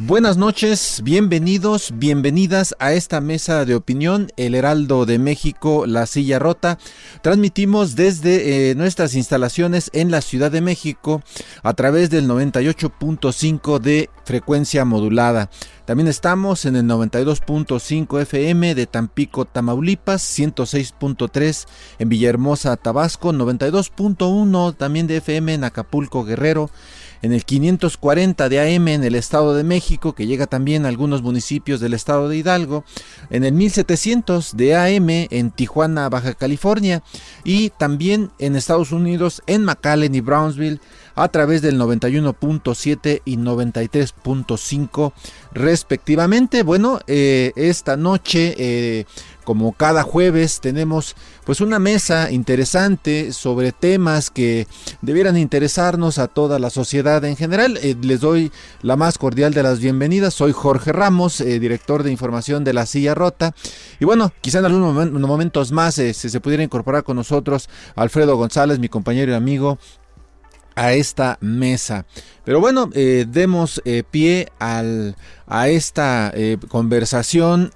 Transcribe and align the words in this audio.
Buenas 0.00 0.36
noches, 0.36 1.00
bienvenidos, 1.02 1.92
bienvenidas 1.92 2.72
a 2.78 2.92
esta 2.92 3.20
mesa 3.20 3.64
de 3.64 3.74
opinión, 3.74 4.30
El 4.36 4.54
Heraldo 4.54 5.06
de 5.06 5.18
México, 5.18 5.86
La 5.86 6.06
Silla 6.06 6.38
Rota. 6.38 6.78
Transmitimos 7.20 7.96
desde 7.96 8.70
eh, 8.70 8.74
nuestras 8.76 9.16
instalaciones 9.16 9.90
en 9.92 10.12
la 10.12 10.20
Ciudad 10.20 10.52
de 10.52 10.60
México 10.60 11.24
a 11.64 11.74
través 11.74 12.10
del 12.10 12.28
98.5 12.28 13.80
de 13.80 14.08
frecuencia 14.24 14.84
modulada. 14.84 15.50
También 15.84 16.06
estamos 16.06 16.64
en 16.64 16.76
el 16.76 16.84
92.5 16.84 18.20
FM 18.20 18.76
de 18.76 18.86
Tampico, 18.86 19.46
Tamaulipas, 19.46 20.22
106.3 20.38 21.66
en 21.98 22.08
Villahermosa, 22.08 22.76
Tabasco, 22.76 23.32
92.1 23.32 24.76
también 24.76 25.08
de 25.08 25.16
FM 25.16 25.54
en 25.54 25.64
Acapulco, 25.64 26.24
Guerrero 26.24 26.70
en 27.22 27.32
el 27.32 27.44
540 27.44 28.48
de 28.48 28.76
AM 28.76 28.88
en 28.88 29.04
el 29.04 29.14
Estado 29.14 29.54
de 29.54 29.64
México, 29.64 30.14
que 30.14 30.26
llega 30.26 30.46
también 30.46 30.84
a 30.84 30.88
algunos 30.88 31.22
municipios 31.22 31.80
del 31.80 31.94
Estado 31.94 32.28
de 32.28 32.36
Hidalgo, 32.36 32.84
en 33.30 33.44
el 33.44 33.52
1700 33.52 34.56
de 34.56 34.76
AM 34.76 35.08
en 35.08 35.50
Tijuana, 35.50 36.08
Baja 36.08 36.34
California, 36.34 37.02
y 37.44 37.70
también 37.70 38.30
en 38.38 38.56
Estados 38.56 38.92
Unidos 38.92 39.42
en 39.46 39.64
McAllen 39.64 40.14
y 40.14 40.20
Brownsville 40.20 40.80
a 41.14 41.28
través 41.28 41.62
del 41.62 41.80
91.7 41.80 43.22
y 43.24 43.36
93.5 43.36 45.12
respectivamente. 45.52 46.62
Bueno, 46.62 47.00
eh, 47.08 47.52
esta 47.56 47.96
noche, 47.96 48.54
eh, 48.56 49.04
como 49.48 49.72
cada 49.72 50.02
jueves, 50.02 50.60
tenemos 50.60 51.16
pues 51.46 51.62
una 51.62 51.78
mesa 51.78 52.30
interesante 52.30 53.32
sobre 53.32 53.72
temas 53.72 54.28
que 54.28 54.66
debieran 55.00 55.38
interesarnos 55.38 56.18
a 56.18 56.28
toda 56.28 56.58
la 56.58 56.68
sociedad 56.68 57.24
en 57.24 57.34
general. 57.34 57.78
Eh, 57.78 57.96
les 58.02 58.20
doy 58.20 58.52
la 58.82 58.96
más 58.96 59.16
cordial 59.16 59.54
de 59.54 59.62
las 59.62 59.80
bienvenidas. 59.80 60.34
Soy 60.34 60.52
Jorge 60.52 60.92
Ramos, 60.92 61.38
director 61.38 62.02
de 62.02 62.10
información 62.10 62.62
de 62.62 62.74
La 62.74 62.84
Silla 62.84 63.14
Rota. 63.14 63.54
Y 63.98 64.04
bueno, 64.04 64.34
quizá 64.42 64.58
en 64.58 64.66
algunos 64.66 65.10
momentos 65.12 65.72
más 65.72 65.94
se, 65.94 66.12
se 66.12 66.40
pudiera 66.40 66.62
incorporar 66.62 67.02
con 67.02 67.16
nosotros 67.16 67.70
Alfredo 67.96 68.36
González, 68.36 68.78
mi 68.78 68.90
compañero 68.90 69.32
y 69.32 69.34
amigo 69.34 69.78
a 70.78 70.92
esta 70.92 71.38
mesa. 71.40 72.06
Pero 72.44 72.60
bueno, 72.60 72.88
eh, 72.94 73.26
demos 73.28 73.82
eh, 73.84 74.04
pie 74.08 74.48
al, 74.60 75.16
a 75.48 75.68
esta 75.68 76.30
eh, 76.32 76.56
conversación. 76.68 77.72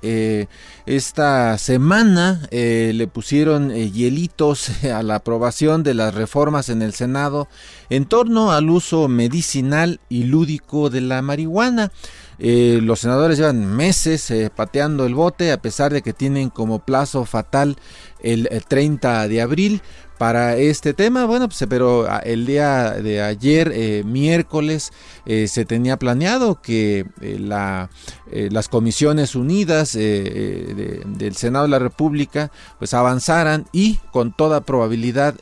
esta 0.86 1.58
semana 1.58 2.48
le 2.50 3.06
pusieron 3.08 3.70
hielitos 3.70 4.84
a 4.84 5.02
la 5.02 5.16
aprobación 5.16 5.82
de 5.82 5.94
las 5.94 6.14
reformas 6.14 6.68
en 6.68 6.80
el 6.80 6.94
Senado 6.94 7.48
en 7.90 8.04
torno 8.04 8.52
al 8.52 8.70
uso 8.70 9.08
medicinal 9.08 10.00
y 10.08 10.24
lúdico 10.24 10.88
de 10.88 11.00
la 11.00 11.22
marihuana. 11.22 11.90
los 12.38 13.00
senadores 13.00 13.38
llevan 13.38 13.66
meses 13.66 14.32
pateando 14.54 15.06
el 15.06 15.14
bote 15.14 15.52
a 15.52 15.60
pesar 15.60 15.92
de 15.92 16.02
que 16.02 16.12
tienen 16.12 16.50
como 16.50 16.84
plazo 16.84 17.24
fatal 17.24 17.76
el 18.22 18.48
30 18.68 19.28
de 19.28 19.42
abril 19.42 19.82
para 20.22 20.56
este 20.56 20.94
tema. 20.94 21.24
Bueno, 21.24 21.48
pues 21.48 21.64
pero 21.68 22.06
ah, 22.08 22.20
el 22.24 22.46
día 22.46 22.92
de 22.92 23.20
ayer, 23.20 23.72
eh, 23.74 24.04
miércoles, 24.06 24.92
eh, 25.26 25.48
se 25.48 25.64
tenía 25.64 25.96
planeado 25.96 26.62
que 26.62 27.06
eh, 27.20 27.38
la, 27.40 27.90
las 28.30 28.68
comisiones 28.68 29.34
unidas 29.34 29.94
del 29.94 31.34
Senado 31.34 31.64
de 31.64 31.70
la 31.70 31.80
República 31.80 32.52
pues 32.78 32.94
avanzaran 32.94 33.66
y 33.72 33.96
con 34.12 34.32
toda 34.32 34.60
probabilidad 34.60 35.34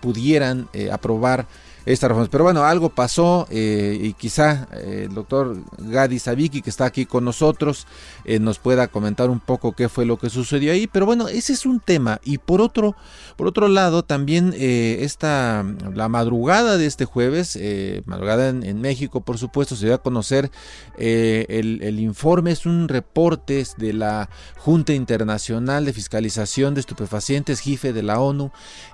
pudieran 0.00 0.68
aprobar 0.92 1.46
reformas. 1.84 2.28
Pero 2.28 2.44
bueno, 2.44 2.64
algo 2.64 2.90
pasó 2.90 3.46
eh, 3.50 3.98
y 4.00 4.12
quizá 4.12 4.68
eh, 4.72 5.06
el 5.08 5.14
doctor 5.14 5.56
Gadi 5.78 6.18
Sabiki, 6.18 6.62
que 6.62 6.70
está 6.70 6.84
aquí 6.84 7.06
con 7.06 7.24
nosotros, 7.24 7.86
eh, 8.24 8.38
nos 8.38 8.58
pueda 8.58 8.88
comentar 8.88 9.30
un 9.30 9.40
poco 9.40 9.72
qué 9.72 9.88
fue 9.88 10.04
lo 10.04 10.18
que 10.18 10.30
sucedió 10.30 10.72
ahí. 10.72 10.86
Pero 10.86 11.06
bueno, 11.06 11.28
ese 11.28 11.52
es 11.52 11.66
un 11.66 11.80
tema. 11.80 12.20
Y 12.24 12.38
por 12.38 12.60
otro, 12.60 12.96
por 13.36 13.46
otro 13.46 13.68
lado, 13.68 14.04
también 14.04 14.54
esta, 14.56 15.64
la 15.94 16.08
madrugada 16.08 16.76
de 16.76 16.86
este 16.86 17.04
jueves, 17.04 17.58
madrugada 18.06 18.48
en, 18.48 18.80
México, 18.80 19.20
por 19.20 19.38
supuesto, 19.38 19.76
se 19.76 19.86
dio 19.86 19.94
a 19.94 20.02
conocer 20.02 20.50
el, 20.96 21.80
el, 21.82 22.00
informe, 22.00 22.52
es 22.52 22.66
un 22.66 22.88
reporte 22.88 23.64
de 23.76 23.92
la 23.92 24.30
Junta 24.56 24.92
Internacional 24.92 25.84
de 25.84 25.92
Fiscalización 25.92 26.74
de 26.74 26.80
Estupefacientes, 26.80 27.60
JIFE 27.60 27.92
de 27.92 28.02
la 28.02 28.20
ONU, 28.20 28.50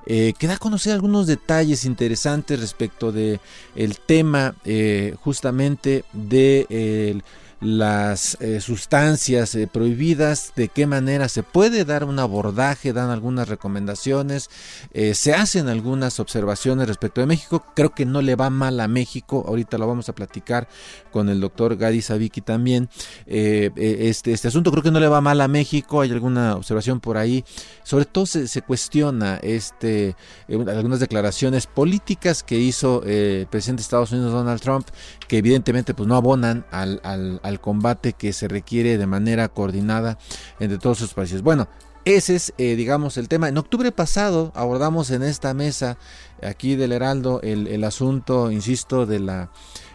que 0.06 0.46
da 0.46 0.54
a 0.54 0.58
conocer 0.58 0.92
algunos 0.92 1.26
detalles 1.26 1.84
interesantes 1.84 2.58
respecto 2.60 2.75
respecto 2.76 3.10
de 3.10 3.40
el 3.74 3.98
tema 3.98 4.54
eh, 4.64 5.14
justamente 5.22 6.04
de 6.12 6.66
el 6.68 7.22
las 7.60 8.36
eh, 8.40 8.60
sustancias 8.60 9.54
eh, 9.54 9.66
prohibidas, 9.66 10.52
de 10.56 10.68
qué 10.68 10.86
manera 10.86 11.28
se 11.28 11.42
puede 11.42 11.84
dar 11.84 12.04
un 12.04 12.18
abordaje, 12.18 12.92
dan 12.92 13.08
algunas 13.08 13.48
recomendaciones, 13.48 14.50
eh, 14.92 15.14
se 15.14 15.32
hacen 15.32 15.68
algunas 15.68 16.20
observaciones 16.20 16.86
respecto 16.86 17.22
de 17.22 17.26
México, 17.26 17.64
creo 17.74 17.94
que 17.94 18.04
no 18.04 18.20
le 18.20 18.34
va 18.34 18.50
mal 18.50 18.78
a 18.80 18.88
México, 18.88 19.44
ahorita 19.48 19.78
lo 19.78 19.86
vamos 19.86 20.08
a 20.10 20.14
platicar 20.14 20.68
con 21.10 21.30
el 21.30 21.40
doctor 21.40 21.76
Gadi 21.76 22.02
Sabiki 22.02 22.42
también, 22.42 22.90
este, 23.26 24.32
este 24.32 24.48
asunto 24.48 24.70
creo 24.70 24.82
que 24.82 24.90
no 24.90 25.00
le 25.00 25.08
va 25.08 25.22
mal 25.22 25.40
a 25.40 25.48
México, 25.48 26.02
hay 26.02 26.10
alguna 26.10 26.56
observación 26.56 27.00
por 27.00 27.16
ahí, 27.16 27.42
sobre 27.84 28.04
todo 28.04 28.26
se, 28.26 28.48
se 28.48 28.60
cuestiona 28.60 29.36
este, 29.36 30.14
algunas 30.48 31.00
declaraciones 31.00 31.66
políticas 31.66 32.42
que 32.42 32.58
hizo 32.58 33.02
el 33.04 33.46
presidente 33.46 33.80
de 33.80 33.84
Estados 33.84 34.12
Unidos 34.12 34.32
Donald 34.32 34.60
Trump, 34.60 34.86
que 35.26 35.38
evidentemente 35.38 35.94
pues 35.94 36.06
no 36.06 36.16
abonan 36.16 36.66
al, 36.70 37.00
al 37.02 37.40
al 37.46 37.60
combate 37.60 38.12
que 38.12 38.32
se 38.32 38.48
requiere 38.48 38.98
de 38.98 39.06
manera 39.06 39.48
coordinada 39.48 40.18
entre 40.58 40.78
todos 40.78 40.98
sus 40.98 41.14
países. 41.14 41.42
Bueno, 41.42 41.68
ese 42.06 42.36
es, 42.36 42.54
eh, 42.56 42.76
digamos, 42.76 43.16
el 43.16 43.26
tema. 43.26 43.48
En 43.48 43.58
octubre 43.58 43.90
pasado 43.90 44.52
abordamos 44.54 45.10
en 45.10 45.24
esta 45.24 45.54
mesa 45.54 45.98
aquí 46.40 46.76
del 46.76 46.92
Heraldo 46.92 47.40
el, 47.42 47.82
asunto, 47.82 48.52
insisto, 48.52 49.06
de 49.06 49.18
la 49.18 49.50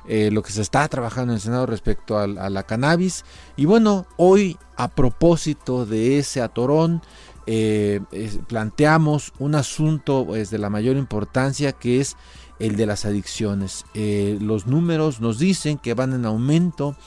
eh, 0.09 0.29
lo 0.29 0.43
que 0.43 0.51
se 0.51 0.61
está 0.61 0.85
trabajando 0.89 1.31
en 1.31 1.35
el 1.35 1.41
Senado 1.41 1.67
respecto 1.67 2.19
a, 2.19 2.27
la 2.27 2.63
cannabis. 2.63 3.23
Y 3.55 3.63
bueno, 3.63 4.07
hoy 4.17 4.57
a 4.75 4.89
propósito 4.89 5.85
de 5.85 6.19
ese 6.19 6.41
atorón, 6.41 7.01
eh, 7.47 8.01
planteamos 8.45 9.31
un 9.39 9.55
asunto 9.55 10.25
pues, 10.27 10.49
de 10.49 10.57
la 10.57 10.69
mayor 10.69 10.97
importancia 10.97 11.71
que 11.71 12.01
es 12.01 12.17
el 12.59 12.75
de 12.75 12.87
las 12.87 13.05
adicciones. 13.05 13.85
los 13.93 14.67
números 14.67 15.21
nos 15.21 15.39
dicen 15.39 15.77
que 15.77 15.93
van 15.93 16.11
en 16.11 16.25
aumento 16.25 16.97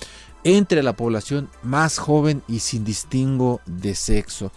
entre 0.44 0.82
la 0.82 0.94
población 0.94 1.48
más 1.62 1.98
joven 1.98 2.42
y 2.46 2.60
sin 2.60 2.84
distingo 2.84 3.60
de 3.66 3.94
sexo. 3.94 4.52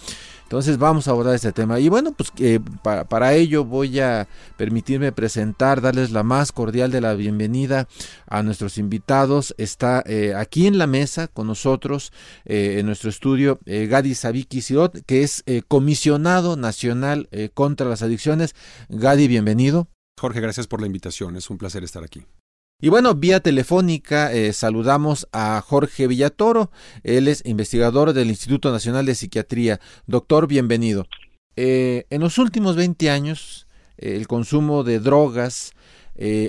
Entonces 0.48 0.78
vamos 0.78 1.08
a 1.08 1.12
abordar 1.12 1.36
este 1.36 1.52
tema. 1.52 1.78
Y 1.78 1.90
bueno, 1.90 2.14
pues 2.14 2.32
eh, 2.40 2.62
para, 2.82 3.34
ello 3.34 3.66
voy 3.66 4.00
a 4.00 4.30
permitirme 4.56 5.12
presentar, 5.12 5.82
darles 5.82 6.12
la 6.12 6.24
más 6.24 6.54
cordial 6.54 6.90
de 6.90 7.02
la 7.02 7.16
bienvenida 7.16 7.90
a 8.28 8.44
nuestros 8.44 8.78
invitados. 8.78 9.54
Está 9.58 10.04
eh, 10.06 10.36
aquí 10.38 10.66
en 10.66 10.78
la 10.78 10.88
mesa 10.88 11.28
con 11.28 11.48
nosotros, 11.48 12.14
eh, 12.46 12.78
en 12.80 12.86
nuestro 12.86 13.10
estudio, 13.10 13.60
Gadi 13.66 14.16
Sabiki 14.16 14.62
Sirot, 14.62 15.04
que 15.06 15.24
es 15.24 15.44
comisionado 15.68 16.56
nacional 16.56 17.28
contra 17.54 17.90
las 17.90 18.02
adicciones. 18.02 18.56
Gadi, 18.88 19.28
bienvenido. 19.28 19.90
Jorge, 20.18 20.40
gracias 20.40 20.68
por 20.68 20.80
la 20.80 20.88
invitación. 20.88 21.36
Es 21.36 21.50
un 21.50 21.58
placer 21.58 21.84
estar 21.84 22.06
aquí. 22.06 22.26
Y 22.80 22.90
bueno, 22.90 23.16
vía 23.16 23.40
telefónica 23.40 24.32
eh, 24.32 24.54
saludamos 24.54 25.28
a 25.32 25.60
Jorge 25.66 26.06
Villatoro. 26.06 26.70
Él 27.02 27.28
es 27.28 27.42
investigador 27.44 28.14
del 28.14 28.28
Instituto 28.28 28.72
Nacional 28.72 29.08
de 29.08 29.16
Psiquiatría. 29.16 29.80
Doctor, 30.06 30.46
bienvenido. 30.46 31.08
Eh, 31.56 32.06
en 32.12 32.22
los 32.22 32.38
últimos 32.38 32.76
20 32.76 33.10
años, 33.10 33.66
el 33.98 34.28
consumo 34.28 34.84
de 34.84 35.00
drogas 35.00 35.72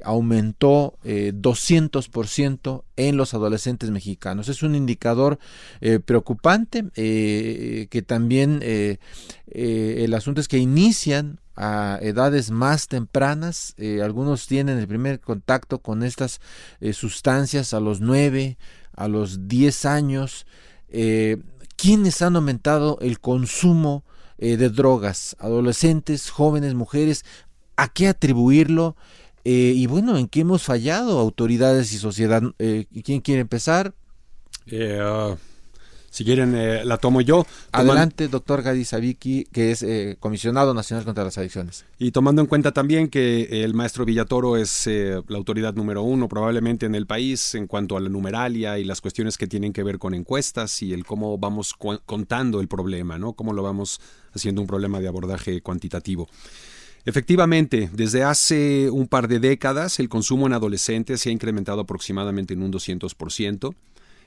aumentó 0.05 0.99
200% 1.05 2.85
en 2.97 3.17
los 3.17 3.35
adolescentes 3.35 3.91
mexicanos. 3.91 4.49
Es 4.49 4.63
un 4.63 4.75
indicador 4.75 5.39
preocupante 6.05 6.85
que 6.95 8.05
también 8.07 8.61
el 8.63 10.15
asunto 10.15 10.41
es 10.41 10.49
que 10.49 10.59
inician 10.59 11.41
a 11.59 11.99
edades 12.01 12.51
más 12.51 12.87
tempranas. 12.87 13.75
Eh, 13.77 14.01
algunos 14.01 14.47
tienen 14.47 14.79
el 14.79 14.87
primer 14.87 15.21
contacto 15.21 15.81
con 15.81 16.05
estas 16.05 16.41
eh, 16.81 16.93
sustancias 16.93 17.75
a 17.75 17.81
los 17.81 18.01
9, 18.01 18.57
a 18.95 19.09
los 19.09 19.49
10 19.49 19.85
años. 19.85 20.47
Eh, 20.89 21.39
¿Quiénes 21.77 22.23
han 22.23 22.37
aumentado 22.37 22.99
el 23.01 23.21
consumo 23.21 24.05
de 24.39 24.69
drogas? 24.69 25.37
Adolescentes, 25.41 26.31
jóvenes, 26.31 26.75
mujeres. 26.75 27.25
¿A 27.77 27.89
qué 27.89 28.09
atribuirlo? 28.09 28.97
Y 29.51 29.87
bueno, 29.87 30.19
¿en 30.19 30.29
qué 30.29 30.41
hemos 30.41 30.63
fallado 30.63 31.19
autoridades 31.19 31.93
y 31.93 31.99
sociedad? 31.99 32.43
¿Quién 32.59 33.21
quiere 33.21 33.41
empezar? 33.41 33.95
Uh, 34.71 35.37
si 36.11 36.25
quieren, 36.25 36.55
eh, 36.57 36.85
la 36.85 36.97
tomo 36.97 37.21
yo. 37.21 37.47
Adelante, 37.71 38.29
doctor 38.29 38.63
Gadi 38.63 38.85
Sabiki, 38.85 39.45
que 39.53 39.71
es 39.71 39.83
eh, 39.83 40.17
comisionado 40.19 40.73
nacional 40.73 41.05
contra 41.05 41.23
las 41.23 41.37
adicciones. 41.37 41.85
Y 41.99 42.13
tomando 42.13 42.41
en 42.41 42.49
cuenta 42.49 42.73
también 42.73 43.09
que 43.09 43.63
el 43.63 43.75
maestro 43.75 44.05
Villatoro 44.05 44.57
es 44.57 44.87
eh, 44.87 45.23
la 45.29 45.39
autoridad 45.39 45.75
número 45.75 46.03
uno 46.03 46.29
probablemente 46.29 46.87
en 46.87 46.95
el 46.95 47.07
país 47.07 47.55
en 47.55 47.67
cuanto 47.67 47.97
a 47.97 48.01
la 48.01 48.09
numeralia 48.09 48.79
y 48.79 48.85
las 48.85 49.01
cuestiones 49.01 49.37
que 49.37 49.47
tienen 49.47 49.73
que 49.73 49.83
ver 49.83 49.99
con 49.99 50.15
encuestas 50.15 50.83
y 50.83 50.93
el 50.93 51.05
cómo 51.05 51.37
vamos 51.37 51.75
contando 51.75 52.61
el 52.61 52.69
problema, 52.69 53.19
¿no? 53.19 53.35
Cómo 53.35 53.53
lo 53.53 53.63
vamos 53.63 54.01
haciendo 54.33 54.63
un 54.63 54.67
problema 54.67 55.01
de 55.01 55.09
abordaje 55.09 55.61
cuantitativo. 55.61 56.29
Efectivamente, 57.09 57.89
desde 57.91 58.23
hace 58.23 58.91
un 58.91 59.09
par 59.09 59.29
de 59.29 59.41
décadas 59.41 59.99
el 59.99 60.11
consumo 60.11 60.47
en 60.47 60.53
adolescentes 60.53 61.23
se 61.23 61.31
ha 61.31 61.33
incrementado 61.33 61.81
aproximadamente 61.81 62.53
en 62.53 62.63
un 62.63 62.71
200%. 62.71 63.75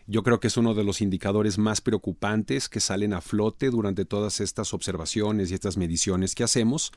Yo 0.07 0.23
creo 0.23 0.39
que 0.39 0.47
es 0.47 0.57
uno 0.57 0.73
de 0.73 0.83
los 0.83 0.99
indicadores 0.99 1.59
más 1.59 1.79
preocupantes 1.79 2.69
que 2.69 2.79
salen 2.79 3.13
a 3.13 3.21
flote 3.21 3.69
durante 3.69 4.03
todas 4.03 4.39
estas 4.39 4.73
observaciones 4.73 5.51
y 5.51 5.53
estas 5.53 5.77
mediciones 5.77 6.33
que 6.33 6.43
hacemos. 6.43 6.91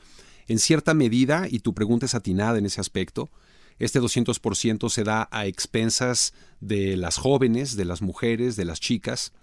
En 0.47 0.57
cierta 0.57 0.95
medida, 0.95 1.45
y 1.47 1.59
tu 1.59 1.75
pregunta 1.75 2.07
es 2.07 2.15
atinada 2.15 2.57
en 2.57 2.65
ese 2.65 2.81
aspecto, 2.81 3.29
este 3.77 4.01
200% 4.01 4.89
se 4.89 5.03
da 5.03 5.29
a 5.29 5.45
expensas 5.45 6.33
de 6.61 6.97
las 6.97 7.17
jóvenes, 7.17 7.75
de 7.75 7.85
las 7.85 8.01
mujeres, 8.01 8.55
de 8.55 8.65
las 8.65 8.79
chicas, 8.79 9.33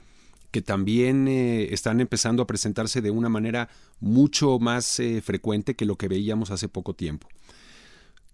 que 0.52 0.62
también 0.62 1.26
eh, 1.26 1.72
están 1.72 2.00
empezando 2.00 2.42
a 2.42 2.46
presentarse 2.46 3.00
de 3.00 3.10
una 3.10 3.28
manera 3.28 3.68
mucho 4.00 4.58
más 4.58 5.00
eh, 5.00 5.20
frecuente 5.22 5.74
que 5.74 5.86
lo 5.86 5.96
que 5.96 6.08
veíamos 6.08 6.50
hace 6.50 6.68
poco 6.68 6.94
tiempo. 6.94 7.26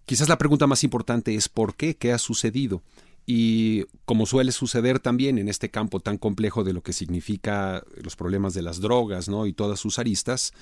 Quizás 0.05 0.29
la 0.29 0.37
pregunta 0.37 0.67
más 0.67 0.85
importante 0.85 1.35
es 1.35 1.49
¿por 1.49 1.77
qué? 1.77 1.97
¿Qué 1.97 2.13
ha 2.13 2.19
sucedido? 2.19 2.83
Y 3.25 3.85
como 4.05 4.27
suele 4.27 4.53
suceder 4.53 4.99
también 4.99 5.39
en 5.39 5.49
este 5.49 5.71
campo 5.71 6.01
tan 6.01 6.19
complejo 6.19 6.65
de 6.65 6.73
lo 6.73 6.83
que 6.83 6.93
significa 6.93 7.85
los 8.03 8.17
problemas 8.17 8.53
de 8.53 8.63
las 8.63 8.81
drogas 8.81 9.29
¿no? 9.29 9.47
y 9.47 9.53
todas 9.53 9.79
sus 9.79 9.99
aristas, 9.99 10.53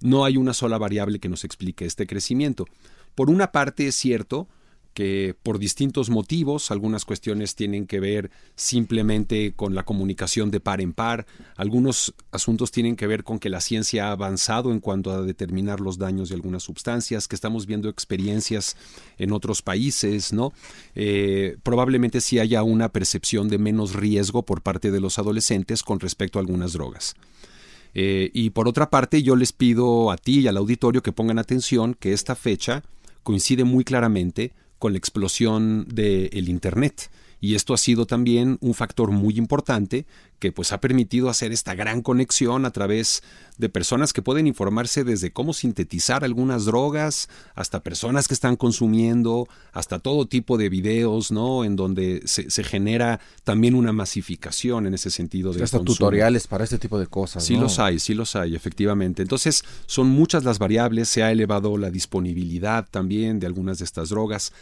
no 0.00 0.24
hay 0.24 0.36
una 0.36 0.52
sola 0.52 0.78
variable 0.78 1.20
que 1.20 1.28
nos 1.28 1.44
explique 1.44 1.86
este 1.86 2.06
crecimiento. 2.06 2.66
Por 3.14 3.30
una 3.30 3.50
parte 3.50 3.86
es 3.86 3.94
cierto 3.94 4.48
que 4.98 5.36
por 5.44 5.60
distintos 5.60 6.10
motivos, 6.10 6.72
algunas 6.72 7.04
cuestiones 7.04 7.54
tienen 7.54 7.86
que 7.86 8.00
ver 8.00 8.32
simplemente 8.56 9.52
con 9.54 9.76
la 9.76 9.84
comunicación 9.84 10.50
de 10.50 10.58
par 10.58 10.80
en 10.80 10.92
par, 10.92 11.24
algunos 11.54 12.14
asuntos 12.32 12.72
tienen 12.72 12.96
que 12.96 13.06
ver 13.06 13.22
con 13.22 13.38
que 13.38 13.48
la 13.48 13.60
ciencia 13.60 14.08
ha 14.08 14.10
avanzado 14.10 14.72
en 14.72 14.80
cuanto 14.80 15.12
a 15.12 15.22
determinar 15.22 15.78
los 15.78 15.98
daños 15.98 16.30
de 16.30 16.34
algunas 16.34 16.64
sustancias, 16.64 17.28
que 17.28 17.36
estamos 17.36 17.66
viendo 17.66 17.88
experiencias 17.88 18.76
en 19.18 19.30
otros 19.30 19.62
países, 19.62 20.32
¿no? 20.32 20.52
Eh, 20.96 21.58
probablemente 21.62 22.20
sí 22.20 22.40
haya 22.40 22.64
una 22.64 22.88
percepción 22.88 23.48
de 23.48 23.58
menos 23.58 23.94
riesgo 23.94 24.42
por 24.42 24.62
parte 24.62 24.90
de 24.90 24.98
los 24.98 25.20
adolescentes 25.20 25.84
con 25.84 26.00
respecto 26.00 26.40
a 26.40 26.42
algunas 26.42 26.72
drogas. 26.72 27.14
Eh, 27.94 28.32
y 28.34 28.50
por 28.50 28.66
otra 28.66 28.90
parte, 28.90 29.22
yo 29.22 29.36
les 29.36 29.52
pido 29.52 30.10
a 30.10 30.16
ti 30.16 30.40
y 30.40 30.48
al 30.48 30.56
auditorio 30.56 31.04
que 31.04 31.12
pongan 31.12 31.38
atención 31.38 31.94
que 31.94 32.12
esta 32.12 32.34
fecha 32.34 32.82
coincide 33.22 33.62
muy 33.62 33.84
claramente 33.84 34.54
con 34.78 34.92
la 34.92 34.98
explosión 34.98 35.86
del 35.88 36.48
Internet. 36.48 37.10
Y 37.40 37.54
esto 37.54 37.72
ha 37.72 37.78
sido 37.78 38.06
también 38.06 38.58
un 38.60 38.74
factor 38.74 39.10
muy 39.12 39.36
importante 39.36 40.06
que 40.38 40.52
pues 40.52 40.72
ha 40.72 40.80
permitido 40.80 41.28
hacer 41.28 41.52
esta 41.52 41.74
gran 41.74 42.02
conexión 42.02 42.64
a 42.64 42.70
través 42.70 43.22
de 43.58 43.68
personas 43.68 44.12
que 44.12 44.22
pueden 44.22 44.46
informarse 44.46 45.02
desde 45.02 45.32
cómo 45.32 45.52
sintetizar 45.52 46.24
algunas 46.24 46.64
drogas, 46.64 47.28
hasta 47.56 47.82
personas 47.82 48.28
que 48.28 48.34
están 48.34 48.56
consumiendo, 48.56 49.48
hasta 49.72 49.98
todo 49.98 50.26
tipo 50.26 50.56
de 50.56 50.68
videos, 50.68 51.32
¿no? 51.32 51.64
En 51.64 51.74
donde 51.74 52.22
se, 52.24 52.48
genera 52.62 53.20
también 53.42 53.74
una 53.74 53.92
masificación 53.92 54.86
en 54.86 54.94
ese 54.94 55.10
sentido. 55.10 55.52
De 55.52 55.64
hasta 55.64 55.80
tutoriales 55.80 56.46
para 56.46 56.64
este 56.64 56.78
tipo 56.78 56.98
de 57.00 57.08
cosas. 57.08 57.44
Sí 57.44 57.56
los 57.56 57.80
hay, 57.80 57.98
sí 57.98 58.14
los 58.14 58.36
hay, 58.36 58.54
efectivamente. 58.54 59.22
Entonces 59.22 59.64
son 59.86 60.08
muchas 60.08 60.44
las 60.44 60.60
variables, 60.60 61.08
se 61.08 61.24
ha 61.24 61.32
elevado 61.32 61.76
la 61.78 61.90
disponibilidad 61.90 62.86
también 62.88 63.40
de 63.40 63.46
algunas 63.46 63.78
de 63.78 63.84
estas 63.84 64.10
drogas. 64.10 64.52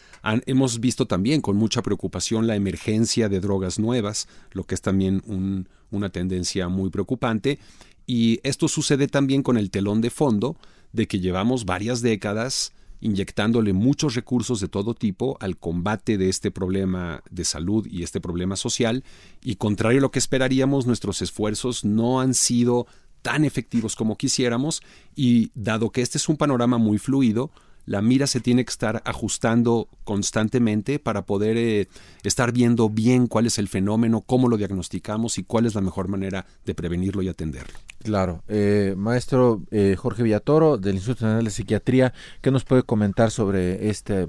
hemos 0.46 0.80
visto 0.80 1.06
también 1.06 1.42
con 1.42 1.56
mucha 1.56 1.82
preocupación 1.82 2.46
la 2.46 2.56
emergencia 2.56 3.28
de 3.28 3.40
drogas 3.40 3.78
nuevas, 3.78 4.26
lo 4.52 4.64
que 4.64 4.74
es 4.74 4.80
también 4.80 5.22
un 5.26 5.65
una 5.90 6.10
tendencia 6.10 6.68
muy 6.68 6.90
preocupante. 6.90 7.58
Y 8.06 8.40
esto 8.42 8.68
sucede 8.68 9.08
también 9.08 9.42
con 9.42 9.56
el 9.56 9.70
telón 9.70 10.00
de 10.00 10.10
fondo 10.10 10.56
de 10.92 11.06
que 11.06 11.20
llevamos 11.20 11.64
varias 11.64 12.02
décadas 12.02 12.72
inyectándole 13.00 13.72
muchos 13.72 14.14
recursos 14.14 14.60
de 14.60 14.68
todo 14.68 14.94
tipo 14.94 15.36
al 15.40 15.56
combate 15.58 16.18
de 16.18 16.28
este 16.28 16.50
problema 16.50 17.22
de 17.30 17.44
salud 17.44 17.86
y 17.86 18.02
este 18.02 18.20
problema 18.20 18.56
social, 18.56 19.04
y 19.42 19.56
contrario 19.56 19.98
a 19.98 20.02
lo 20.02 20.10
que 20.10 20.18
esperaríamos, 20.18 20.86
nuestros 20.86 21.22
esfuerzos 21.22 21.84
no 21.84 22.20
han 22.20 22.34
sido 22.34 22.86
tan 23.22 23.44
efectivos 23.44 23.96
como 23.96 24.16
quisiéramos, 24.16 24.82
y 25.14 25.50
dado 25.54 25.90
que 25.90 26.02
este 26.02 26.18
es 26.18 26.28
un 26.28 26.36
panorama 26.36 26.78
muy 26.78 26.98
fluido, 26.98 27.50
la 27.86 28.02
mira 28.02 28.26
se 28.26 28.40
tiene 28.40 28.64
que 28.64 28.70
estar 28.70 29.00
ajustando 29.04 29.88
constantemente 30.04 30.98
para 30.98 31.22
poder 31.22 31.56
eh, 31.56 31.88
estar 32.24 32.52
viendo 32.52 32.90
bien 32.90 33.28
cuál 33.28 33.46
es 33.46 33.58
el 33.58 33.68
fenómeno, 33.68 34.20
cómo 34.20 34.48
lo 34.48 34.56
diagnosticamos 34.56 35.38
y 35.38 35.44
cuál 35.44 35.66
es 35.66 35.74
la 35.74 35.80
mejor 35.80 36.08
manera 36.08 36.46
de 36.64 36.74
prevenirlo 36.74 37.22
y 37.22 37.28
atenderlo. 37.28 37.78
Claro. 38.02 38.42
Eh, 38.48 38.94
maestro 38.96 39.62
eh, 39.70 39.94
Jorge 39.96 40.24
Villatoro, 40.24 40.76
del 40.76 40.96
Instituto 40.96 41.24
Nacional 41.24 41.44
de 41.44 41.50
Psiquiatría, 41.50 42.12
¿qué 42.42 42.50
nos 42.50 42.64
puede 42.64 42.82
comentar 42.82 43.30
sobre 43.30 43.88
este 43.88 44.28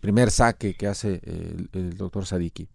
primer 0.00 0.30
saque 0.30 0.74
que 0.74 0.86
hace 0.86 1.20
el, 1.72 1.96
doctor 1.96 2.26
Sadiki? 2.26 2.66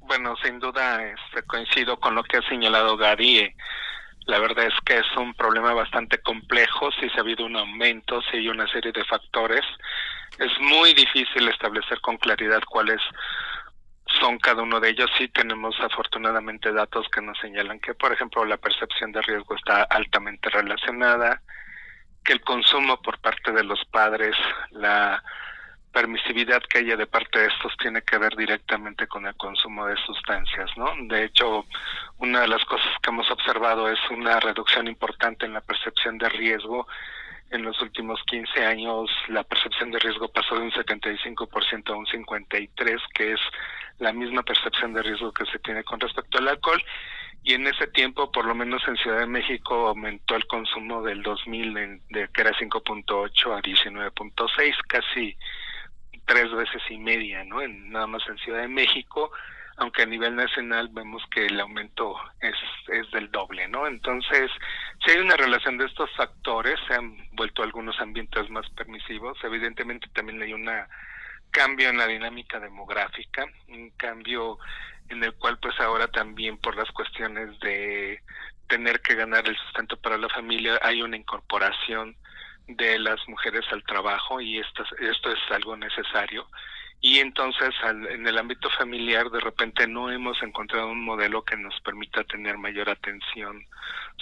Bueno, 0.00 0.34
sin 0.42 0.58
duda 0.58 1.04
este, 1.04 1.42
coincido 1.42 1.98
con 2.00 2.14
lo 2.14 2.22
que 2.22 2.38
ha 2.38 2.48
señalado 2.48 2.96
Gary. 2.96 3.52
La 4.28 4.38
verdad 4.38 4.66
es 4.66 4.74
que 4.84 4.98
es 4.98 5.16
un 5.16 5.32
problema 5.32 5.72
bastante 5.72 6.18
complejo, 6.18 6.92
si 6.92 7.08
se 7.08 7.16
ha 7.16 7.20
habido 7.20 7.46
un 7.46 7.56
aumento, 7.56 8.20
si 8.22 8.36
hay 8.36 8.48
una 8.50 8.70
serie 8.70 8.92
de 8.92 9.02
factores. 9.06 9.64
Es 10.38 10.52
muy 10.60 10.92
difícil 10.92 11.48
establecer 11.48 11.98
con 12.02 12.18
claridad 12.18 12.60
cuáles 12.68 13.00
son 14.20 14.38
cada 14.38 14.62
uno 14.62 14.80
de 14.80 14.90
ellos. 14.90 15.10
Sí 15.16 15.28
tenemos 15.28 15.74
afortunadamente 15.80 16.70
datos 16.72 17.08
que 17.08 17.22
nos 17.22 17.38
señalan 17.38 17.80
que, 17.80 17.94
por 17.94 18.12
ejemplo, 18.12 18.44
la 18.44 18.58
percepción 18.58 19.12
de 19.12 19.22
riesgo 19.22 19.56
está 19.56 19.84
altamente 19.84 20.50
relacionada, 20.50 21.40
que 22.22 22.34
el 22.34 22.42
consumo 22.42 23.00
por 23.00 23.18
parte 23.20 23.50
de 23.50 23.64
los 23.64 23.82
padres, 23.86 24.36
la 24.72 25.24
permisividad 25.92 26.62
que 26.62 26.78
haya 26.78 26.96
de 26.96 27.06
parte 27.06 27.38
de 27.38 27.46
estos 27.46 27.76
tiene 27.78 28.02
que 28.02 28.18
ver 28.18 28.36
directamente 28.36 29.06
con 29.06 29.26
el 29.26 29.34
consumo 29.36 29.86
de 29.86 29.96
sustancias, 29.96 30.70
¿no? 30.76 30.92
De 31.08 31.24
hecho, 31.24 31.66
una 32.18 32.42
de 32.42 32.48
las 32.48 32.64
cosas 32.64 32.88
que 33.02 33.10
hemos 33.10 33.30
observado 33.30 33.88
es 33.88 33.98
una 34.10 34.38
reducción 34.40 34.86
importante 34.86 35.46
en 35.46 35.54
la 35.54 35.60
percepción 35.60 36.18
de 36.18 36.28
riesgo. 36.28 36.86
En 37.50 37.62
los 37.62 37.80
últimos 37.80 38.22
15 38.26 38.64
años 38.64 39.10
la 39.28 39.42
percepción 39.42 39.90
de 39.90 39.98
riesgo 39.98 40.28
pasó 40.28 40.56
de 40.56 40.62
un 40.62 40.72
75% 40.72 41.90
a 41.90 41.96
un 41.96 42.06
53%, 42.06 43.00
que 43.14 43.32
es 43.32 43.40
la 43.98 44.12
misma 44.12 44.42
percepción 44.42 44.92
de 44.92 45.02
riesgo 45.02 45.32
que 45.32 45.46
se 45.46 45.58
tiene 45.58 45.82
con 45.84 45.98
respecto 46.00 46.38
al 46.38 46.48
alcohol. 46.48 46.82
Y 47.42 47.54
en 47.54 47.66
ese 47.66 47.86
tiempo, 47.86 48.30
por 48.30 48.44
lo 48.44 48.54
menos 48.54 48.82
en 48.88 48.96
Ciudad 48.96 49.20
de 49.20 49.26
México, 49.26 49.88
aumentó 49.88 50.36
el 50.36 50.46
consumo 50.46 51.02
del 51.02 51.22
2000, 51.22 52.02
de 52.10 52.28
que 52.28 52.40
era 52.40 52.52
5.8 52.52 53.56
a 53.56 53.62
19.6, 53.62 54.74
casi 54.86 55.36
tres 56.28 56.52
veces 56.52 56.82
y 56.90 56.98
media, 56.98 57.42
¿no? 57.44 57.62
En, 57.62 57.90
nada 57.90 58.06
más 58.06 58.22
en 58.28 58.36
Ciudad 58.38 58.60
de 58.60 58.68
México, 58.68 59.32
aunque 59.78 60.02
a 60.02 60.06
nivel 60.06 60.36
nacional 60.36 60.88
vemos 60.92 61.22
que 61.30 61.46
el 61.46 61.58
aumento 61.58 62.14
es, 62.40 62.54
es 62.88 63.10
del 63.12 63.30
doble, 63.30 63.66
¿no? 63.66 63.86
Entonces, 63.86 64.50
si 65.04 65.12
hay 65.12 65.18
una 65.18 65.36
relación 65.36 65.78
de 65.78 65.86
estos 65.86 66.10
factores, 66.16 66.78
se 66.86 66.94
han 66.94 67.16
vuelto 67.32 67.62
algunos 67.62 67.98
ambientes 67.98 68.50
más 68.50 68.68
permisivos, 68.70 69.38
evidentemente 69.42 70.06
también 70.12 70.42
hay 70.42 70.52
una 70.52 70.86
cambio 71.50 71.88
en 71.88 71.96
la 71.96 72.06
dinámica 72.06 72.60
demográfica, 72.60 73.46
un 73.68 73.88
cambio 73.96 74.58
en 75.08 75.24
el 75.24 75.32
cual 75.34 75.58
pues 75.58 75.80
ahora 75.80 76.08
también 76.08 76.58
por 76.58 76.76
las 76.76 76.90
cuestiones 76.90 77.58
de 77.60 78.20
tener 78.68 79.00
que 79.00 79.14
ganar 79.14 79.48
el 79.48 79.56
sustento 79.56 79.96
para 79.96 80.18
la 80.18 80.28
familia 80.28 80.78
hay 80.82 81.00
una 81.00 81.16
incorporación 81.16 82.14
de 82.68 82.98
las 82.98 83.26
mujeres 83.28 83.64
al 83.72 83.82
trabajo 83.82 84.40
y 84.40 84.58
esto, 84.58 84.84
esto 85.00 85.30
es 85.30 85.38
algo 85.50 85.76
necesario 85.76 86.46
y 87.00 87.18
entonces 87.18 87.70
en 87.84 88.26
el 88.26 88.38
ámbito 88.38 88.68
familiar 88.70 89.30
de 89.30 89.40
repente 89.40 89.86
no 89.86 90.10
hemos 90.10 90.42
encontrado 90.42 90.88
un 90.88 91.04
modelo 91.04 91.42
que 91.44 91.56
nos 91.56 91.78
permita 91.80 92.24
tener 92.24 92.58
mayor 92.58 92.90
atención 92.90 93.64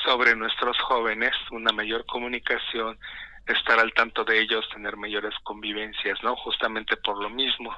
sobre 0.05 0.37
nuestros 0.37 0.79
jóvenes, 0.81 1.33
una 1.51 1.73
mayor 1.73 2.05
comunicación, 2.05 2.99
estar 3.47 3.79
al 3.79 3.95
tanto 3.95 4.25
de 4.25 4.41
ellos, 4.41 4.69
tener 4.69 4.97
mayores 4.97 5.35
convivencias, 5.43 6.23
¿no? 6.23 6.37
Justamente 6.37 6.97
por 6.99 7.23
lo 7.23 7.31
mismo. 7.31 7.75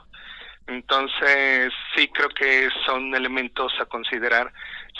Entonces, 0.66 1.72
sí 1.94 2.08
creo 2.08 2.28
que 2.30 2.68
son 2.84 3.14
elementos 3.14 3.72
a 3.80 3.87
considerar. 3.87 4.52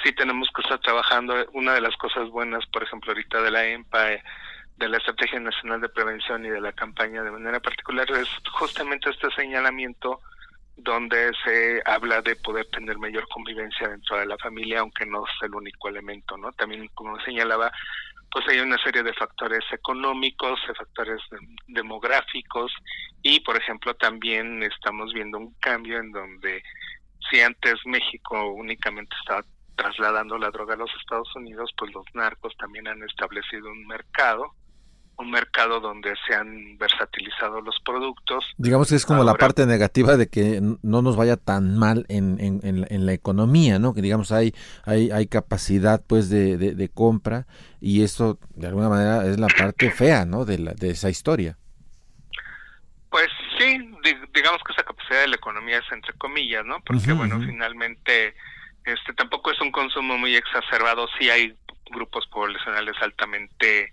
Sí 0.03 0.13
tenemos 0.13 0.49
que 0.55 0.63
estar 0.63 0.79
trabajando. 0.79 1.35
Una 1.53 1.75
de 1.75 1.81
las 1.81 1.97
cosas 1.97 2.29
buenas, 2.31 2.65
por 2.67 2.85
ejemplo, 2.85 3.11
ahorita 3.11 3.43
de 3.43 3.51
la 3.51 3.67
EMPA, 3.67 4.13
de 4.79 4.89
la 4.89 4.99
Estrategia 4.99 5.41
Nacional 5.41 5.81
de 5.81 5.89
Prevención 5.89 6.45
y 6.45 6.51
de 6.51 6.61
la 6.61 6.73
campaña 6.73 7.23
de 7.23 7.33
manera 7.33 7.59
particular 7.61 8.09
es 8.13 8.29
justamente 8.53 9.11
este 9.11 9.29
señalamiento 9.33 10.21
donde 10.77 11.33
se 11.45 11.83
habla 11.85 12.23
de 12.23 12.37
poder 12.37 12.67
tener 12.67 12.97
mayor 12.99 13.27
convivencia 13.29 13.89
dentro 13.89 14.17
de 14.17 14.27
la 14.27 14.39
familia, 14.39 14.81
aunque 14.81 15.05
no 15.05 15.25
es 15.27 15.33
el 15.43 15.53
único 15.53 15.89
elemento, 15.89 16.37
¿no? 16.37 16.53
También, 16.53 16.87
como 16.95 17.19
señalaba, 17.21 17.73
pues 18.31 18.47
hay 18.49 18.61
una 18.61 18.79
serie 18.79 19.03
de 19.03 19.13
factores 19.15 19.65
económicos, 19.73 20.61
de 20.69 20.75
factores 20.75 21.21
demográficos 21.67 22.73
y, 23.23 23.41
por 23.41 23.57
ejemplo, 23.57 23.95
también 23.95 24.63
estamos 24.63 25.13
viendo 25.13 25.39
un 25.39 25.55
cambio 25.55 25.99
en 25.99 26.13
donde 26.13 26.63
si 27.29 27.41
antes 27.41 27.75
México 27.85 28.53
únicamente 28.53 29.17
estaba 29.21 29.43
trasladando 29.75 30.39
la 30.39 30.51
droga 30.51 30.75
a 30.75 30.79
los 30.79 30.91
Estados 31.01 31.35
Unidos, 31.35 31.73
pues 31.77 31.93
los 31.93 32.05
narcos 32.15 32.57
también 32.57 32.87
han 32.87 33.03
establecido 33.03 33.69
un 33.69 33.85
mercado 33.89 34.55
un 35.19 35.31
mercado 35.31 35.81
donde 35.81 36.15
se 36.27 36.35
han 36.35 36.79
versatilizado 36.79 37.61
los 37.61 37.77
productos. 37.85 38.45
Digamos 38.57 38.89
que 38.89 38.95
es 38.95 39.05
como 39.05 39.25
la 39.25 39.35
parte 39.35 39.67
negativa 39.67 40.17
de 40.17 40.29
que 40.29 40.61
no 40.61 41.03
nos 41.03 41.17
vaya 41.17 41.37
tan 41.37 41.77
mal 41.77 42.07
en, 42.09 42.39
en, 42.41 43.07
la 43.07 43.13
economía, 43.13 43.79
¿no? 43.79 43.95
Que 43.95 44.03
digamos 44.03 44.31
hay 44.31 44.55
hay, 44.85 45.11
hay 45.11 45.27
capacidad 45.27 46.03
pues 46.07 46.31
de, 46.31 46.57
de, 46.57 46.89
compra 46.89 47.47
y 47.81 48.05
eso 48.05 48.39
de 48.55 48.69
alguna 48.69 48.89
manera 48.89 49.27
es 49.27 49.39
la 49.39 49.49
parte 49.49 49.91
fea, 49.91 50.25
¿no? 50.25 50.45
De, 50.45 50.59
la, 50.59 50.73
de 50.75 50.91
esa 50.91 51.11
historia. 51.11 51.57
Pues 53.11 53.29
sí, 53.59 53.91
digamos 54.33 54.63
que 54.65 54.73
esa 54.73 54.85
capacidad 54.85 55.23
de 55.23 55.29
la 55.29 55.37
economía 55.37 55.79
es 55.79 55.93
entre 55.93 56.13
comillas, 56.15 56.65
¿no? 56.65 56.81
Porque 56.85 57.13
bueno, 57.13 57.41
finalmente 57.41 58.35
este 58.85 59.13
tampoco 59.15 59.51
es 59.51 59.61
un 59.61 59.73
consumo 59.73 60.17
muy 60.17 60.37
exacerbado, 60.37 61.09
sí 61.19 61.29
hay 61.29 61.57
grupos 61.91 62.27
poblacionales 62.29 62.95
altamente 63.01 63.93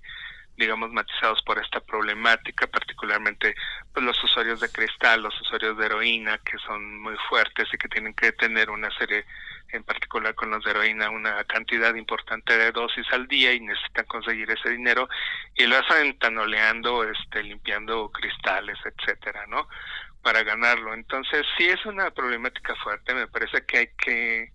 digamos, 0.58 0.92
matizados 0.92 1.42
por 1.44 1.60
esta 1.60 1.80
problemática, 1.80 2.68
particularmente 2.68 3.56
pues, 3.94 4.06
los 4.06 4.22
usuarios 4.24 4.60
de 4.62 4.70
cristal, 4.70 5.24
los 5.24 5.40
usuarios 5.42 5.78
de 5.78 5.86
heroína, 5.86 6.38
que 6.40 6.58
son 6.60 7.02
muy 7.02 7.16
fuertes 7.30 7.68
y 7.74 7.78
que 7.78 7.90
tienen 7.90 8.14
que 8.14 8.32
tener 8.32 8.70
una 8.70 8.90
serie, 8.98 9.26
en 9.70 9.84
particular 9.84 10.34
con 10.36 10.52
los 10.52 10.64
de 10.64 10.72
heroína, 10.72 11.10
una 11.10 11.44
cantidad 11.44 11.94
importante 11.96 12.58
de 12.58 12.72
dosis 12.72 13.06
al 13.12 13.28
día 13.28 13.54
y 13.54 13.60
necesitan 13.60 14.06
conseguir 14.06 14.50
ese 14.50 14.70
dinero 14.70 15.10
y 15.56 15.66
lo 15.66 15.78
hacen 15.78 16.18
tanoleando, 16.20 17.04
este, 17.04 17.44
limpiando 17.44 18.10
cristales, 18.12 18.78
etcétera, 18.86 19.46
¿no? 19.48 19.68
Para 20.22 20.44
ganarlo. 20.44 20.94
Entonces, 20.94 21.46
sí 21.58 21.66
es 21.66 21.86
una 21.86 22.12
problemática 22.12 22.76
fuerte, 22.76 23.14
me 23.14 23.28
parece 23.28 23.66
que 23.66 23.78
hay 23.78 23.88
que 23.98 24.55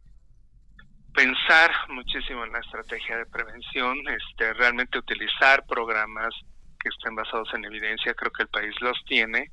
pensar 1.14 1.70
muchísimo 1.88 2.44
en 2.44 2.52
la 2.52 2.60
estrategia 2.60 3.18
de 3.18 3.26
prevención, 3.26 3.96
este, 4.08 4.52
realmente 4.54 4.98
utilizar 4.98 5.64
programas 5.66 6.34
que 6.78 6.88
estén 6.88 7.14
basados 7.14 7.48
en 7.54 7.64
evidencia, 7.64 8.14
creo 8.14 8.32
que 8.32 8.42
el 8.42 8.48
país 8.48 8.74
los 8.80 8.96
tiene, 9.06 9.50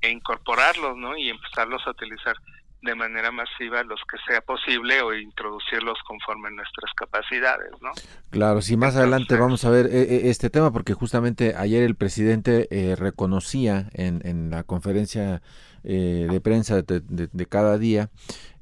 e 0.00 0.10
incorporarlos, 0.10 0.96
¿no? 0.96 1.16
Y 1.16 1.28
empezarlos 1.28 1.84
a 1.86 1.90
utilizar 1.90 2.36
de 2.82 2.94
manera 2.94 3.32
masiva 3.32 3.82
los 3.82 4.00
que 4.10 4.18
sea 4.26 4.40
posible 4.40 5.02
o 5.02 5.12
introducirlos 5.12 5.98
conforme 6.06 6.48
a 6.48 6.50
nuestras 6.52 6.92
capacidades, 6.94 7.72
¿no? 7.82 7.90
Claro, 8.30 8.62
sí, 8.62 8.76
más 8.76 8.94
adelante 8.94 9.36
vamos 9.36 9.64
a 9.64 9.70
ver 9.70 9.86
eh, 9.86 10.02
eh, 10.02 10.20
este 10.24 10.48
tema 10.48 10.72
porque 10.72 10.94
justamente 10.94 11.54
ayer 11.56 11.82
el 11.82 11.96
presidente 11.96 12.68
eh, 12.70 12.94
reconocía 12.94 13.88
en, 13.94 14.20
en, 14.24 14.50
la 14.50 14.62
conferencia 14.62 15.42
de 15.82 16.40
prensa 16.42 16.82
de, 16.82 17.00
de, 17.08 17.46
cada 17.46 17.78
día 17.78 18.10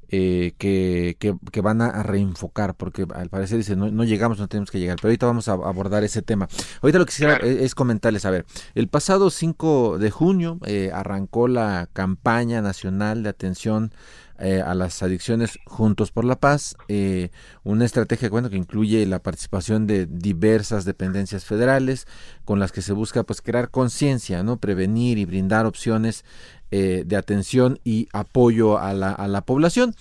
eh, 0.09 0.53
que, 0.57 1.17
que, 1.19 1.61
van 1.61 1.81
a, 1.81 2.03
reenfocar, 2.03 2.75
porque 2.75 3.05
al 3.13 3.29
parecer 3.29 3.57
dice, 3.57 3.75
no, 3.75 3.91
no, 3.91 4.03
llegamos, 4.03 4.39
no 4.39 4.47
tenemos 4.47 4.71
que 4.71 4.79
llegar, 4.79 4.97
pero 4.97 5.09
ahorita 5.09 5.25
vamos 5.25 5.47
a 5.47 5.53
abordar 5.53 6.03
ese 6.03 6.21
tema. 6.21 6.47
Ahorita 6.81 6.99
lo 6.99 7.05
que 7.05 7.11
quisiera 7.11 7.37
es, 7.37 7.75
comentarles, 7.75 8.25
a 8.25 8.31
ver, 8.31 8.45
el 8.75 8.87
pasado 8.87 9.29
5 9.29 9.97
de 9.97 10.11
junio 10.11 10.59
eh, 10.65 10.91
arrancó 10.93 11.47
la 11.47 11.89
campaña 11.91 12.61
nacional 12.61 13.23
de 13.23 13.29
atención 13.29 13.91
eh, 14.39 14.61
a 14.61 14.75
las 14.75 15.01
adicciones 15.01 15.57
Juntos 15.65 16.11
por 16.11 16.23
la 16.23 16.39
Paz, 16.39 16.75
eh, 16.89 17.29
una 17.63 17.85
estrategia 17.85 18.29
bueno, 18.29 18.51
que 18.51 18.55
incluye 18.55 19.03
la 19.07 19.17
participación 19.17 19.87
de 19.87 20.05
diversas 20.05 20.85
dependencias 20.85 21.43
federales 21.43 22.05
con 22.45 22.59
las 22.59 22.71
que 22.71 22.83
se 22.83 22.93
busca 22.93 23.23
pues 23.23 23.41
crear 23.41 23.71
conciencia, 23.71 24.43
no 24.43 24.57
prevenir 24.57 25.17
y 25.17 25.25
brindar 25.25 25.65
opciones 25.65 26.23
eh, 26.69 27.03
de 27.05 27.15
atención 27.15 27.79
y 27.83 28.09
apoyo 28.13 28.77
a 28.77 28.93
la, 28.93 29.11
a 29.11 29.27
la 29.27 29.41
población. 29.41 29.95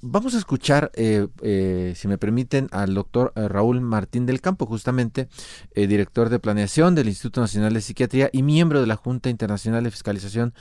vamos 0.00 0.34
a 0.34 0.38
escuchar, 0.38 0.90
si 0.94 2.08
me 2.08 2.16
permiten, 2.16 2.68
al 2.72 2.94
doctor 2.94 3.32
Raúl 3.36 3.82
Martín 3.82 4.24
del 4.24 4.40
Campo, 4.40 4.64
justamente 4.64 5.28
director 5.74 6.30
de 6.30 6.38
planeación 6.38 6.94
del 6.94 7.08
Instituto 7.08 7.42
Nacional 7.42 7.74
de 7.74 7.82
Psiquiatría 7.82 8.30
y 8.32 8.42
miembro 8.42 8.80
de 8.80 8.86
la 8.86 8.96
Junta 8.96 9.28
Internacional 9.28 9.84
de 9.84 9.90
Fiscalización 9.90 10.54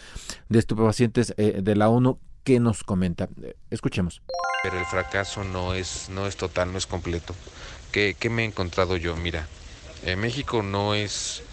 de 0.49 0.59
Estupefacientes 0.59 1.33
de 1.37 1.75
la 1.75 1.87
ONU, 1.87 2.19
¿Qué 2.43 2.59
nos 2.59 2.83
comenta? 2.83 3.29
Escuchemos. 3.69 4.21
Pero 4.63 4.79
el 4.79 4.85
fracaso 4.85 5.43
no 5.43 5.73
es, 5.73 6.09
no 6.09 6.27
es 6.27 6.35
total, 6.35 6.71
no 6.71 6.77
es 6.77 6.87
completo. 6.87 7.33
¿Qué, 7.91 8.15
qué 8.19 8.29
me 8.29 8.43
he 8.43 8.45
encontrado 8.45 8.97
yo? 8.97 9.15
Mira, 9.15 9.47
eh, 10.05 10.15
México 10.15 10.61
no 10.61 10.93
es, 10.93 11.43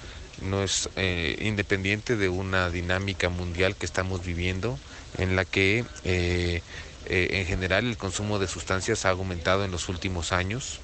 no 0.42 0.62
es 0.62 0.88
eh, 0.96 1.36
independiente 1.42 2.16
de 2.16 2.28
una 2.28 2.70
dinámica 2.70 3.28
mundial 3.28 3.76
que 3.76 3.86
estamos 3.86 4.24
viviendo 4.24 4.78
en 5.18 5.36
la 5.36 5.44
que 5.44 5.84
eh, 6.04 6.62
en 7.06 7.46
general 7.46 7.86
el 7.86 7.96
consumo 7.96 8.38
de 8.38 8.46
sustancias 8.48 9.04
ha 9.04 9.10
aumentado 9.10 9.64
en 9.64 9.70
los 9.70 9.88
últimos 9.88 10.32
años 10.32 10.80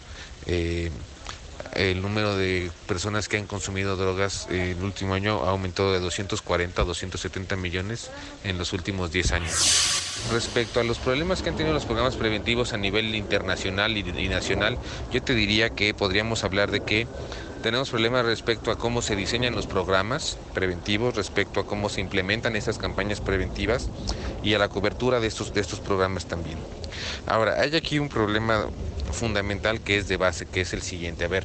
el 1.74 2.02
número 2.02 2.36
de 2.36 2.70
personas 2.86 3.28
que 3.28 3.36
han 3.36 3.46
consumido 3.46 3.96
drogas 3.96 4.46
el 4.50 4.82
último 4.82 5.14
año 5.14 5.44
ha 5.44 5.50
aumentado 5.50 5.92
de 5.92 6.00
240 6.00 6.82
a 6.82 6.84
270 6.84 7.56
millones 7.56 8.10
en 8.44 8.58
los 8.58 8.72
últimos 8.72 9.12
10 9.12 9.32
años. 9.32 10.02
Respecto 10.32 10.80
a 10.80 10.84
los 10.84 10.98
problemas 10.98 11.42
que 11.42 11.50
han 11.50 11.56
tenido 11.56 11.74
los 11.74 11.84
programas 11.84 12.16
preventivos 12.16 12.72
a 12.72 12.78
nivel 12.78 13.14
internacional 13.14 13.96
y, 13.96 14.28
nacional, 14.28 14.78
yo 15.12 15.22
te 15.22 15.34
diría 15.34 15.70
que 15.70 15.94
podríamos 15.94 16.42
hablar 16.42 16.70
de 16.70 16.80
que 16.80 17.06
tenemos 17.62 17.90
problemas 17.90 18.24
respecto 18.24 18.70
a 18.70 18.76
cómo 18.76 19.02
se 19.02 19.16
diseñan 19.16 19.54
los 19.54 19.66
programas 19.66 20.38
preventivos, 20.54 21.14
respecto 21.14 21.60
a 21.60 21.66
cómo 21.66 21.88
se 21.88 22.00
implementan 22.00 22.56
esas 22.56 22.78
campañas 22.78 23.20
preventivas 23.20 23.88
y 24.42 24.54
a 24.54 24.58
la 24.58 24.68
cobertura 24.68 25.20
de 25.20 25.26
estos, 25.26 25.52
de 25.52 25.60
estos 25.60 25.80
programas 25.80 26.26
también. 26.26 26.58
Ahora, 27.26 27.60
hay 27.60 27.74
aquí 27.74 27.98
un 27.98 28.08
problema 28.08 28.66
fundamental 29.10 29.80
que 29.80 29.98
es 29.98 30.08
de 30.08 30.16
base, 30.16 30.46
que 30.46 30.60
es 30.62 30.72
el 30.72 30.82
siguiente. 30.82 31.24
A 31.24 31.28
ver, 31.28 31.44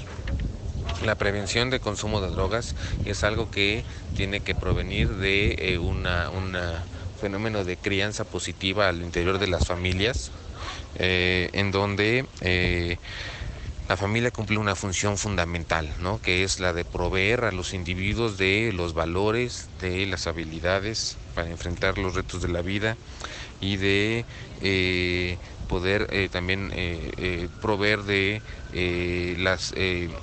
la 1.03 1.15
prevención 1.15 1.69
de 1.69 1.79
consumo 1.79 2.21
de 2.21 2.29
drogas 2.29 2.75
es 3.05 3.23
algo 3.23 3.49
que 3.49 3.83
tiene 4.15 4.41
que 4.41 4.53
provenir 4.55 5.09
de 5.09 5.55
eh, 5.57 5.77
un 5.77 6.05
fenómeno 7.19 7.63
de 7.63 7.77
crianza 7.77 8.23
positiva 8.23 8.89
al 8.89 9.01
interior 9.01 9.39
de 9.39 9.47
las 9.47 9.67
familias, 9.67 10.31
eh, 10.95 11.49
en 11.53 11.71
donde 11.71 12.25
eh, 12.41 12.97
la 13.91 13.97
familia 13.97 14.31
cumple 14.31 14.57
una 14.57 14.73
función 14.73 15.17
fundamental, 15.17 15.93
¿no? 15.99 16.21
que 16.21 16.45
es 16.45 16.61
la 16.61 16.71
de 16.71 16.85
proveer 16.85 17.43
a 17.43 17.51
los 17.51 17.73
individuos 17.73 18.37
de 18.37 18.71
los 18.73 18.93
valores, 18.93 19.67
de 19.81 20.05
las 20.05 20.27
habilidades 20.27 21.17
para 21.35 21.49
enfrentar 21.49 21.97
los 21.97 22.15
retos 22.15 22.41
de 22.41 22.47
la 22.47 22.61
vida 22.61 22.95
y 23.59 23.75
de 23.75 25.37
poder 25.67 26.07
eh, 26.11 26.29
también 26.31 26.71
eh, 26.73 27.11
eh, 27.17 27.49
proveer 27.59 28.03
de 28.03 28.41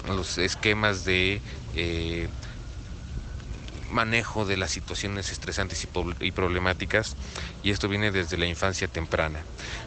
los 0.07 0.39
esquemas 0.39 1.05
de 1.05 1.43
manejo 3.91 4.45
de 4.45 4.57
las 4.57 4.71
situaciones 4.71 5.33
estresantes 5.33 5.87
y, 6.21 6.31
problemáticas 6.31 7.17
y 7.63 7.71
esto 7.71 7.89
viene 7.89 8.11
desde 8.11 8.37
la 8.37 8.47
infancia 8.47 8.89
temprana. 8.89 9.41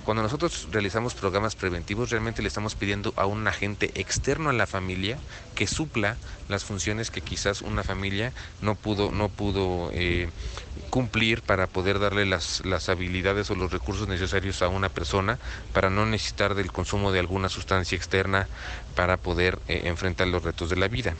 Cuando 0.03 0.24
nosotros 0.24 0.67
realizamos 0.72 1.13
programas 1.13 1.55
preventivos 1.55 2.10
realmente 2.10 2.41
le 2.41 2.48
estamos 2.48 2.75
pidiendo 2.75 3.13
a 3.15 3.25
un 3.25 3.48
agente 3.48 3.91
externo 3.96 4.50
a 4.50 4.53
la 4.53 4.67
familia 4.67 5.17
que 5.55 5.67
supla 5.67 6.17
las 6.50 6.63
funciones 6.65 7.12
que 7.12 7.22
quizás 7.22 7.62
una 7.62 7.84
familia 7.84 8.34
no 8.62 8.75
pudo, 8.75 9.12
no 9.12 9.29
pudo 9.29 9.89
eh, 9.93 10.29
cumplir 10.89 11.41
para 11.41 11.67
poder 11.67 12.00
darle 12.00 12.25
las, 12.25 12.65
las 12.65 12.89
habilidades 12.89 13.50
o 13.51 13.55
los 13.55 13.72
recursos 13.72 14.08
necesarios 14.08 14.62
a 14.62 14.67
una 14.67 14.89
persona 14.89 15.39
para 15.74 15.89
no 15.89 16.05
necesitar 16.05 16.55
del 16.55 16.72
consumo 16.72 17.12
de 17.12 17.20
alguna 17.20 17.50
sustancia 17.50 17.96
externa 17.96 18.48
para 18.96 19.17
poder 19.17 19.60
eh, 19.67 19.84
enfrentar 19.86 20.27
los 20.27 20.43
retos 20.43 20.70
de 20.70 20.75
la 20.75 20.88
vida. 20.88 21.15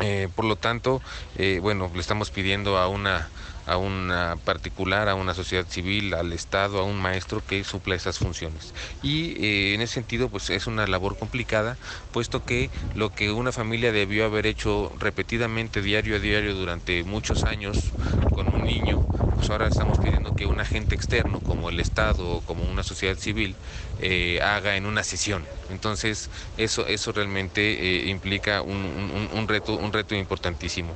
Eh, 0.00 0.28
por 0.34 0.44
lo 0.46 0.56
tanto, 0.56 1.02
eh, 1.36 1.58
bueno, 1.60 1.90
le 1.94 2.00
estamos 2.00 2.30
pidiendo 2.30 2.78
a 2.78 2.88
una 2.88 3.30
a 3.64 3.76
una 3.76 4.36
particular, 4.44 5.08
a 5.08 5.14
una 5.14 5.34
sociedad 5.34 5.66
civil, 5.68 6.14
al 6.14 6.32
Estado, 6.32 6.80
a 6.80 6.84
un 6.84 7.00
maestro 7.00 7.44
que 7.44 7.62
supla 7.64 7.94
esas 7.94 8.18
funciones. 8.18 8.74
Y 9.02 9.40
eh, 9.44 9.74
en 9.74 9.80
ese 9.82 9.94
sentido, 9.94 10.30
pues 10.30 10.50
es 10.50 10.66
una 10.66 10.86
labor 10.86 11.16
complicada, 11.16 11.78
puesto 12.10 12.44
que 12.44 12.72
lo 12.92 13.10
que 13.10 13.30
una 13.30 13.52
familia 13.52 13.92
debió 13.92 14.24
haber 14.24 14.46
hecho 14.46 14.90
repetidamente, 14.98 15.80
diario 15.82 16.16
a 16.16 16.18
diario, 16.18 16.54
durante 16.54 17.04
muchos 17.04 17.44
años 17.44 17.94
con 18.32 18.48
un 18.48 18.64
niño, 18.64 19.06
pues 19.42 19.50
ahora 19.50 19.66
estamos 19.66 19.98
pidiendo 19.98 20.36
que 20.36 20.46
un 20.46 20.60
agente 20.60 20.94
externo, 20.94 21.40
como 21.40 21.68
el 21.68 21.80
Estado 21.80 22.36
o 22.36 22.40
como 22.42 22.64
una 22.64 22.84
sociedad 22.84 23.16
civil, 23.16 23.56
eh, 24.00 24.38
haga 24.40 24.76
en 24.76 24.86
una 24.86 25.02
sesión. 25.02 25.44
Entonces, 25.68 26.30
eso, 26.58 26.86
eso 26.86 27.10
realmente 27.10 27.72
eh, 27.72 28.08
implica 28.08 28.62
un, 28.62 29.48
reto, 29.48 29.74
un 29.74 29.92
reto 29.92 30.14
importantísimo. 30.14 30.94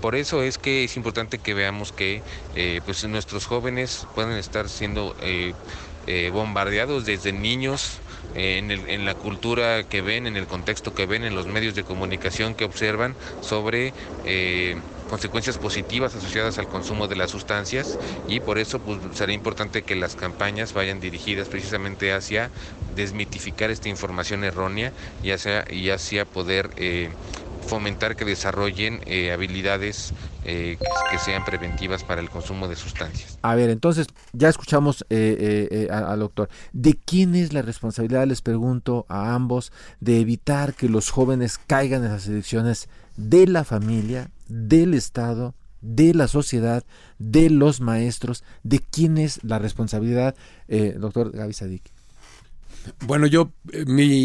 Por 0.00 0.14
eso 0.14 0.44
es 0.44 0.58
que 0.58 0.84
es 0.84 0.96
importante 0.96 1.38
que 1.38 1.54
veamos 1.54 1.90
que 1.90 2.22
eh, 2.54 2.80
pues 2.84 3.02
nuestros 3.02 3.46
jóvenes 3.46 4.06
pueden 4.14 4.38
estar 4.38 4.68
siendo 4.68 5.16
bombardeados 6.32 7.04
desde 7.04 7.32
niños 7.32 7.98
en, 8.36 8.70
en, 8.70 9.06
la 9.06 9.16
cultura 9.16 9.82
que 9.82 10.02
ven, 10.02 10.28
en 10.28 10.36
el 10.36 10.46
contexto 10.46 10.94
que 10.94 11.06
ven, 11.06 11.24
en 11.24 11.34
los 11.34 11.48
medios 11.48 11.74
de 11.74 11.82
comunicación 11.82 12.54
que 12.54 12.64
observan 12.64 13.16
sobre 13.40 13.92
consecuencias 15.08 15.58
positivas 15.58 16.14
asociadas 16.14 16.58
al 16.58 16.68
consumo 16.68 17.08
de 17.08 17.16
las 17.16 17.30
sustancias 17.30 17.98
y 18.28 18.40
por 18.40 18.58
eso 18.58 18.78
pues, 18.78 18.98
será 19.14 19.32
importante 19.32 19.82
que 19.82 19.96
las 19.96 20.14
campañas 20.14 20.72
vayan 20.72 21.00
dirigidas 21.00 21.48
precisamente 21.48 22.12
hacia 22.12 22.50
desmitificar 22.94 23.70
esta 23.70 23.88
información 23.88 24.44
errónea 24.44 24.92
y 25.22 25.30
hacia, 25.30 25.64
y 25.72 25.90
hacia 25.90 26.24
poder 26.24 26.70
eh, 26.76 27.10
fomentar 27.66 28.16
que 28.16 28.24
desarrollen 28.24 29.00
eh, 29.06 29.30
habilidades 29.32 30.12
eh, 30.44 30.78
que, 31.10 31.18
sean 31.18 31.44
preventivas 31.44 32.04
para 32.04 32.20
el 32.20 32.30
consumo 32.30 32.68
de 32.68 32.76
sustancias. 32.76 33.38
A 33.42 33.54
ver, 33.54 33.70
entonces 33.70 34.06
ya 34.32 34.48
escuchamos 34.48 35.04
al 35.10 36.18
doctor. 36.20 36.48
¿De 36.72 36.94
quién 36.94 37.34
es 37.34 37.52
la 37.52 37.62
responsabilidad, 37.62 38.26
les 38.26 38.40
pregunto 38.40 39.04
a 39.08 39.34
ambos, 39.34 39.72
de 40.00 40.20
evitar 40.20 40.74
que 40.74 40.88
los 40.88 41.10
jóvenes 41.10 41.58
caigan 41.66 42.04
en 42.04 42.12
las 42.12 42.26
adicciones 42.26 42.88
de 43.16 43.46
la 43.46 43.64
familia, 43.64 44.30
del 44.48 44.94
Estado, 44.94 45.54
de 45.80 46.14
la 46.14 46.28
sociedad, 46.28 46.84
de 47.18 47.50
los 47.50 47.80
maestros, 47.80 48.44
de 48.62 48.80
quién 48.80 49.18
es 49.18 49.42
la 49.44 49.58
responsabilidad, 49.58 50.34
eh, 50.66 50.96
doctor 50.98 51.30
Gaby 51.32 51.52
Sadik. 51.52 51.92
Bueno, 53.06 53.26
yo, 53.26 53.52
eh, 53.72 53.84
mi 53.86 54.24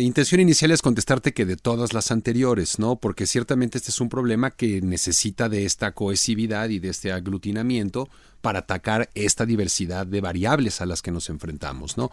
intención 0.00 0.40
inicial 0.40 0.70
es 0.70 0.82
contestarte 0.82 1.32
que 1.32 1.46
de 1.46 1.56
todas 1.56 1.92
las 1.92 2.10
anteriores, 2.10 2.78
¿no? 2.78 2.96
Porque 2.96 3.26
ciertamente 3.26 3.78
este 3.78 3.90
es 3.90 4.00
un 4.00 4.08
problema 4.08 4.50
que 4.50 4.82
necesita 4.82 5.48
de 5.48 5.64
esta 5.64 5.92
cohesividad 5.92 6.68
y 6.68 6.78
de 6.78 6.90
este 6.90 7.12
aglutinamiento 7.12 8.08
para 8.42 8.58
atacar 8.58 9.08
esta 9.14 9.46
diversidad 9.46 10.06
de 10.06 10.20
variables 10.20 10.80
a 10.80 10.86
las 10.86 11.00
que 11.00 11.12
nos 11.12 11.30
enfrentamos, 11.30 11.96
¿no? 11.96 12.10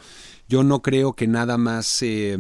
Yo 0.48 0.64
no 0.64 0.82
creo 0.82 1.14
que 1.14 1.28
nada 1.28 1.58
más 1.58 2.02
eh, 2.04 2.38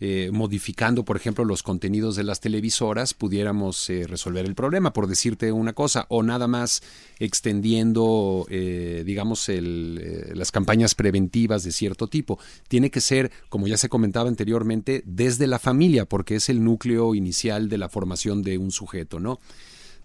eh, 0.00 0.30
modificando, 0.32 1.04
por 1.04 1.16
ejemplo, 1.16 1.44
los 1.44 1.62
contenidos 1.62 2.16
de 2.16 2.24
las 2.24 2.40
televisoras, 2.40 3.14
pudiéramos 3.14 3.90
eh, 3.90 4.06
resolver 4.06 4.46
el 4.46 4.54
problema, 4.54 4.92
por 4.92 5.08
decirte 5.08 5.52
una 5.52 5.72
cosa, 5.72 6.06
o 6.08 6.22
nada 6.22 6.46
más 6.46 6.82
extendiendo, 7.18 8.46
digamos, 8.48 9.48
las 9.48 10.50
campañas 10.50 10.94
preventivas 10.94 11.62
de 11.62 11.72
cierto 11.72 12.08
tipo. 12.08 12.38
Tiene 12.68 12.90
que 12.90 13.00
ser, 13.00 13.30
como 13.48 13.66
ya 13.66 13.76
se 13.76 13.88
comentaba 13.88 14.28
anteriormente, 14.28 15.02
desde 15.06 15.46
la 15.46 15.58
familia, 15.58 16.04
porque 16.04 16.36
es 16.36 16.48
el 16.48 16.64
núcleo 16.64 17.14
inicial 17.14 17.68
de 17.68 17.78
la 17.78 17.88
formación 17.88 18.42
de 18.42 18.58
un 18.58 18.72
sujeto, 18.72 19.20
¿no? 19.20 19.38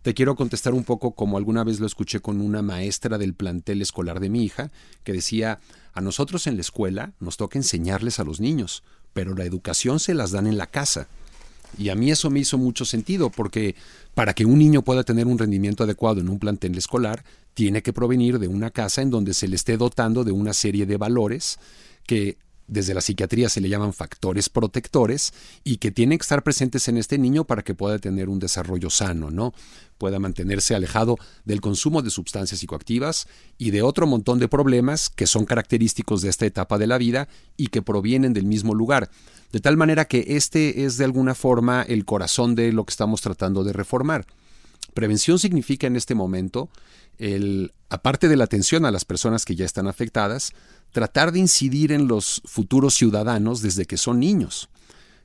Te 0.01 0.13
quiero 0.13 0.35
contestar 0.35 0.73
un 0.73 0.83
poco 0.83 1.11
como 1.11 1.37
alguna 1.37 1.63
vez 1.63 1.79
lo 1.79 1.87
escuché 1.87 2.19
con 2.19 2.39
una 2.39 2.61
maestra 2.61 3.17
del 3.17 3.33
plantel 3.33 3.81
escolar 3.81 4.19
de 4.19 4.29
mi 4.29 4.43
hija, 4.43 4.71
que 5.03 5.13
decía, 5.13 5.59
a 5.93 6.01
nosotros 6.01 6.47
en 6.47 6.55
la 6.55 6.61
escuela 6.61 7.13
nos 7.19 7.37
toca 7.37 7.59
enseñarles 7.59 8.19
a 8.19 8.23
los 8.23 8.39
niños, 8.39 8.83
pero 9.13 9.35
la 9.35 9.45
educación 9.45 9.99
se 9.99 10.13
las 10.13 10.31
dan 10.31 10.47
en 10.47 10.57
la 10.57 10.67
casa. 10.67 11.07
Y 11.77 11.89
a 11.89 11.95
mí 11.95 12.11
eso 12.11 12.29
me 12.29 12.39
hizo 12.39 12.57
mucho 12.57 12.85
sentido, 12.85 13.29
porque 13.29 13.75
para 14.13 14.33
que 14.33 14.45
un 14.45 14.59
niño 14.59 14.83
pueda 14.83 15.03
tener 15.03 15.27
un 15.27 15.37
rendimiento 15.37 15.83
adecuado 15.83 16.21
en 16.21 16.29
un 16.29 16.39
plantel 16.39 16.77
escolar, 16.77 17.23
tiene 17.53 17.81
que 17.81 17.93
provenir 17.93 18.39
de 18.39 18.47
una 18.47 18.71
casa 18.71 19.01
en 19.01 19.09
donde 19.09 19.33
se 19.33 19.47
le 19.47 19.55
esté 19.55 19.77
dotando 19.77 20.23
de 20.23 20.31
una 20.31 20.53
serie 20.53 20.85
de 20.85 20.97
valores 20.97 21.59
que 22.05 22.37
desde 22.67 22.93
la 22.93 23.01
psiquiatría 23.01 23.49
se 23.49 23.61
le 23.61 23.69
llaman 23.69 23.93
factores 23.93 24.49
protectores 24.49 25.33
y 25.63 25.77
que 25.77 25.91
tienen 25.91 26.17
que 26.17 26.23
estar 26.23 26.43
presentes 26.43 26.87
en 26.87 26.97
este 26.97 27.17
niño 27.17 27.45
para 27.45 27.63
que 27.63 27.73
pueda 27.73 27.97
tener 27.97 28.29
un 28.29 28.39
desarrollo 28.39 28.89
sano, 28.89 29.31
¿no? 29.31 29.53
Pueda 29.97 30.19
mantenerse 30.19 30.75
alejado 30.75 31.17
del 31.45 31.61
consumo 31.61 32.01
de 32.01 32.09
sustancias 32.09 32.59
psicoactivas 32.59 33.27
y 33.57 33.71
de 33.71 33.81
otro 33.81 34.05
montón 34.05 34.39
de 34.39 34.47
problemas 34.47 35.09
que 35.09 35.27
son 35.27 35.45
característicos 35.45 36.21
de 36.21 36.29
esta 36.29 36.45
etapa 36.45 36.77
de 36.77 36.87
la 36.87 36.97
vida 36.97 37.29
y 37.55 37.67
que 37.67 37.81
provienen 37.81 38.33
del 38.33 38.45
mismo 38.45 38.75
lugar. 38.75 39.09
De 39.51 39.61
tal 39.61 39.77
manera 39.77 40.05
que 40.05 40.25
este 40.27 40.83
es 40.83 40.97
de 40.97 41.05
alguna 41.05 41.33
forma 41.33 41.83
el 41.83 42.03
corazón 42.03 42.53
de 42.53 42.73
lo 42.73 42.85
que 42.85 42.91
estamos 42.91 43.21
tratando 43.21 43.63
de 43.63 43.73
reformar. 43.73 44.25
Prevención 44.93 45.39
significa 45.39 45.87
en 45.87 45.95
este 45.95 46.15
momento 46.15 46.69
el, 47.17 47.73
aparte 47.89 48.27
de 48.27 48.35
la 48.35 48.43
atención 48.43 48.85
a 48.85 48.91
las 48.91 49.05
personas 49.05 49.45
que 49.45 49.55
ya 49.55 49.65
están 49.65 49.87
afectadas, 49.87 50.53
tratar 50.97 51.31
de 51.31 51.37
incidir 51.37 51.91
en 51.91 52.07
los 52.07 52.41
futuros 52.45 52.95
ciudadanos 52.95 53.61
desde 53.61 53.85
que 53.85 53.97
son 53.97 54.19
niños. 54.19 54.67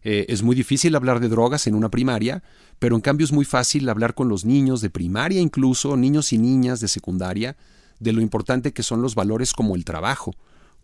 Eh, 0.03 0.27
es 0.29 0.43
muy 0.43 0.55
difícil 0.55 0.95
hablar 0.95 1.19
de 1.19 1.31
drogas 1.31 1.67
en 1.67 1.75
una 1.75 1.89
primaria, 1.89 2.43
pero 2.79 2.95
en 2.95 3.01
cambio 3.01 3.25
es 3.25 3.33
muy 3.33 3.47
fácil 3.47 3.89
hablar 3.89 4.13
con 4.13 4.29
los 4.29 4.45
niños 4.45 4.83
de 4.83 4.91
primaria 4.91 5.41
incluso, 5.41 5.97
niños 5.97 6.35
y 6.35 6.37
niñas 6.37 6.81
de 6.81 6.89
secundaria, 6.89 7.57
de 8.01 8.13
lo 8.13 8.21
importante 8.21 8.75
que 8.75 8.83
son 8.83 9.01
los 9.01 9.15
valores 9.15 9.55
como 9.55 9.75
el 9.75 9.87
trabajo, 9.87 10.35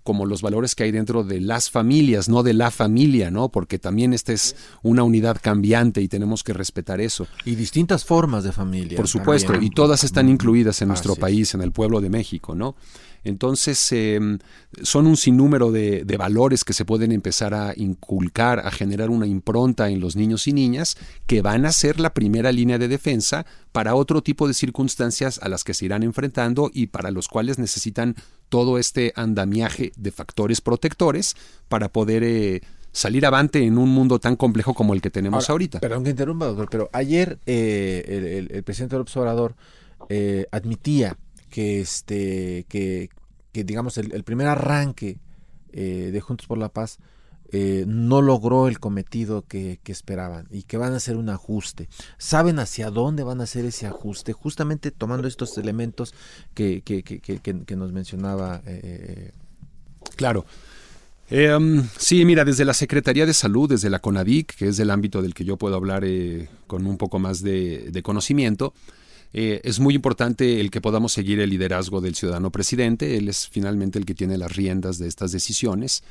como 0.09 0.25
los 0.25 0.41
valores 0.41 0.75
que 0.75 0.85
hay 0.85 0.91
dentro 0.91 1.23
de 1.23 1.39
las 1.39 1.69
familias, 1.69 2.31
no 2.31 2.43
de 2.43 2.55
la 2.55 2.71
familia, 2.71 3.31
¿no? 3.31 3.51
Porque 3.51 3.79
también 3.79 4.15
esta 4.15 4.33
es 4.33 4.57
una 4.83 5.03
unidad 5.03 5.37
cambiante 5.39 6.01
y 6.01 6.09
tenemos 6.09 6.43
que 6.43 6.55
respetar 6.55 6.99
eso. 7.03 7.27
Y 7.45 7.57
distintas 7.57 8.07
formas 8.07 8.43
de 8.43 8.53
familia. 8.53 8.97
Por 8.97 9.07
supuesto, 9.07 9.53
y 9.61 9.69
todas 9.69 10.05
están 10.05 10.31
incluidas 10.31 10.81
en 10.81 10.89
nuestro 10.89 11.15
país, 11.15 11.53
en 11.53 11.61
el 11.61 11.73
pueblo 11.73 12.01
de 12.01 12.09
México, 12.09 12.55
¿no? 12.55 12.75
Entonces, 13.23 13.93
em, 13.93 14.39
son 14.83 15.07
un 15.07 15.19
sinnúmero 15.19 15.71
de, 15.71 16.05
valores 16.19 16.65
que 16.65 16.73
se 16.73 16.87
pueden 16.87 17.13
empezar 17.13 17.53
a 17.53 17.75
inculcar, 17.77 18.61
a 18.61 18.71
generar 18.71 19.11
una 19.11 19.27
impronta 19.27 19.91
en 19.91 20.01
los 20.01 20.17
niños 20.17 20.49
y 20.49 20.55
niñas 20.55 20.97
que 21.27 21.43
van 21.43 21.67
a 21.67 21.73
ser 21.73 22.01
la 22.01 22.15
primera 22.15 22.51
línea 22.51 22.79
de 22.79 22.89
defensa 22.89 23.45
para 23.73 23.95
otro 23.95 24.23
tipo 24.23 24.49
de 24.49 24.55
circunstancias 24.55 25.39
a 25.43 25.51
las 25.51 25.65
que 25.65 25.75
se 25.75 25.85
irán 25.85 26.03
enfrentando 26.03 26.71
y 26.73 26.87
para 26.87 27.11
los 27.11 27.29
cuales 27.29 27.59
necesitan 27.59 28.17
todo 28.49 28.79
este 28.79 29.13
andamiaje 29.17 29.93
de 29.97 30.11
factores 30.11 30.61
protectores 30.61 31.37
para 31.69 31.89
poder... 31.89 32.23
Eh, 32.25 32.63
salir 32.93 33.25
avante 33.27 33.65
en 33.65 33.79
un 33.79 33.91
mundo 33.91 34.19
tan 34.19 34.35
complejo 34.37 34.75
como 34.75 34.95
el 34.95 35.01
que 35.01 35.11
tenemos 35.11 35.49
ahorita. 35.49 35.81
Perdón 35.81 36.05
que 36.05 36.11
interrumpa, 36.11 36.47
doctor, 36.47 36.69
pero 36.71 36.91
ayer 36.93 37.39
eh, 37.47 38.49
el, 38.51 38.63
presidente 38.65 38.97
del 38.97 39.03
observador 39.03 39.55
eh, 40.09 40.47
admitía 40.51 41.17
que 41.51 41.81
este 41.81 42.67
que, 42.69 43.11
digamos 43.53 43.99
el, 43.99 44.25
primer 44.25 44.47
arranque 44.47 45.19
eh, 45.73 46.11
de 46.13 46.21
Juntos 46.21 46.47
por 46.47 46.59
la 46.59 46.69
Paz 46.69 46.99
eh, 47.51 47.85
no 47.87 48.21
logró 48.21 48.69
el 48.69 48.79
cometido 48.79 49.43
que, 49.43 49.81
esperaban 49.87 50.47
y 50.51 50.65
que 50.65 50.77
van 50.77 50.93
a 50.93 50.97
hacer 50.97 51.17
un 51.17 51.31
ajuste. 51.31 51.89
¿Saben 52.19 52.59
hacia 52.59 52.91
dónde 52.91 53.23
van 53.23 53.41
a 53.41 53.45
hacer 53.45 53.65
ese 53.65 53.87
ajuste? 53.87 54.33
Justamente 54.33 54.91
tomando 54.91 55.27
estos 55.27 55.57
elementos 55.57 56.15
que, 56.55 56.83
que, 56.83 57.77
nos 57.77 57.93
mencionaba. 57.93 58.61
Eh, 58.67 59.33
claro. 60.17 60.45
sí, 61.99 62.25
mira, 62.25 62.45
desde 62.45 62.65
la 62.65 62.75
Secretaría 62.75 63.25
de 63.25 63.35
Salud, 63.35 63.69
desde 63.69 63.89
la 63.89 64.01
CONADIC, 64.01 64.55
que 64.55 64.69
es 64.69 64.79
el 64.79 64.91
ámbito 64.91 65.23
del 65.23 65.33
que 65.33 65.45
yo 65.45 65.57
puedo 65.57 65.75
hablar 65.77 66.05
con 66.67 66.87
un 66.87 66.99
poco 66.99 67.19
más 67.19 67.43
de, 67.43 68.01
conocimiento, 68.03 68.75
eh, 69.33 69.61
es 69.65 69.79
muy 69.79 69.95
importante 69.95 70.61
el 70.61 70.71
que 70.71 70.81
podamos 70.81 71.13
seguir 71.13 71.41
el 71.41 71.51
liderazgo 71.51 72.01
del 72.01 72.15
ciudadano 72.15 72.51
presidente. 72.51 73.17
Él 73.17 73.29
es 73.29 73.49
finalmente 73.49 73.99
el 73.99 74.07
que 74.07 74.15
tiene 74.15 74.39
las 74.39 74.55
riendas 74.55 74.99
de 74.99 75.09
estas 75.09 75.33
decisiones. 75.33 76.03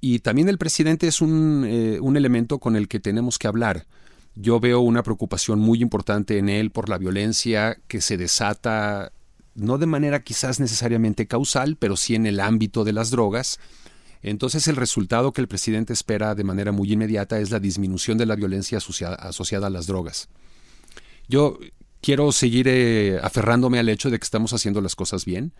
Y 0.00 0.20
también 0.20 0.48
el 0.48 0.58
presidente 0.58 1.06
es 1.06 1.20
un, 1.20 1.64
eh, 1.66 1.98
un 2.00 2.16
elemento 2.16 2.58
con 2.58 2.76
el 2.76 2.88
que 2.88 3.00
tenemos 3.00 3.38
que 3.38 3.48
hablar. 3.48 3.86
Yo 4.34 4.60
veo 4.60 4.80
una 4.80 5.02
preocupación 5.02 5.58
muy 5.58 5.80
importante 5.80 6.38
en 6.38 6.48
él 6.48 6.70
por 6.70 6.88
la 6.88 6.98
violencia 6.98 7.78
que 7.88 8.02
se 8.02 8.16
desata, 8.18 9.12
no 9.54 9.78
de 9.78 9.86
manera 9.86 10.22
quizás 10.22 10.60
necesariamente 10.60 11.26
causal, 11.26 11.76
pero 11.76 11.96
sí 11.96 12.14
en 12.14 12.26
el 12.26 12.40
ámbito 12.40 12.84
de 12.84 12.92
las 12.92 13.10
drogas. 13.10 13.58
Entonces 14.22 14.68
el 14.68 14.76
resultado 14.76 15.32
que 15.32 15.40
el 15.40 15.48
presidente 15.48 15.92
espera 15.92 16.34
de 16.34 16.44
manera 16.44 16.72
muy 16.72 16.92
inmediata 16.92 17.38
es 17.40 17.50
la 17.50 17.60
disminución 17.60 18.18
de 18.18 18.26
la 18.26 18.36
violencia 18.36 18.78
asociada, 18.78 19.66
a 19.66 19.70
las 19.70 19.86
drogas. 19.86 20.28
Yo 21.28 21.58
quiero 22.02 22.32
seguir 22.32 22.66
eh, 22.68 23.18
aferrándome 23.22 23.78
al 23.78 23.88
hecho 23.88 24.10
de 24.10 24.18
que 24.18 24.24
estamos 24.24 24.52
haciendo 24.52 24.80
las 24.80 24.94
cosas 24.94 25.24
bien. 25.24 25.52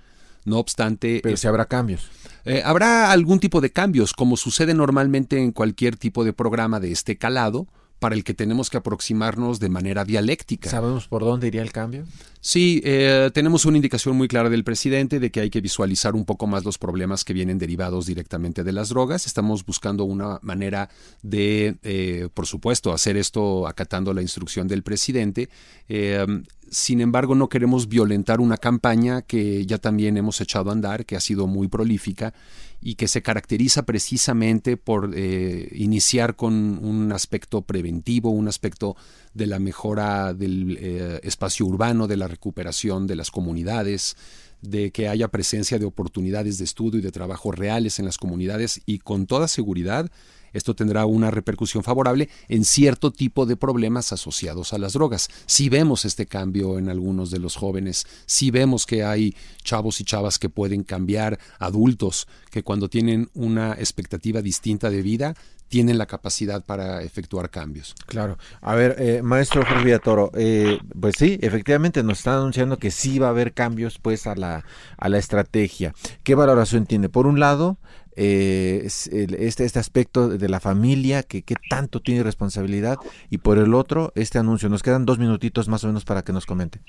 No 0.47 0.59
obstante... 0.59 1.21
Pero 1.23 1.37
si 1.37 1.47
habrá 1.47 1.67
cambios. 1.67 2.09
Eh, 2.47 2.63
habrá 2.65 3.11
algún 3.11 3.41
tipo 3.41 3.61
de 3.61 3.71
cambios, 3.71 4.15
como 4.15 4.37
sucede 4.37 4.73
normalmente 4.73 5.39
en 5.39 5.53
cualquier 5.53 5.97
tipo 5.97 6.25
de 6.25 6.33
programa 6.33 6.81
de 6.81 6.93
este 6.93 7.19
calado 7.19 7.67
para 7.99 8.15
el 8.15 8.25
que 8.25 8.35
tenemos 8.35 8.69
que 8.69 8.77
aproximarnos 8.77 9.59
de 9.59 9.69
manera 9.69 10.05
dialéctica. 10.05 10.69
¿Sabemos 10.71 11.09
por 11.09 11.23
dónde 11.23 11.47
iría 11.47 11.63
el 11.63 11.73
cambio? 11.73 12.05
Sí, 12.41 12.81
eh, 12.85 13.31
tenemos 13.33 13.65
una 13.65 13.79
indicación 13.79 14.17
muy 14.17 14.29
clara 14.29 14.51
del 14.51 14.65
presidente 14.65 15.19
de 15.19 15.31
que 15.31 15.41
hay 15.41 15.51
que 15.51 15.61
visualizar 15.61 16.15
un 16.15 16.25
poco 16.25 16.47
más 16.47 16.65
los 16.65 16.79
problemas 16.79 17.25
que 17.25 17.33
vienen 17.33 17.59
derivados 17.59 18.07
directamente 18.07 18.63
de 18.63 18.73
las 18.73 18.91
drogas. 18.91 19.27
Estamos 19.27 19.65
buscando 19.65 20.05
una 20.05 20.39
manera 20.43 20.89
de, 21.23 21.77
eh, 21.83 22.29
por 22.33 22.47
supuesto, 22.47 22.93
hacer 22.93 23.17
esto 23.17 23.67
acatando 23.67 24.13
la 24.13 24.23
instrucción 24.23 24.69
del 24.69 24.83
presidente. 24.83 25.49
Eh, 25.89 26.25
sin 26.71 27.01
embargo, 27.01 27.35
no 27.35 27.49
queremos 27.49 27.89
violentar 27.89 28.41
una 28.41 28.57
campaña 28.57 29.23
que 29.23 29.65
ya 29.67 29.79
también 29.79 30.17
hemos 30.17 30.41
echado 30.41 30.71
a 30.71 30.73
andar, 30.73 31.07
que 31.07 31.17
ha 31.17 31.21
sido 31.21 31.47
muy 31.47 31.69
prolífica 31.69 32.35
y 32.81 32.95
que 32.95 33.09
se 33.09 33.23
caracteriza 33.23 33.85
precisamente 33.85 34.77
por 34.77 35.13
eh, 35.15 35.69
iniciar 35.73 36.37
con 36.37 36.55
un 36.85 37.13
aspecto 37.13 37.63
preventivo, 37.63 38.31
un 38.31 38.49
aspecto 38.49 38.97
de 39.35 39.47
la 39.47 39.59
mejora 39.59 40.35
del 40.35 40.79
eh, 40.81 41.21
espacio 41.23 41.67
urbano, 41.67 42.07
de 42.07 42.17
la 42.17 42.29
recuperación 42.29 43.07
de 43.07 43.17
las 43.17 43.31
comunidades, 43.31 44.17
de 44.63 44.91
que 44.91 45.09
haya 45.09 45.29
presencia 45.29 45.79
de 45.79 45.85
oportunidades 45.85 46.59
de 46.59 46.65
estudio 46.65 47.01
y 47.01 47.03
de 47.03 47.13
trabajo 47.13 47.53
reales 47.53 47.99
en 47.99 48.05
las 48.05 48.19
comunidades 48.19 48.81
y 48.87 48.99
con 48.99 49.27
toda 49.27 49.49
seguridad 49.49 50.11
esto 50.57 50.75
tendrá 50.75 51.07
una 51.07 51.31
repercusión 51.31 51.83
favorable 51.83 52.29
en 52.49 52.65
cierto 52.65 53.13
tipo 53.13 53.47
de 53.47 53.57
problemas 53.57 54.13
asociados 54.13 54.73
a 54.73 54.79
las 54.79 54.95
drogas. 54.95 55.29
Si 55.47 55.69
vemos 55.69 56.05
este 56.05 56.27
cambio 56.27 56.79
en 56.79 56.89
algunos 56.89 57.31
de 57.31 57.39
los 57.39 57.57
jóvenes, 57.57 58.07
si 58.27 58.51
vemos 58.51 58.87
que 58.87 59.05
hay 59.05 59.37
chavos 59.63 60.01
y 60.01 60.05
chavas 60.05 60.39
que 60.39 60.49
pueden 60.49 60.83
cambiar, 60.83 61.39
adultos 61.59 62.27
que 62.51 62.63
cuando 62.63 62.89
tienen 62.89 63.29
una 63.35 63.75
expectativa 63.75 64.41
distinta 64.43 64.91
de 64.91 65.03
vida, 65.03 65.35
tienen 65.69 65.99
la 65.99 66.07
capacidad 66.07 66.65
para 66.65 67.03
efectuar 67.03 67.51
cambios. 67.51 67.95
Claro. 68.07 68.39
A 68.61 68.75
ver, 68.75 68.97
eh, 68.99 69.23
maestro 69.23 69.65
Jorge 69.65 69.85
Villatoro, 69.85 70.31
eh, 70.35 70.79
pues 70.99 71.17
sí, 71.19 71.39
efectivamente 71.43 72.03
nos 72.03 72.19
está 72.19 72.37
anunciando 72.37 72.79
que 72.79 72.91
sí 72.91 73.19
va 73.19 73.27
a 73.27 73.31
haber 73.31 73.53
cambios 73.53 73.99
pues 73.99 74.27
a 74.27 74.37
la, 74.37 74.65
a 74.97 75.09
la 75.09 75.19
estrategia. 75.19 75.93
¿Qué 76.23 76.35
valoración 76.35 76.87
tiene? 76.87 77.09
Por 77.09 77.27
un 77.27 77.41
lado, 77.41 77.79
eh, 78.17 78.83
este, 78.85 79.65
este 79.65 79.79
aspecto 79.79 80.29
de 80.29 80.49
la 80.49 80.61
familia, 80.61 81.23
que, 81.23 81.43
que 81.45 81.55
tanto 81.69 82.01
tiene 82.01 82.23
responsabilidad, 82.23 82.97
y 83.31 83.39
por 83.39 83.59
el 83.59 83.75
otro, 83.75 84.13
este 84.15 84.39
anuncio. 84.39 84.69
Nos 84.69 84.83
quedan 84.83 85.05
dos 85.05 85.19
minutitos 85.19 85.69
más 85.69 85.85
o 85.85 85.89
menos 85.89 86.05
para 86.05 86.23
que 86.23 86.33
nos 86.33 86.47
comente. 86.47 86.81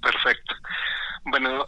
Perfecto. 0.00 0.54
Bueno, 1.24 1.66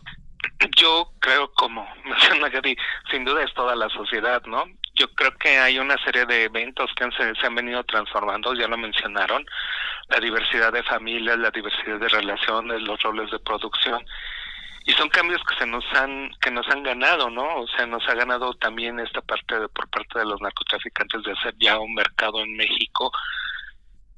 yo 0.76 1.12
creo, 1.18 1.52
como 1.54 1.86
menciona 2.04 2.48
Gary, 2.48 2.76
sin 3.10 3.24
duda 3.24 3.42
es 3.42 3.52
toda 3.54 3.74
la 3.74 3.88
sociedad, 3.88 4.42
¿no? 4.46 4.64
Yo 4.94 5.08
creo 5.14 5.34
que 5.38 5.58
hay 5.58 5.78
una 5.78 5.96
serie 6.04 6.26
de 6.26 6.44
eventos 6.44 6.90
que 6.94 7.10
se, 7.16 7.34
se 7.34 7.46
han 7.46 7.54
venido 7.54 7.82
transformando, 7.84 8.54
ya 8.54 8.68
lo 8.68 8.76
mencionaron, 8.76 9.44
la 10.08 10.20
diversidad 10.20 10.72
de 10.72 10.82
familias, 10.82 11.38
la 11.38 11.50
diversidad 11.50 11.98
de 11.98 12.08
relaciones, 12.08 12.82
los 12.82 13.00
roles 13.02 13.30
de 13.30 13.38
producción 13.38 14.04
y 14.84 14.92
son 14.92 15.08
cambios 15.08 15.40
que 15.44 15.54
se 15.56 15.66
nos 15.66 15.84
han 15.94 16.30
que 16.40 16.50
nos 16.50 16.66
han 16.68 16.82
ganado 16.82 17.30
no 17.30 17.56
o 17.56 17.66
sea 17.68 17.86
nos 17.86 18.06
ha 18.08 18.14
ganado 18.14 18.52
también 18.54 18.98
esta 19.00 19.20
parte 19.22 19.58
de, 19.58 19.68
por 19.68 19.88
parte 19.88 20.18
de 20.18 20.24
los 20.24 20.40
narcotraficantes 20.40 21.22
de 21.22 21.32
hacer 21.32 21.54
ya 21.58 21.78
un 21.78 21.94
mercado 21.94 22.40
en 22.40 22.56
México 22.56 23.10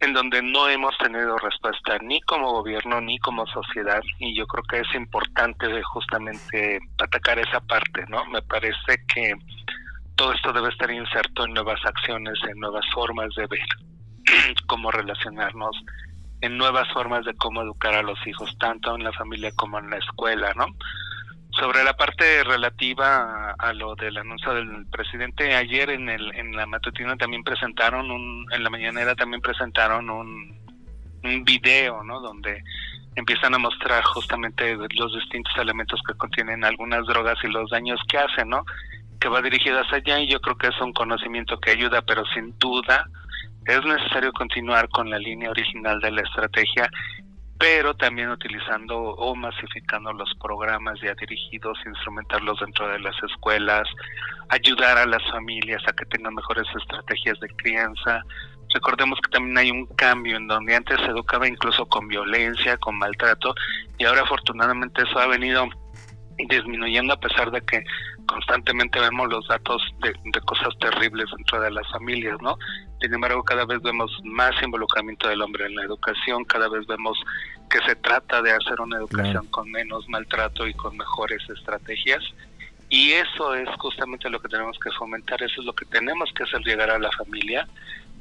en 0.01 0.13
donde 0.13 0.43
no 0.43 0.69
hemos 0.69 0.97
tenido 0.99 1.37
respuesta 1.39 1.99
ni 2.03 2.21
como 2.23 2.53
gobierno 2.53 3.01
ni 3.01 3.19
como 3.19 3.47
sociedad 3.47 4.03
y 4.19 4.37
yo 4.37 4.47
creo 4.47 4.65
que 4.65 4.81
es 4.81 4.95
importante 4.95 5.83
justamente 5.83 6.79
atacar 7.03 7.39
esa 7.39 7.61
parte 7.61 8.05
no 8.09 8.25
me 8.27 8.43
parece 8.43 9.05
que 9.15 9.35
todo 10.17 10.33
esto 10.33 10.53
debe 10.53 10.69
estar 10.69 10.91
inserto 10.91 11.45
en 11.45 11.55
nuevas 11.55 11.81
acciones 11.85 12.39
en 12.49 12.59
nuevas 12.59 12.85
formas 12.93 13.29
de 13.37 13.47
ver 13.47 13.61
cómo 14.67 14.91
relacionarnos 14.91 15.77
en 16.45 16.59
nuevas 16.59 16.87
formas 16.93 17.25
de 17.25 17.35
cómo 17.35 17.63
educar 17.63 17.95
a 17.95 18.03
los 18.03 18.19
hijos, 18.27 18.55
tanto 18.59 18.95
en 18.95 19.03
la 19.03 19.13
familia 19.13 19.51
como 19.57 19.79
en 19.79 19.89
la 19.89 19.97
escuela, 19.97 20.53
¿no? 20.55 20.67
Sobre 21.51 21.83
la 21.85 21.95
parte 21.95 22.45
relativa 22.45 23.53
a, 23.53 23.73
lo 23.73 23.95
del 23.95 24.19
anuncio 24.19 24.53
del 24.53 24.87
presidente, 24.91 25.55
ayer 25.55 25.89
en, 25.89 26.11
el, 26.11 26.35
en 26.35 26.55
la 26.55 26.67
matutina 26.67 27.17
también 27.17 27.45
presentaron, 27.45 28.11
un, 28.11 28.47
en 28.53 28.63
la 28.63 28.69
mañanera 28.69 29.15
también 29.15 29.41
presentaron 29.41 30.11
un, 30.11 30.61
un 31.23 31.45
video, 31.45 32.03
¿no? 32.03 32.21
Donde 32.21 32.63
empiezan 33.15 33.55
a 33.55 33.59
mostrar 33.59 34.03
justamente 34.03 34.77
los 34.97 35.15
distintos 35.15 35.57
elementos 35.57 36.01
que 36.07 36.15
contienen 36.15 36.65
algunas 36.65 37.07
drogas 37.07 37.39
y 37.43 37.49
los 37.49 37.71
daños 37.71 38.01
que 38.07 38.19
hacen, 38.19 38.51
¿no? 38.51 38.67
Que 39.19 39.29
va 39.29 39.41
dirigido 39.41 39.81
hacia 39.81 39.97
allá 39.97 40.19
y 40.19 40.29
yo 40.29 40.41
creo 40.41 40.59
que 40.59 40.67
es 40.67 40.81
un 40.83 40.93
conocimiento 40.93 41.59
que 41.59 41.71
ayuda, 41.71 42.03
pero 42.03 42.23
sin 42.35 42.59
duda 42.59 43.07
es 43.67 43.85
necesario 43.85 44.33
continuar 44.33 44.89
con 44.91 45.09
la 45.11 45.19
línea 45.19 45.51
original 45.51 46.01
de 46.01 46.11
la 46.11 46.23
estrategia, 46.23 46.91
pero 47.59 47.95
también 47.95 48.31
utilizando 48.31 48.99
o 48.99 49.35
masificando 49.35 50.13
los 50.13 50.31
programas 50.41 51.01
ya 51.01 51.15
dirigidos, 51.15 51.79
instrumentarlos 51.87 52.61
dentro 52.61 52.89
de 52.89 52.99
las 52.99 53.15
escuelas, 53.23 53.89
ayudar 54.49 54.99
a 54.99 55.07
las 55.07 55.23
familias 55.31 55.83
a 55.87 55.93
que 55.93 56.05
tengan 56.07 56.35
mejores 56.35 56.67
estrategias 56.77 57.39
de 57.41 57.49
crianza. 57.57 58.23
Recordemos 58.75 59.19
que 59.21 59.31
también 59.31 59.57
hay 59.57 59.71
un 59.71 59.87
cambio 59.87 60.37
en 60.37 60.49
donde 60.49 60.75
antes 60.75 61.01
se 61.01 61.07
educaba 61.07 61.47
incluso 61.47 61.87
con 61.87 62.09
violencia, 62.09 62.77
con 62.79 62.99
maltrato, 62.99 63.55
y 63.99 64.05
ahora 64.05 64.23
afortunadamente 64.23 65.03
eso 65.03 65.19
ha 65.19 65.27
venido 65.27 65.69
disminuyendo 66.49 67.13
a 67.15 67.21
pesar 67.21 67.51
de 67.51 67.61
que 67.63 67.85
constantemente 68.27 68.99
vemos 69.01 69.29
los 69.29 69.47
datos 69.49 69.83
de, 70.01 70.41
cosas 70.41 70.77
terribles 70.81 71.27
dentro 71.37 71.61
de 71.61 71.71
las 71.71 71.89
familias, 71.91 72.37
¿no? 72.41 72.59
Sin 73.01 73.15
embargo, 73.15 73.43
cada 73.43 73.65
vez 73.65 73.81
vemos 73.83 74.11
más 74.25 74.53
involucramiento 74.63 75.29
del 75.29 75.43
hombre 75.43 75.67
en 75.67 75.77
la 75.77 75.85
educación, 75.85 76.45
cada 76.45 76.69
vez 76.69 76.87
vemos 76.87 77.19
que 77.71 77.79
se 77.87 77.97
trata 77.97 78.43
de 78.43 78.53
hacer 78.53 78.81
una 78.81 78.99
educación 78.99 79.47
con 79.49 79.71
menos 79.71 80.09
maltrato 80.09 80.67
y 80.67 80.75
con 80.75 80.97
mejores 80.97 81.43
estrategias. 81.49 82.23
Y 82.89 83.13
eso 83.13 83.55
es 83.55 83.69
justamente 83.79 84.31
lo 84.31 84.41
que 84.41 84.49
tenemos 84.49 84.79
que 84.79 84.91
fomentar, 84.93 85.43
eso 85.43 85.61
es 85.61 85.67
lo 85.67 85.73
que 85.73 85.85
tenemos 85.87 86.33
que 86.33 86.45
hacer 86.45 86.61
llegar 86.63 86.91
a 86.91 86.99
la 86.99 87.11
familia, 87.13 87.67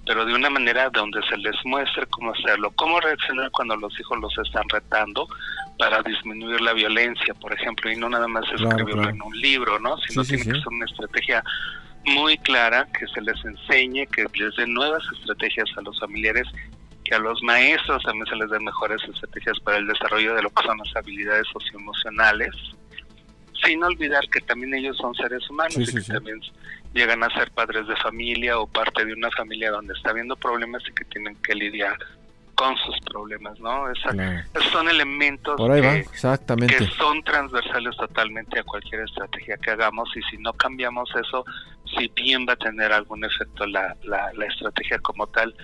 pero 0.06 0.26
de 0.26 0.34
una 0.34 0.50
manera 0.50 0.90
donde 0.90 1.22
se 1.30 1.38
les 1.38 1.56
muestre 1.66 2.06
cómo 2.08 2.32
hacerlo, 2.32 2.72
cómo 2.76 3.00
reaccionar 3.00 3.52
cuando 3.52 3.76
los 3.76 3.98
hijos 4.00 4.20
los 4.20 4.38
están 4.38 4.68
retando 4.70 5.28
para 5.78 6.02
disminuir 6.04 6.62
la 6.62 6.74
violencia, 6.74 7.34
por 7.34 7.54
ejemplo, 7.54 7.92
y 7.92 7.96
no 7.96 8.10
nada 8.10 8.28
más 8.28 8.46
escribirlo 8.52 9.10
en 9.10 9.22
un 9.22 9.40
libro, 9.40 9.80
¿no? 9.80 9.98
Sino 9.98 10.24
tiene 10.24 10.44
que 10.44 10.52
ser 10.52 10.68
una 10.68 10.86
estrategia 10.86 11.44
muy 12.06 12.38
clara, 12.38 12.88
que 12.98 13.08
se 13.08 13.22
les 13.22 13.44
enseñe, 13.44 14.06
que 14.08 14.26
les 14.36 14.56
den 14.56 14.74
nuevas 14.74 15.04
estrategias 15.18 15.70
a 15.78 15.82
los 15.82 16.00
familiares, 16.00 16.48
que 17.04 17.16
a 17.16 17.20
los 17.20 17.42
maestros 17.44 18.04
también 18.04 18.26
se 18.28 18.36
les 18.36 18.50
den 18.50 18.64
mejores 18.64 19.02
estrategias 19.04 19.60
para 19.62 19.78
el 19.78 19.88
desarrollo 19.88 20.36
de 20.36 20.44
lo 20.44 20.50
que 20.50 20.64
son 20.64 20.78
las 20.78 20.96
habilidades 20.96 21.48
socioemocionales, 21.52 22.54
sin 23.64 23.84
olvidar 23.84 24.28
que 24.30 24.42
también 24.42 24.74
ellos 24.74 24.98
son 24.98 25.14
seres 25.16 25.50
humanos 25.50 25.78
y 25.78 25.86
que 25.86 26.02
también 26.02 26.40
llegan 26.94 27.24
a 27.24 27.30
ser 27.30 27.50
padres 27.52 27.88
de 27.88 27.96
familia 27.98 28.60
o 28.60 28.68
parte 28.68 29.06
de 29.06 29.14
una 29.14 29.32
familia 29.32 29.72
donde 29.72 29.94
está 29.94 30.12
habiendo 30.12 30.36
problemas 30.36 30.84
y 30.88 30.94
que 30.94 31.06
tienen 31.06 31.36
que 31.42 31.56
lidiar 31.56 31.98
con 32.56 32.76
sus 32.78 33.00
problemas, 33.02 33.60
¿no? 33.60 33.90
Esos 33.90 34.14
son 34.72 34.90
elementos 34.90 35.56
que, 35.58 36.88
son 36.98 37.24
transversales 37.24 37.96
totalmente 37.98 38.60
a 38.60 38.64
cualquier 38.64 39.02
estrategia 39.02 39.58
que 39.58 39.72
hagamos 39.72 40.10
y 40.16 40.22
si 40.30 40.38
no 40.38 40.54
cambiamos 40.54 41.10
eso, 41.16 41.46
si 41.98 42.08
bien 42.16 42.46
va 42.48 42.54
a 42.54 42.58
tener 42.58 42.92
algún 42.92 43.24
efecto 43.26 43.66
la, 43.66 43.96
la, 44.04 44.46
estrategia 44.46 45.00
como 45.00 45.28
tal, 45.28 45.56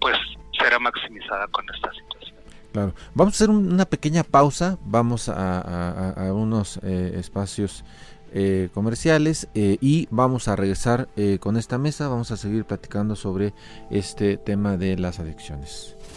pues 0.00 0.16
será 0.58 0.78
maximizada 0.78 1.46
con 1.48 1.64
esta 1.74 1.92
situación. 1.92 2.36
Claro. 2.72 2.94
Vamos 3.14 3.34
a 3.34 3.36
hacer 3.36 3.50
una 3.50 3.86
pequeña 3.86 4.22
pausa, 4.22 4.78
vamos 4.84 5.28
a, 5.28 6.10
a, 6.10 6.32
unos 6.32 6.78
eh, 6.82 7.14
espacios 7.16 7.84
eh, 8.30 8.68
comerciales 8.74 9.48
eh, 9.54 9.78
y 9.80 10.06
vamos 10.10 10.48
a 10.48 10.56
regresar 10.56 11.08
eh, 11.16 11.38
con 11.40 11.56
esta 11.56 11.78
mesa, 11.78 12.08
vamos 12.08 12.30
a 12.30 12.36
seguir 12.36 12.66
platicando 12.66 13.16
sobre 13.16 13.54
este 13.90 14.36
tema 14.36 14.76
de 14.76 14.98
las 14.98 15.18
adicciones. 15.18 15.96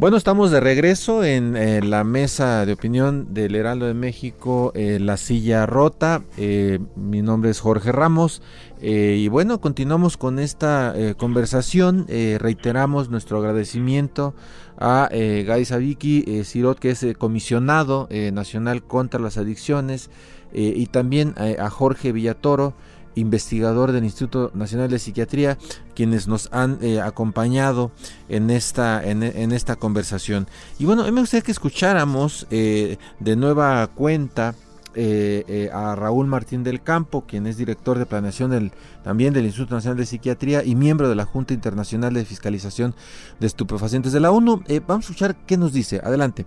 Bueno, 0.00 0.16
estamos 0.16 0.50
de 0.50 0.60
regreso 0.60 1.24
en 1.24 1.58
eh, 1.58 1.82
la 1.82 2.04
mesa 2.04 2.64
de 2.64 2.72
opinión 2.72 3.34
del 3.34 3.54
Heraldo 3.54 3.84
de 3.84 3.92
México, 3.92 4.72
eh, 4.74 4.98
La 4.98 5.18
Silla 5.18 5.66
Rota. 5.66 6.22
Eh, 6.38 6.78
mi 6.96 7.20
nombre 7.20 7.50
es 7.50 7.60
Jorge 7.60 7.92
Ramos. 7.92 8.40
y 8.80 9.28
bueno, 9.28 9.60
continuamos 9.60 10.16
con 10.16 10.38
esta 10.38 10.94
conversación. 11.18 12.06
reiteramos 12.08 13.10
nuestro 13.10 13.36
agradecimiento 13.36 14.34
a 14.78 15.10
Gai 15.12 15.66
Sabiki 15.66 16.44
Sirot, 16.44 16.78
que 16.78 16.92
es 16.92 17.06
comisionado 17.18 18.08
nacional 18.32 18.82
contra 18.82 19.20
las 19.20 19.36
adicciones, 19.36 20.08
y 20.54 20.86
también 20.86 21.34
a 21.36 21.68
Jorge 21.68 22.12
Villatoro 22.12 22.72
investigador 23.14 23.92
del 23.92 24.04
Instituto 24.04 24.50
Nacional 24.54 24.90
de 24.90 24.98
Psiquiatría, 24.98 25.58
quienes 25.94 26.28
nos 26.28 26.48
han 26.52 26.78
eh, 26.80 27.00
acompañado 27.00 27.90
en 28.28 28.50
esta, 28.50 29.02
en, 29.04 29.22
esta 29.52 29.76
conversación. 29.76 30.46
Y 30.78 30.84
bueno, 30.84 31.10
me 31.10 31.20
gustaría 31.20 31.42
que 31.42 31.52
escucháramos 31.52 32.46
eh, 32.50 32.98
de 33.18 33.36
nueva 33.36 33.86
cuenta 33.88 34.54
eh, 34.94 35.70
a 35.72 35.94
Raúl 35.94 36.26
Martín 36.26 36.64
del 36.64 36.82
Campo, 36.82 37.24
quien 37.26 37.46
es 37.46 37.56
director 37.56 37.98
de 37.98 38.06
planeación 38.06 38.50
del, 38.50 38.72
también 39.04 39.32
del 39.32 39.46
Instituto 39.46 39.74
Nacional 39.74 39.98
de 39.98 40.06
Psiquiatría 40.06 40.64
y 40.64 40.74
miembro 40.74 41.08
de 41.08 41.14
la 41.14 41.24
Junta 41.24 41.54
Internacional 41.54 42.14
de 42.14 42.24
Fiscalización 42.24 42.94
de 43.38 43.46
Estupefacientes 43.46 44.12
de 44.12 44.20
la 44.20 44.30
ONU. 44.30 44.62
vamos 44.86 45.04
a 45.04 45.08
escuchar 45.08 45.36
qué 45.46 45.56
nos 45.56 45.72
dice. 45.72 46.00
Adelante. 46.02 46.46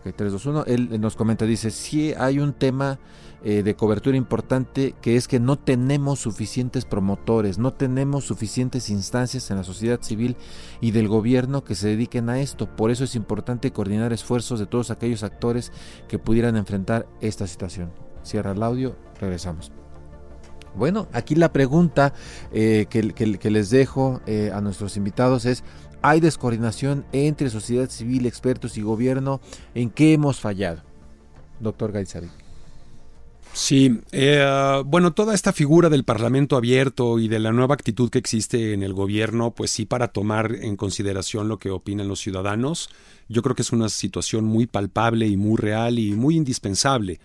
Ok, 0.00 0.14
3, 0.16 0.32
2, 0.32 0.46
1. 0.46 0.64
Él 0.66 1.00
nos 1.00 1.14
comenta, 1.14 1.44
dice, 1.44 1.70
si 1.70 2.14
hay 2.14 2.38
un 2.38 2.54
tema 2.54 2.98
eh, 3.42 3.62
de 3.62 3.74
cobertura 3.74 4.18
importante 4.18 4.94
que 5.00 5.16
es 5.16 5.26
que 5.26 5.40
no 5.40 5.58
tenemos 5.58 6.20
suficientes 6.20 6.84
promotores, 6.84 7.58
no 7.58 7.72
tenemos 7.72 8.24
suficientes 8.24 8.90
instancias 8.90 9.50
en 9.50 9.56
la 9.56 9.64
sociedad 9.64 10.02
civil 10.02 10.36
y 10.82 10.90
del 10.90 11.08
gobierno 11.08 11.64
que 11.64 11.74
se 11.74 11.88
dediquen 11.88 12.28
a 12.28 12.40
esto. 12.40 12.74
Por 12.76 12.90
eso 12.90 13.04
es 13.04 13.14
importante 13.14 13.72
coordinar 13.72 14.12
esfuerzos 14.12 14.60
de 14.60 14.66
todos 14.66 14.90
aquellos 14.90 15.22
actores 15.22 15.72
que 16.06 16.18
pudieran 16.18 16.56
enfrentar 16.56 17.06
esta 17.20 17.46
situación. 17.46 17.92
Cierra 18.22 18.52
el 18.52 18.62
audio, 18.62 18.96
regresamos. 19.18 19.72
Bueno, 20.76 21.08
aquí 21.12 21.34
la 21.34 21.52
pregunta 21.52 22.12
eh, 22.52 22.86
que, 22.88 23.50
les 23.50 23.70
dejo 23.70 24.20
eh, 24.26 24.50
a 24.54 24.60
nuestros 24.60 24.96
invitados 24.96 25.44
es, 25.44 25.64
¿hay 26.02 26.20
descoordinación 26.20 27.06
entre 27.12 27.50
sociedad 27.50 27.88
civil, 27.88 28.26
expertos 28.26 28.76
y 28.76 28.82
gobierno? 28.82 29.40
¿En 29.74 29.90
qué 29.90 30.12
hemos 30.12 30.40
fallado? 30.40 30.82
Doctor 31.58 31.92
Gaizari. 31.92 32.28
Sí, 33.52 34.00
eh, 34.12 34.82
bueno, 34.86 35.12
toda 35.12 35.34
esta 35.34 35.52
figura 35.52 35.88
del 35.88 36.04
Parlamento 36.04 36.56
abierto 36.56 37.18
y 37.18 37.28
de 37.28 37.40
la 37.40 37.52
nueva 37.52 37.74
actitud 37.74 38.08
que 38.08 38.18
existe 38.18 38.72
en 38.72 38.82
el 38.82 38.94
gobierno, 38.94 39.50
pues 39.52 39.72
sí, 39.72 39.86
para 39.86 40.08
tomar 40.08 40.54
en 40.54 40.76
consideración 40.76 41.48
lo 41.48 41.58
que 41.58 41.70
opinan 41.70 42.08
los 42.08 42.20
ciudadanos, 42.20 42.90
yo 43.28 43.42
creo 43.42 43.56
que 43.56 43.62
es 43.62 43.72
una 43.72 43.88
situación 43.88 44.44
muy 44.44 44.66
palpable 44.66 45.26
y 45.26 45.36
muy 45.36 45.56
real 45.56 45.98
y 45.98 46.12
muy 46.12 46.36
indispensable. 46.36 47.18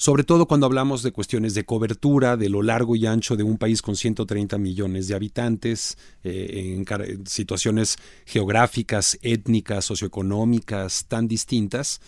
Sobre 0.00 0.24
todo 0.24 0.46
cuando 0.46 0.64
hablamos 0.64 1.02
de 1.02 1.12
cuestiones 1.12 1.52
de 1.52 1.66
cobertura, 1.66 2.38
de 2.38 2.48
lo 2.48 2.62
largo 2.62 2.96
y 2.96 3.04
ancho 3.04 3.36
de 3.36 3.42
un 3.42 3.58
país 3.58 3.82
con 3.82 3.96
130 3.96 4.56
millones 4.56 5.08
de 5.08 5.14
habitantes, 5.14 5.98
eh, 6.24 6.74
en 6.88 7.26
situaciones 7.26 7.98
geográficas, 8.24 9.18
étnicas, 9.20 9.84
socioeconómicas 9.84 11.04
tan 11.04 11.28
distintas, 11.28 12.00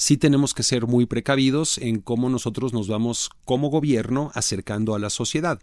sí 0.00 0.16
tenemos 0.16 0.54
que 0.54 0.62
ser 0.62 0.86
muy 0.86 1.04
precavidos 1.04 1.76
en 1.76 2.00
cómo 2.00 2.30
nosotros 2.30 2.72
nos 2.72 2.88
vamos 2.88 3.28
como 3.44 3.68
gobierno 3.68 4.32
acercando 4.34 4.94
a 4.94 4.98
la 4.98 5.10
sociedad. 5.10 5.60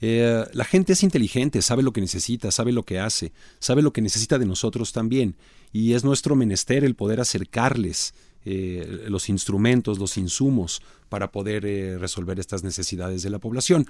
Eh, 0.00 0.44
la 0.54 0.64
gente 0.64 0.94
es 0.94 1.02
inteligente, 1.02 1.60
sabe 1.60 1.82
lo 1.82 1.92
que 1.92 2.00
necesita, 2.00 2.50
sabe 2.50 2.72
lo 2.72 2.84
que 2.84 2.98
hace, 2.98 3.32
sabe 3.58 3.82
lo 3.82 3.92
que 3.92 4.00
necesita 4.00 4.38
de 4.38 4.46
nosotros 4.46 4.92
también, 4.92 5.36
y 5.72 5.92
es 5.92 6.04
nuestro 6.04 6.36
menester 6.36 6.84
el 6.84 6.94
poder 6.94 7.20
acercarles 7.20 8.14
eh, 8.46 9.04
los 9.08 9.28
instrumentos, 9.28 9.98
los 9.98 10.16
insumos 10.16 10.80
para 11.08 11.30
poder 11.30 11.64
eh, 11.66 11.98
resolver 11.98 12.38
estas 12.40 12.64
necesidades 12.64 13.22
de 13.22 13.30
la 13.30 13.38
población. 13.38 13.86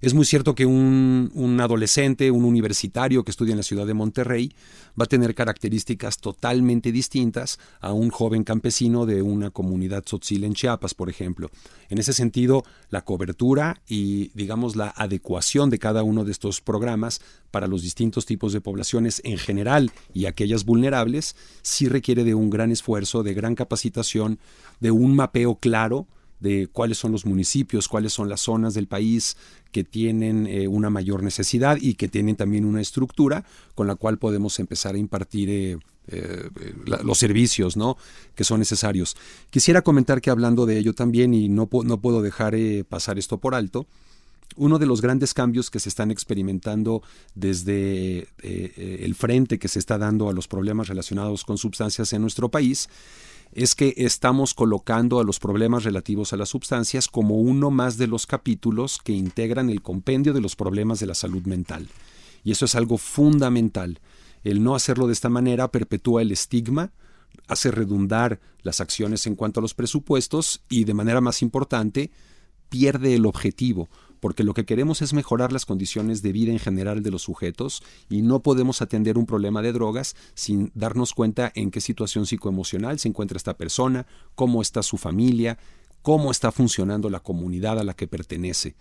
Es 0.00 0.14
muy 0.14 0.24
cierto 0.24 0.54
que 0.54 0.64
un, 0.64 1.30
un, 1.34 1.60
adolescente, 1.60 2.30
un 2.30 2.44
universitario 2.44 3.24
que 3.24 3.32
estudia 3.32 3.52
en 3.52 3.56
la 3.56 3.64
ciudad 3.64 3.84
de 3.84 3.94
Monterrey 3.94 4.54
va 4.98 5.04
a 5.04 5.08
tener 5.08 5.34
características 5.34 6.18
totalmente 6.18 6.92
distintas 6.92 7.58
a 7.80 7.92
un 7.92 8.10
joven 8.10 8.44
campesino 8.44 9.06
de 9.06 9.22
una 9.22 9.50
comunidad 9.50 10.04
tzotzil 10.04 10.44
en 10.44 10.54
Chiapas, 10.54 10.94
por 10.94 11.10
ejemplo. 11.10 11.50
En 11.88 11.98
ese 11.98 12.12
sentido, 12.12 12.62
la 12.90 13.02
cobertura 13.02 13.82
y, 13.88 14.30
digamos, 14.34 14.76
la 14.76 14.94
adecuación 14.96 15.68
de 15.68 15.80
cada 15.80 16.04
uno 16.04 16.24
de 16.24 16.30
estos 16.30 16.60
programas 16.60 17.20
para 17.50 17.66
los 17.66 17.82
distintos 17.82 18.24
tipos 18.24 18.52
de 18.52 18.60
poblaciones 18.60 19.20
en 19.24 19.38
general 19.38 19.90
y 20.14 20.26
aquellas 20.26 20.64
vulnerables 20.64 21.34
sí 21.62 21.88
requiere 21.88 22.22
de 22.22 22.34
un 22.34 22.50
gran 22.50 22.70
esfuerzo, 22.70 23.24
de 23.24 23.34
gran 23.34 23.56
capacitación, 23.56 24.38
de 24.78 24.92
un 24.92 25.16
mapeo 25.16 25.56
claro 25.56 26.06
de 26.40 26.68
cuáles 26.70 26.98
son 26.98 27.12
los 27.12 27.26
municipios, 27.26 27.88
cuáles 27.88 28.12
son 28.12 28.28
las 28.28 28.40
zonas 28.42 28.74
del 28.74 28.86
país 28.86 29.36
que 29.72 29.84
tienen 29.84 30.46
eh, 30.46 30.68
una 30.68 30.90
mayor 30.90 31.22
necesidad 31.22 31.78
y 31.80 31.94
que 31.94 32.08
tienen 32.08 32.36
también 32.36 32.64
una 32.64 32.80
estructura 32.80 33.44
con 33.74 33.86
la 33.86 33.96
cual 33.96 34.18
podemos 34.18 34.58
empezar 34.58 34.94
a 34.94 34.98
impartir 34.98 35.50
eh, 35.50 35.78
eh, 36.08 36.50
los 37.04 37.18
servicios 37.18 37.76
¿no? 37.76 37.96
que 38.34 38.44
son 38.44 38.60
necesarios. 38.60 39.16
Quisiera 39.50 39.82
comentar 39.82 40.20
que 40.20 40.30
hablando 40.30 40.64
de 40.64 40.78
ello 40.78 40.94
también, 40.94 41.34
y 41.34 41.48
no, 41.48 41.68
no 41.84 42.00
puedo 42.00 42.22
dejar 42.22 42.54
pasar 42.88 43.18
esto 43.18 43.38
por 43.38 43.54
alto, 43.54 43.86
uno 44.56 44.78
de 44.78 44.86
los 44.86 45.02
grandes 45.02 45.34
cambios 45.34 45.70
que 45.70 45.78
se 45.78 45.90
están 45.90 46.10
experimentando 46.10 47.02
desde 47.34 48.28
el 48.42 49.14
frente 49.14 49.58
que 49.58 49.68
se 49.68 49.78
está 49.78 49.98
dando 49.98 50.30
a 50.30 50.32
los 50.32 50.48
problemas 50.48 50.88
relacionados 50.88 51.44
con 51.44 51.58
sustancias 51.58 52.12
en 52.14 52.22
nuestro 52.22 52.48
país 52.48 52.88
es 53.52 53.74
que 53.74 53.94
estamos 53.96 54.54
colocando 54.54 55.20
a 55.20 55.24
los 55.24 55.38
problemas 55.38 55.84
relativos 55.84 56.32
a 56.32 56.36
las 56.36 56.50
sustancias 56.50 57.08
como 57.08 57.36
uno 57.36 57.70
más 57.70 57.96
de 57.96 58.06
los 58.06 58.26
capítulos 58.26 58.98
que 59.02 59.12
integran 59.12 59.70
el 59.70 59.82
compendio 59.82 60.32
de 60.32 60.40
los 60.40 60.56
problemas 60.56 61.00
de 61.00 61.06
la 61.06 61.14
salud 61.14 61.42
mental. 61.44 61.88
Y 62.44 62.52
eso 62.52 62.66
es 62.66 62.74
algo 62.74 62.98
fundamental. 62.98 64.00
El 64.44 64.62
no 64.62 64.74
hacerlo 64.74 65.06
de 65.06 65.12
esta 65.12 65.28
manera 65.28 65.68
perpetúa 65.68 66.22
el 66.22 66.32
estigma, 66.32 66.92
hace 67.46 67.70
redundar 67.70 68.40
las 68.62 68.80
acciones 68.80 69.26
en 69.26 69.34
cuanto 69.34 69.60
a 69.60 69.62
los 69.62 69.74
presupuestos 69.74 70.62
y, 70.68 70.84
de 70.84 70.94
manera 70.94 71.20
más 71.20 71.42
importante, 71.42 72.10
pierde 72.68 73.14
el 73.14 73.26
objetivo, 73.26 73.88
porque 74.20 74.44
lo 74.44 74.54
que 74.54 74.64
queremos 74.64 75.02
es 75.02 75.12
mejorar 75.12 75.52
las 75.52 75.66
condiciones 75.66 76.22
de 76.22 76.32
vida 76.32 76.52
en 76.52 76.58
general 76.58 77.02
de 77.02 77.10
los 77.10 77.22
sujetos 77.22 77.82
y 78.08 78.22
no 78.22 78.40
podemos 78.40 78.82
atender 78.82 79.18
un 79.18 79.26
problema 79.26 79.62
de 79.62 79.72
drogas 79.72 80.16
sin 80.34 80.70
darnos 80.74 81.14
cuenta 81.14 81.52
en 81.54 81.70
qué 81.70 81.80
situación 81.80 82.26
psicoemocional 82.26 82.98
se 82.98 83.08
encuentra 83.08 83.36
esta 83.36 83.56
persona, 83.56 84.06
cómo 84.34 84.62
está 84.62 84.82
su 84.82 84.96
familia, 84.96 85.58
cómo 86.02 86.30
está 86.30 86.52
funcionando 86.52 87.10
la 87.10 87.20
comunidad 87.20 87.78
a 87.78 87.84
la 87.84 87.94
que 87.94 88.06
pertenece. 88.06 88.74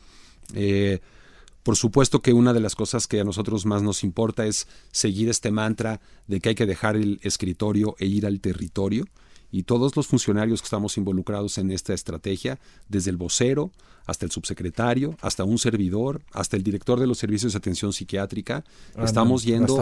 Eh, 0.54 1.00
por 1.64 1.76
supuesto 1.76 2.22
que 2.22 2.32
una 2.32 2.54
de 2.54 2.62
las 2.62 2.76
cosas 2.76 3.08
que 3.08 3.20
a 3.20 3.26
nosotros 3.26 3.66
más 3.66 3.82
nos 3.82 4.06
importa 4.06 4.46
es 4.46 4.68
seguir 4.92 5.28
este 5.28 5.52
mantra 5.52 6.00
de 6.26 6.40
que 6.40 6.50
hay 6.50 6.56
que 6.56 6.66
dejar 6.66 6.96
el 6.96 7.20
escritorio 7.24 7.96
e 8.00 8.06
ir 8.06 8.26
al 8.26 8.40
territorio 8.40 9.06
y 9.52 9.64
todos 9.64 9.96
los 9.96 10.08
funcionarios 10.08 10.62
que 10.62 10.66
estamos 10.66 10.98
involucrados 10.98 11.58
en 11.58 11.72
esta 11.72 11.94
estrategia, 11.94 12.60
desde 12.90 13.12
el 13.12 13.18
vocero 13.18 13.72
hasta 14.06 14.26
el 14.26 14.32
subsecretario, 14.32 15.18
hasta 15.22 15.44
un 15.44 15.58
servidor, 15.58 16.22
hasta 16.32 16.56
el 16.56 16.64
director 16.64 17.00
de 17.00 17.08
los 17.08 17.18
servicios 17.18 17.54
de 17.54 17.58
atención 17.58 17.92
psiquiátrica, 17.92 18.64
ah, 18.96 19.04
estamos 19.04 19.44
yendo 19.44 19.78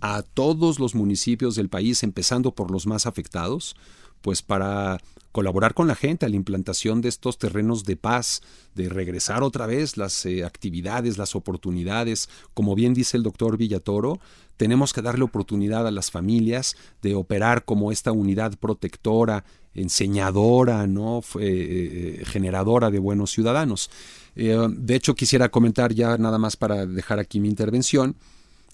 a 0.00 0.22
todos 0.22 0.78
los 0.78 0.94
municipios 0.94 1.56
del 1.56 1.70
país, 1.70 2.02
empezando 2.02 2.54
por 2.54 2.70
los 2.70 2.86
más 2.86 3.06
afectados, 3.06 3.74
pues 4.20 4.42
para 4.42 4.98
colaborar 5.36 5.74
con 5.74 5.86
la 5.86 5.94
gente 5.94 6.24
a 6.24 6.30
la 6.30 6.36
implantación 6.36 7.02
de 7.02 7.10
estos 7.10 7.36
terrenos 7.36 7.84
de 7.84 7.94
paz, 7.96 8.40
de 8.74 8.88
regresar 8.88 9.42
otra 9.42 9.66
vez 9.66 9.98
las 9.98 10.24
eh, 10.24 10.46
actividades, 10.46 11.18
las 11.18 11.36
oportunidades. 11.36 12.30
Como 12.54 12.74
bien 12.74 12.94
dice 12.94 13.18
el 13.18 13.22
doctor 13.22 13.58
Villatoro, 13.58 14.18
tenemos 14.56 14.94
que 14.94 15.02
darle 15.02 15.24
oportunidad 15.24 15.86
a 15.86 15.90
las 15.90 16.10
familias 16.10 16.74
de 17.02 17.14
operar 17.14 17.66
como 17.66 17.92
esta 17.92 18.12
unidad 18.12 18.58
protectora, 18.58 19.44
enseñadora, 19.74 20.86
¿no? 20.86 21.20
Eh, 21.38 22.20
eh, 22.20 22.24
generadora 22.24 22.90
de 22.90 22.98
buenos 22.98 23.30
ciudadanos. 23.30 23.90
de 24.34 24.94
hecho, 24.94 25.14
quisiera 25.14 25.50
comentar 25.50 25.92
ya 25.92 26.16
nada 26.16 26.38
más 26.38 26.56
para 26.56 26.86
dejar 26.86 27.18
aquí 27.18 27.40
mi 27.40 27.48
intervención, 27.48 28.16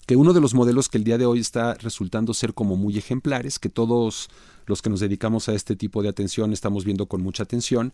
que 0.05 0.15
uno 0.15 0.31
de 0.31 0.39
los 0.39 0.53
modelos 0.53 0.87
que 0.87 0.97
el 0.97 1.03
día 1.03 1.17
de 1.17 1.25
hoy 1.25 1.39
está 1.39 1.73
resultando 1.73 2.33
ser 2.33 2.53
como 2.53 2.77
muy 2.77 2.97
ejemplares, 2.97 3.59
que 3.59 3.69
todos 3.69 4.29
los 4.65 4.81
que 4.81 4.89
nos 4.89 4.99
dedicamos 4.99 5.49
a 5.49 5.53
este 5.53 5.75
tipo 5.75 6.01
de 6.01 6.09
atención 6.09 6.53
estamos 6.53 6.85
viendo 6.85 7.07
con 7.07 7.21
mucha 7.21 7.43
atención, 7.43 7.93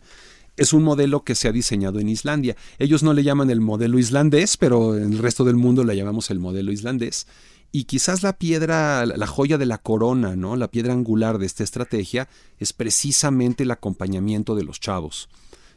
es 0.56 0.72
un 0.72 0.82
modelo 0.82 1.24
que 1.24 1.34
se 1.34 1.48
ha 1.48 1.52
diseñado 1.52 2.00
en 2.00 2.08
Islandia. 2.08 2.56
Ellos 2.78 3.02
no 3.02 3.12
le 3.12 3.22
llaman 3.22 3.50
el 3.50 3.60
modelo 3.60 3.98
islandés, 3.98 4.56
pero 4.56 4.96
en 4.96 5.12
el 5.12 5.18
resto 5.18 5.44
del 5.44 5.56
mundo 5.56 5.84
le 5.84 5.96
llamamos 5.96 6.30
el 6.30 6.38
modelo 6.38 6.72
islandés. 6.72 7.26
Y 7.72 7.84
quizás 7.84 8.22
la 8.22 8.36
piedra, 8.36 9.06
la 9.06 9.26
joya 9.26 9.56
de 9.56 9.66
la 9.66 9.78
corona, 9.78 10.34
¿no? 10.34 10.56
La 10.56 10.70
piedra 10.70 10.92
angular 10.92 11.38
de 11.38 11.46
esta 11.46 11.62
estrategia 11.62 12.28
es 12.58 12.72
precisamente 12.72 13.62
el 13.62 13.70
acompañamiento 13.70 14.56
de 14.56 14.64
los 14.64 14.80
chavos, 14.80 15.28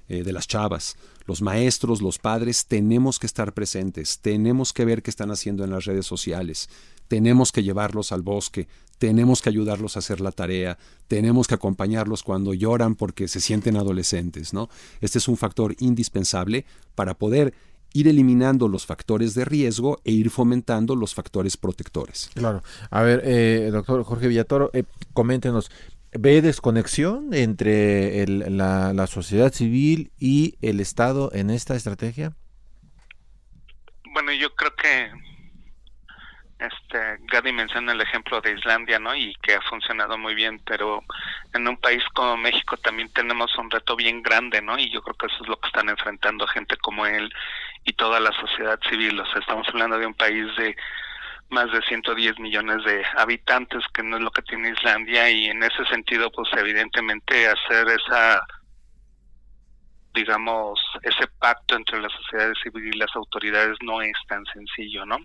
eh, 0.09 0.23
de 0.23 0.33
las 0.33 0.47
chavas. 0.47 0.97
Los 1.27 1.43
maestros, 1.43 2.01
los 2.01 2.17
padres, 2.17 2.65
tenemos 2.65 3.19
que 3.19 3.27
estar 3.27 3.53
presentes, 3.53 4.19
tenemos 4.19 4.73
que 4.73 4.85
ver 4.85 5.03
qué 5.03 5.11
están 5.11 5.29
haciendo 5.29 5.63
en 5.63 5.69
las 5.69 5.85
redes 5.85 6.07
sociales, 6.07 6.67
tenemos 7.07 7.51
que 7.51 7.63
llevarlos 7.63 8.11
al 8.11 8.23
bosque, 8.23 8.67
tenemos 9.03 9.41
que 9.41 9.49
ayudarlos 9.49 9.97
a 9.97 9.99
hacer 9.99 10.21
la 10.21 10.31
tarea, 10.31 10.77
tenemos 11.09 11.49
que 11.49 11.55
acompañarlos 11.55 12.23
cuando 12.23 12.53
lloran 12.53 12.95
porque 12.95 13.27
se 13.27 13.41
sienten 13.41 13.75
adolescentes, 13.75 14.53
¿no? 14.53 14.69
Este 15.01 15.17
es 15.17 15.27
un 15.27 15.35
factor 15.35 15.75
indispensable 15.79 16.63
para 16.95 17.13
poder 17.13 17.53
ir 17.91 18.07
eliminando 18.07 18.69
los 18.69 18.85
factores 18.85 19.33
de 19.33 19.43
riesgo 19.43 19.99
e 20.05 20.13
ir 20.13 20.29
fomentando 20.29 20.95
los 20.95 21.13
factores 21.13 21.57
protectores. 21.57 22.29
Claro. 22.33 22.63
A 22.91 23.01
ver, 23.01 23.23
eh, 23.25 23.71
doctor 23.73 24.05
Jorge 24.05 24.29
Villatoro, 24.29 24.69
eh, 24.71 24.85
coméntenos, 25.11 25.69
¿ve 26.13 26.41
desconexión 26.41 27.33
entre 27.33 28.25
la, 28.25 28.93
la 28.93 29.07
sociedad 29.07 29.51
civil 29.51 30.13
y 30.17 30.55
el 30.61 30.79
Estado 30.79 31.29
en 31.33 31.49
esta 31.49 31.75
estrategia? 31.75 32.37
Bueno, 34.13 34.31
yo 34.31 34.55
creo 34.55 34.71
que 34.77 35.32
este 36.59 37.17
Gadi 37.31 37.51
menciona 37.51 37.91
el 37.91 38.01
ejemplo 38.01 38.39
de 38.41 38.53
Islandia, 38.53 38.99
¿no? 38.99 39.15
Y 39.15 39.35
que 39.41 39.55
ha 39.55 39.61
funcionado 39.61 40.17
muy 40.17 40.35
bien, 40.35 40.59
pero 40.65 41.03
en 41.53 41.67
un 41.67 41.77
país 41.77 42.03
como 42.13 42.37
México 42.37 42.77
también 42.77 43.11
tenemos 43.11 43.55
un 43.57 43.69
reto 43.69 43.95
bien 43.95 44.21
grande, 44.21 44.61
¿no? 44.61 44.77
Y 44.77 44.89
yo 44.91 45.01
creo 45.01 45.15
que 45.15 45.27
eso 45.27 45.43
es 45.43 45.49
lo 45.49 45.59
que 45.59 45.67
están 45.67 45.89
enfrentando 45.89 46.47
gente 46.47 46.77
como 46.77 47.05
él 47.05 47.31
y 47.83 47.93
toda 47.93 48.19
la 48.19 48.31
sociedad 48.31 48.79
civil. 48.89 49.19
O 49.19 49.25
sea, 49.25 49.39
estamos 49.39 49.67
hablando 49.69 49.97
de 49.97 50.05
un 50.05 50.13
país 50.13 50.45
de 50.57 50.75
más 51.49 51.71
de 51.71 51.81
110 51.81 52.39
millones 52.39 52.83
de 52.85 53.05
habitantes, 53.17 53.83
que 53.93 54.03
no 54.03 54.17
es 54.17 54.23
lo 54.23 54.31
que 54.31 54.41
tiene 54.41 54.69
Islandia, 54.69 55.29
y 55.29 55.47
en 55.47 55.61
ese 55.61 55.85
sentido, 55.85 56.31
pues 56.31 56.49
evidentemente 56.57 57.47
hacer 57.47 57.87
esa 57.89 58.41
digamos, 60.13 60.79
ese 61.01 61.27
pacto 61.39 61.75
entre 61.75 61.99
la 61.99 62.09
sociedad 62.09 62.53
civil 62.61 62.93
y 62.93 62.97
las 62.97 63.13
autoridades 63.15 63.77
no 63.81 64.01
es 64.01 64.13
tan 64.27 64.45
sencillo, 64.45 65.05
¿no? 65.05 65.17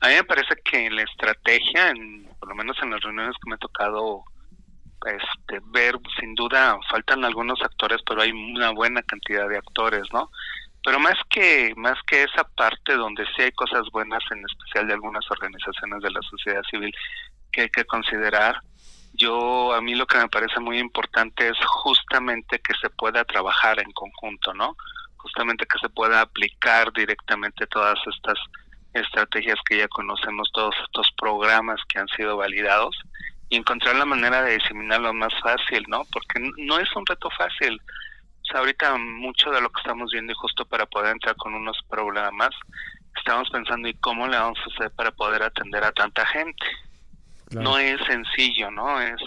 A 0.00 0.08
mí 0.08 0.14
me 0.14 0.24
parece 0.24 0.54
que 0.64 0.90
la 0.90 1.02
estrategia, 1.02 1.90
en, 1.90 2.28
por 2.38 2.48
lo 2.48 2.54
menos 2.54 2.76
en 2.82 2.90
las 2.90 3.00
reuniones 3.00 3.34
que 3.42 3.50
me 3.50 3.54
ha 3.54 3.58
tocado 3.58 4.24
este, 5.04 5.60
ver, 5.66 5.94
sin 6.18 6.34
duda 6.34 6.78
faltan 6.90 7.24
algunos 7.24 7.60
actores, 7.62 8.00
pero 8.06 8.22
hay 8.22 8.32
una 8.32 8.70
buena 8.70 9.02
cantidad 9.02 9.48
de 9.48 9.58
actores, 9.58 10.02
¿no? 10.12 10.30
Pero 10.84 10.98
más 10.98 11.16
que 11.30 11.74
más 11.76 11.98
que 12.06 12.22
esa 12.22 12.44
parte 12.44 12.94
donde 12.94 13.24
sí 13.36 13.42
hay 13.42 13.52
cosas 13.52 13.82
buenas, 13.92 14.22
en 14.30 14.44
especial 14.44 14.86
de 14.86 14.94
algunas 14.94 15.28
organizaciones 15.30 16.02
de 16.02 16.10
la 16.10 16.20
sociedad 16.22 16.62
civil 16.70 16.92
que 17.52 17.62
hay 17.62 17.68
que 17.70 17.84
considerar, 17.84 18.60
yo 19.14 19.72
a 19.72 19.80
mí 19.80 19.94
lo 19.94 20.06
que 20.06 20.18
me 20.18 20.28
parece 20.28 20.60
muy 20.60 20.78
importante 20.78 21.48
es 21.48 21.56
justamente 21.66 22.58
que 22.60 22.74
se 22.80 22.90
pueda 22.90 23.24
trabajar 23.24 23.80
en 23.80 23.90
conjunto, 23.92 24.52
¿no? 24.54 24.76
Justamente 25.16 25.66
que 25.66 25.78
se 25.78 25.88
pueda 25.88 26.20
aplicar 26.20 26.92
directamente 26.92 27.66
todas 27.66 27.98
estas 28.06 28.38
estrategias 29.00 29.58
que 29.68 29.78
ya 29.78 29.88
conocemos, 29.88 30.50
todos 30.52 30.74
estos 30.84 31.10
programas 31.16 31.80
que 31.88 31.98
han 31.98 32.08
sido 32.08 32.36
validados 32.36 32.96
y 33.48 33.56
encontrar 33.56 33.96
la 33.96 34.04
manera 34.04 34.42
de 34.42 34.54
diseminarlo 34.58 35.12
más 35.14 35.32
fácil, 35.42 35.84
¿no? 35.88 36.04
Porque 36.12 36.40
no 36.58 36.78
es 36.78 36.88
un 36.96 37.06
reto 37.06 37.28
fácil. 37.30 37.80
O 38.42 38.44
sea, 38.44 38.60
ahorita 38.60 38.96
mucho 38.96 39.50
de 39.50 39.60
lo 39.60 39.70
que 39.70 39.80
estamos 39.80 40.10
viendo 40.12 40.32
y 40.32 40.36
justo 40.36 40.64
para 40.64 40.86
poder 40.86 41.12
entrar 41.12 41.36
con 41.36 41.54
unos 41.54 41.78
programas, 41.88 42.50
estamos 43.16 43.48
pensando 43.50 43.88
y 43.88 43.94
cómo 43.94 44.26
le 44.26 44.36
vamos 44.36 44.58
a 44.58 44.74
hacer 44.74 44.90
para 44.92 45.10
poder 45.10 45.42
atender 45.42 45.82
a 45.84 45.92
tanta 45.92 46.26
gente. 46.26 46.66
No 47.50 47.78
es 47.78 48.00
sencillo, 48.06 48.70
¿no? 48.70 49.00
Es, 49.00 49.20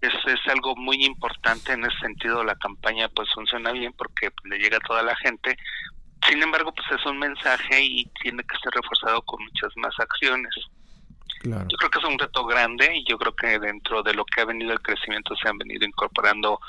es, 0.00 0.12
es 0.26 0.40
algo 0.48 0.74
muy 0.76 1.04
importante 1.04 1.72
en 1.72 1.84
ese 1.84 1.98
sentido. 1.98 2.44
La 2.44 2.56
campaña 2.56 3.08
pues 3.08 3.28
funciona 3.34 3.72
bien 3.72 3.92
porque 3.92 4.30
le 4.44 4.58
llega 4.58 4.78
a 4.78 4.86
toda 4.86 5.02
la 5.02 5.16
gente, 5.16 5.56
sin 6.28 6.42
embargo, 6.42 6.72
pues 6.72 6.86
es 7.00 7.06
un 7.06 7.18
mensaje 7.18 7.82
y 7.82 8.04
tiene 8.22 8.42
que 8.44 8.56
ser 8.58 8.72
reforzado 8.74 9.22
con 9.22 9.42
muchas 9.42 9.74
más 9.76 9.94
acciones. 9.98 10.54
Yo 11.42 11.76
creo 11.78 11.90
que 11.90 11.98
es 11.98 12.04
un 12.04 12.18
reto 12.18 12.44
grande 12.44 12.96
y 12.96 13.04
yo 13.04 13.16
creo 13.16 13.34
que 13.34 13.58
dentro 13.58 14.02
de 14.02 14.12
lo 14.12 14.24
que 14.24 14.40
ha 14.40 14.44
venido 14.44 14.72
el 14.72 14.82
crecimiento 14.82 15.36
se 15.36 15.48
han 15.48 15.56
venido 15.56 15.86
incorporando 15.86 16.60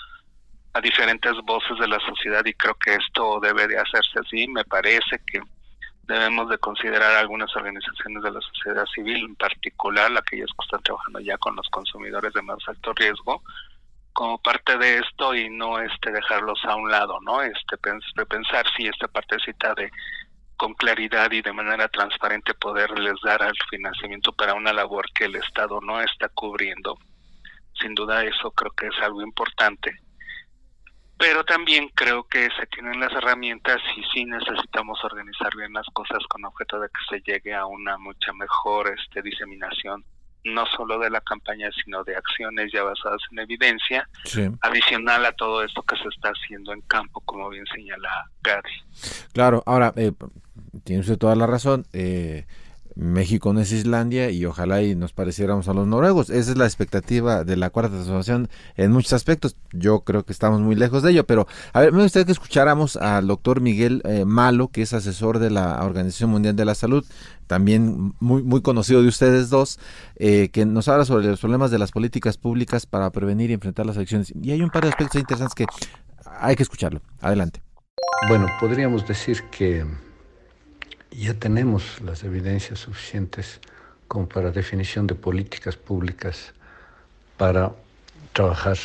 a 0.73 0.81
diferentes 0.81 1.33
voces 1.43 1.77
de 1.79 1.87
la 1.87 1.99
sociedad 1.99 2.45
y 2.45 2.53
creo 2.53 2.75
que 2.75 2.93
esto 2.93 3.39
debe 3.41 3.67
de 3.67 3.79
hacerse 3.79 4.19
así. 4.19 4.47
Me 4.47 4.63
parece 4.65 5.21
que 5.25 5.41
debemos 6.03 6.49
de 6.49 6.57
considerar 6.59 7.15
algunas 7.15 7.53
organizaciones 7.55 8.23
de 8.23 8.31
la 8.31 8.41
sociedad 8.41 8.85
civil, 8.93 9.25
en 9.25 9.35
particular 9.35 10.11
aquellas 10.15 10.49
que 10.49 10.65
están 10.65 10.83
trabajando 10.83 11.19
ya 11.19 11.37
con 11.37 11.55
los 11.55 11.67
consumidores 11.69 12.33
de 12.33 12.41
más 12.41 12.59
alto 12.67 12.93
riesgo, 12.93 13.41
como 14.19 14.37
parte 14.37 14.77
de 14.77 14.97
esto 14.97 15.33
y 15.33 15.49
no 15.49 15.79
este 15.79 16.11
dejarlos 16.11 16.59
a 16.65 16.75
un 16.75 16.91
lado, 16.91 17.21
¿no? 17.21 17.41
Este 17.41 17.77
pensar 17.77 18.65
si 18.75 18.85
esta 18.85 19.07
partecita 19.07 19.73
de 19.75 19.89
con 20.57 20.73
claridad 20.73 21.31
y 21.31 21.41
de 21.41 21.53
manera 21.53 21.87
transparente 21.87 22.53
poderles 22.53 23.13
dar 23.23 23.41
el 23.43 23.55
financiamiento 23.69 24.33
para 24.33 24.55
una 24.55 24.73
labor 24.73 25.05
que 25.13 25.23
el 25.23 25.37
Estado 25.37 25.79
no 25.79 26.01
está 26.01 26.27
cubriendo. 26.27 26.97
Sin 27.79 27.95
duda 27.95 28.25
eso 28.25 28.51
creo 28.51 28.71
que 28.71 28.87
es 28.87 28.99
algo 29.01 29.21
importante. 29.21 29.95
Pero 31.17 31.45
también 31.45 31.87
creo 31.95 32.25
que 32.25 32.49
se 32.59 32.67
tienen 32.67 32.99
las 32.99 33.13
herramientas 33.13 33.79
y 33.95 34.03
sí 34.11 34.25
necesitamos 34.25 35.01
organizar 35.01 35.55
bien 35.55 35.71
las 35.71 35.87
cosas 35.93 36.19
con 36.27 36.43
objeto 36.43 36.77
de 36.81 36.89
que 36.89 37.15
se 37.15 37.21
llegue 37.21 37.53
a 37.55 37.65
una 37.65 37.97
mucha 37.97 38.33
mejor 38.33 38.93
este 38.99 39.21
diseminación 39.21 40.03
no 40.43 40.65
solo 40.77 40.99
de 40.99 41.09
la 41.09 41.21
campaña, 41.21 41.69
sino 41.83 42.03
de 42.03 42.15
acciones 42.15 42.71
ya 42.71 42.83
basadas 42.83 43.21
en 43.31 43.39
evidencia, 43.39 44.07
adicional 44.61 45.25
a 45.25 45.31
todo 45.33 45.63
esto 45.63 45.81
que 45.83 45.95
se 45.97 46.07
está 46.09 46.29
haciendo 46.29 46.73
en 46.73 46.81
campo, 46.81 47.21
como 47.21 47.49
bien 47.49 47.65
señala 47.73 48.09
Gary. 48.41 48.71
Claro, 49.33 49.63
ahora, 49.65 49.93
eh, 49.95 50.11
tiene 50.83 51.01
usted 51.01 51.17
toda 51.17 51.35
la 51.35 51.47
razón. 51.47 51.85
Eh, 51.93 52.45
México 52.95 53.53
no 53.53 53.61
es 53.61 53.71
Islandia 53.71 54.29
y 54.31 54.45
ojalá 54.45 54.81
y 54.81 54.95
nos 54.95 55.13
pareciéramos 55.13 55.67
a 55.67 55.73
los 55.73 55.87
noruegos. 55.87 56.29
Esa 56.29 56.51
es 56.51 56.57
la 56.57 56.65
expectativa 56.65 57.43
de 57.43 57.55
la 57.55 57.69
cuarta 57.69 57.91
transformación 57.91 58.49
en 58.75 58.91
muchos 58.91 59.13
aspectos. 59.13 59.55
Yo 59.71 60.01
creo 60.01 60.23
que 60.23 60.33
estamos 60.33 60.61
muy 60.61 60.75
lejos 60.75 61.03
de 61.03 61.11
ello, 61.11 61.25
pero 61.25 61.47
a 61.73 61.81
ver, 61.81 61.93
me 61.93 62.03
gustaría 62.03 62.25
que 62.25 62.31
escucháramos 62.31 62.97
al 62.97 63.27
doctor 63.27 63.61
Miguel 63.61 64.01
eh, 64.05 64.25
Malo, 64.25 64.69
que 64.69 64.81
es 64.81 64.93
asesor 64.93 65.39
de 65.39 65.49
la 65.49 65.83
Organización 65.83 66.29
Mundial 66.29 66.55
de 66.55 66.65
la 66.65 66.75
Salud, 66.75 67.05
también 67.47 68.13
muy, 68.19 68.43
muy 68.43 68.61
conocido 68.61 69.01
de 69.01 69.07
ustedes 69.07 69.49
dos, 69.49 69.79
eh, 70.17 70.49
que 70.49 70.65
nos 70.65 70.87
habla 70.87 71.05
sobre 71.05 71.27
los 71.27 71.39
problemas 71.39 71.71
de 71.71 71.79
las 71.79 71.91
políticas 71.91 72.37
públicas 72.37 72.85
para 72.85 73.09
prevenir 73.11 73.49
y 73.49 73.53
enfrentar 73.53 73.85
las 73.85 73.97
acciones. 73.97 74.33
Y 74.41 74.51
hay 74.51 74.61
un 74.61 74.69
par 74.69 74.83
de 74.83 74.89
aspectos 74.89 75.19
interesantes 75.19 75.55
que 75.55 75.65
hay 76.39 76.55
que 76.55 76.63
escucharlo. 76.63 77.01
Adelante. 77.21 77.61
Bueno, 78.27 78.47
podríamos 78.59 79.07
decir 79.07 79.43
que 79.49 79.85
ya 81.11 81.33
tenemos 81.33 82.01
las 82.01 82.23
evidencias 82.23 82.79
suficientes 82.79 83.59
como 84.07 84.27
para 84.27 84.51
definición 84.51 85.07
de 85.07 85.15
políticas 85.15 85.75
públicas 85.75 86.53
para 87.37 87.71
trabajar 88.33 88.77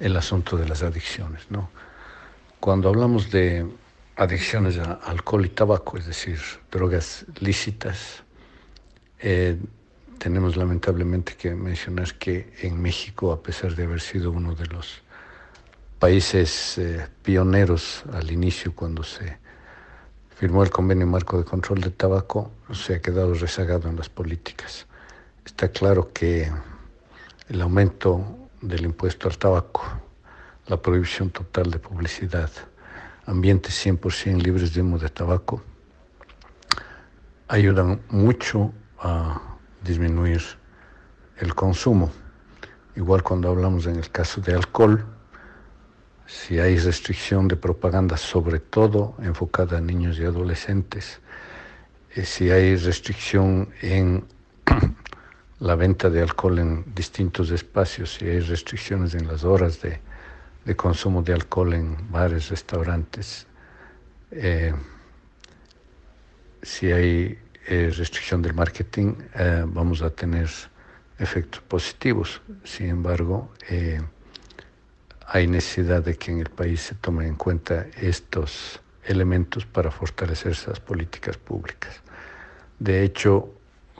el 0.00 0.16
asunto 0.16 0.56
de 0.56 0.68
las 0.68 0.82
adicciones. 0.82 1.50
¿no? 1.50 1.70
Cuando 2.60 2.88
hablamos 2.88 3.30
de 3.30 3.66
adicciones 4.16 4.78
a 4.78 4.92
alcohol 4.92 5.46
y 5.46 5.48
tabaco, 5.48 5.98
es 5.98 6.06
decir, 6.06 6.38
drogas 6.70 7.24
lícitas, 7.40 8.22
eh, 9.20 9.56
tenemos 10.18 10.56
lamentablemente 10.56 11.34
que 11.34 11.54
mencionar 11.54 12.14
que 12.14 12.52
en 12.60 12.80
México, 12.80 13.32
a 13.32 13.42
pesar 13.42 13.74
de 13.74 13.84
haber 13.84 14.00
sido 14.00 14.30
uno 14.30 14.54
de 14.54 14.66
los 14.66 15.02
países 15.98 16.78
eh, 16.78 17.06
pioneros 17.22 18.04
al 18.12 18.30
inicio 18.30 18.74
cuando 18.74 19.02
se 19.02 19.41
firmó 20.42 20.64
el 20.64 20.70
convenio 20.70 21.06
marco 21.06 21.38
de 21.38 21.44
control 21.44 21.80
de 21.82 21.90
tabaco, 21.90 22.50
se 22.72 22.96
ha 22.96 23.00
quedado 23.00 23.32
rezagado 23.32 23.88
en 23.88 23.94
las 23.94 24.08
políticas. 24.08 24.88
Está 25.46 25.68
claro 25.68 26.12
que 26.12 26.50
el 27.48 27.62
aumento 27.62 28.48
del 28.60 28.82
impuesto 28.82 29.28
al 29.28 29.38
tabaco, 29.38 29.84
la 30.66 30.82
prohibición 30.82 31.30
total 31.30 31.70
de 31.70 31.78
publicidad, 31.78 32.50
ambientes 33.24 33.86
100% 33.86 34.42
libres 34.42 34.74
de 34.74 34.80
humo 34.80 34.98
de 34.98 35.10
tabaco, 35.10 35.62
ayudan 37.46 38.00
mucho 38.08 38.72
a 38.98 39.40
disminuir 39.84 40.42
el 41.36 41.54
consumo. 41.54 42.10
Igual 42.96 43.22
cuando 43.22 43.48
hablamos 43.48 43.86
en 43.86 43.94
el 43.94 44.10
caso 44.10 44.40
de 44.40 44.54
alcohol, 44.56 45.06
si 46.32 46.58
hay 46.58 46.78
restricción 46.78 47.46
de 47.46 47.56
propaganda, 47.56 48.16
sobre 48.16 48.58
todo 48.58 49.14
enfocada 49.22 49.76
a 49.76 49.80
niños 49.82 50.18
y 50.18 50.24
adolescentes, 50.24 51.20
eh, 52.14 52.24
si 52.24 52.50
hay 52.50 52.76
restricción 52.76 53.68
en 53.82 54.24
la 55.60 55.74
venta 55.74 56.08
de 56.08 56.22
alcohol 56.22 56.58
en 56.58 56.84
distintos 56.94 57.50
espacios, 57.50 58.14
si 58.14 58.24
hay 58.24 58.40
restricciones 58.40 59.14
en 59.14 59.26
las 59.26 59.44
horas 59.44 59.80
de, 59.82 60.00
consumo 60.74 61.22
de 61.22 61.34
alcohol 61.34 61.74
en 61.74 62.10
bares, 62.10 62.48
restaurantes, 62.48 63.46
eh, 64.30 64.72
si 66.62 66.90
hay 66.92 67.38
eh, 67.66 67.92
restricción 67.94 68.40
del 68.40 68.54
marketing 68.54 69.16
vamos 69.66 70.00
a 70.00 70.08
tener 70.08 70.48
efectos 71.18 71.60
positivos. 71.62 72.40
Sin 72.64 72.88
embargo, 72.88 73.50
hay 75.34 75.46
necesidad 75.46 76.04
de 76.04 76.14
que 76.16 76.30
en 76.30 76.40
el 76.40 76.50
país 76.50 76.82
se 76.82 76.94
tomen 76.94 77.26
en 77.26 77.36
cuenta 77.36 77.86
estos 77.96 78.80
elementos 79.02 79.64
para 79.64 79.90
fortalecer 79.90 80.52
esas 80.52 80.78
políticas 80.78 81.38
públicas. 81.38 82.02
De 82.78 83.02
hecho, 83.02 83.50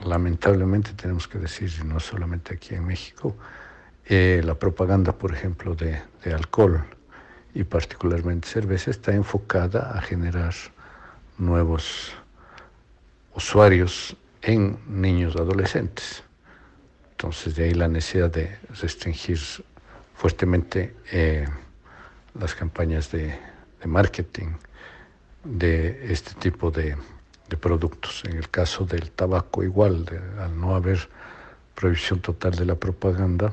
lamentablemente 0.05 0.93
tenemos 0.93 1.27
que 1.27 1.39
decir, 1.39 1.71
y 1.81 1.85
no 1.85 1.99
solamente 1.99 2.53
aquí 2.53 2.75
en 2.75 2.85
México, 2.85 3.35
la 4.07 4.53
propaganda, 4.53 5.11
por 5.11 5.33
ejemplo, 5.33 5.73
de, 5.73 6.03
de 6.23 6.33
alcohol 6.33 6.85
y 7.55 7.63
particularmente 7.63 8.47
cerveza 8.47 8.91
está 8.91 9.11
enfocada 9.11 9.97
a 9.97 10.01
generar 10.01 10.53
nuevos 11.39 12.11
usuarios 13.33 14.15
en 14.43 14.77
niños 14.87 15.35
adolescentes. 15.35 16.21
Entonces 17.11 17.55
de 17.55 17.63
ahí 17.63 17.73
la 17.73 17.87
necesidad 17.87 18.29
de 18.29 18.55
restringir 18.79 19.39
fuertemente 20.23 20.95
eh, 21.11 21.45
las 22.39 22.55
campañas 22.55 23.11
de, 23.11 23.37
marketing 23.83 24.55
de 25.43 26.13
este 26.13 26.33
tipo 26.35 26.71
de, 26.71 26.95
productos. 27.59 28.23
En 28.23 28.37
el 28.37 28.49
caso 28.49 28.85
del 28.85 29.11
tabaco 29.11 29.63
igual, 29.63 30.05
al 30.39 30.57
no 30.57 30.77
haber 30.77 31.09
prohibición 31.75 32.21
total 32.21 32.53
de 32.55 32.63
la 32.63 32.75
propaganda, 32.75 33.51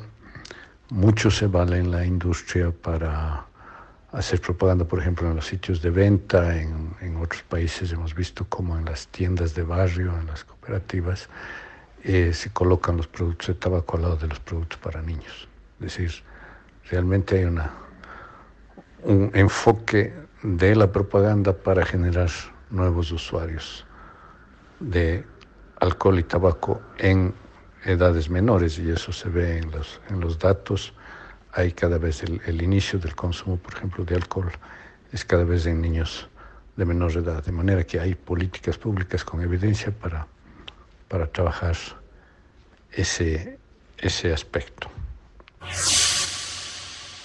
mucho 0.90 1.28
se 1.28 1.48
vale 1.48 1.78
en 1.78 1.90
la 1.90 2.06
industria 2.06 2.70
para 2.70 3.46
hacer 4.12 4.40
propaganda, 4.40 4.84
por 4.84 5.00
ejemplo, 5.00 5.28
en 5.28 5.34
los 5.34 5.46
sitios 5.46 5.82
de 5.82 5.90
venta, 5.90 6.56
en, 6.56 7.16
otros 7.16 7.42
países 7.42 7.90
hemos 7.90 8.14
visto 8.14 8.46
como 8.48 8.78
en 8.78 8.84
las 8.84 9.08
tiendas 9.08 9.56
de 9.56 9.64
barrio, 9.64 10.16
en 10.20 10.26
las 10.28 10.44
cooperativas, 10.44 11.28
eh, 12.04 12.32
se 12.32 12.50
colocan 12.50 12.96
los 12.96 13.08
productos 13.08 13.48
de 13.48 13.54
tabaco 13.54 13.96
al 13.96 14.02
lado 14.02 14.16
de 14.18 14.28
los 14.28 14.38
productos 14.38 14.78
para 14.78 15.02
niños. 15.02 15.48
Es 15.80 15.96
decir, 15.96 16.29
realmente 16.90 17.38
hay 17.38 17.44
una, 17.44 17.70
un 19.04 19.30
enfoque 19.34 20.12
de 20.42 20.74
la 20.74 20.90
propaganda 20.90 21.52
para 21.52 21.84
generar 21.84 22.30
nuevos 22.70 23.12
usuarios 23.12 23.86
de 24.80 25.24
alcohol 25.80 26.18
y 26.18 26.24
tabaco 26.24 26.80
en 26.98 27.34
edades 27.84 28.28
menores 28.28 28.78
y 28.78 28.90
eso 28.90 29.12
se 29.12 29.28
ve 29.28 29.58
en 29.58 29.70
los, 29.70 30.00
en 30.08 30.20
los 30.20 30.38
datos 30.38 30.92
hay 31.52 31.72
cada 31.72 31.98
vez 31.98 32.22
el, 32.22 32.62
inicio 32.62 32.98
del 32.98 33.14
consumo, 33.14 33.56
por 33.56 33.74
ejemplo, 33.74 34.04
de 34.04 34.14
alcohol 34.14 34.52
es 35.12 35.24
cada 35.24 35.44
vez 35.44 35.66
en 35.66 35.80
niños 35.80 36.28
de 36.76 36.84
menor 36.84 37.12
edad, 37.16 37.44
de 37.44 37.52
manera 37.52 37.82
que 37.84 37.98
hay 37.98 38.14
políticas 38.14 38.78
públicas 38.78 39.24
con 39.24 39.42
evidencia 39.42 39.90
para, 39.90 40.26
para 41.08 41.26
trabajar 41.26 41.76
ese, 42.92 43.58
ese 43.98 44.32
aspecto. 44.32 44.88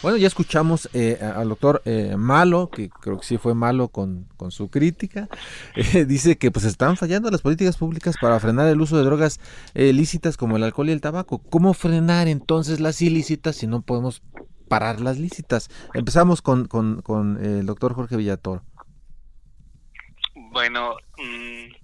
Bueno, 0.05 0.19
ya 0.19 0.27
escuchamos 0.27 0.87
eh, 0.93 1.17
al 1.19 1.49
doctor 1.49 1.81
eh, 1.83 2.13
Malo, 2.15 2.69
que 2.69 2.89
creo 2.89 3.17
que 3.17 3.25
sí 3.25 3.39
fue 3.39 3.55
malo 3.55 3.87
con, 3.87 4.27
su 4.49 4.69
crítica. 4.69 5.27
Eh, 5.75 6.05
dice 6.05 6.37
que 6.37 6.51
pues 6.51 6.63
están 6.63 6.95
fallando 6.95 7.31
las 7.31 7.41
políticas 7.41 7.77
públicas 7.77 8.15
para 8.21 8.39
frenar 8.39 8.67
el 8.67 8.79
uso 8.79 8.97
de 8.97 9.03
drogas 9.03 9.39
lícitas 9.73 10.37
como 10.37 10.57
el 10.57 10.63
alcohol 10.63 10.89
y 10.89 10.91
el 10.91 11.01
tabaco. 11.01 11.39
¿Cómo 11.39 11.73
frenar 11.73 12.27
entonces 12.27 12.79
las 12.79 13.01
ilícitas 13.01 13.55
si 13.55 13.65
no 13.65 13.81
podemos 13.81 14.21
parar 14.67 15.01
las 15.01 15.17
lícitas? 15.17 15.71
Empezamos 15.95 16.43
con, 16.43 16.67
con, 16.67 17.43
el 17.43 17.65
doctor 17.65 17.95
Jorge 17.95 18.15
Villator. 18.15 18.61
Bueno, 20.51 20.97
mm, 21.17 21.74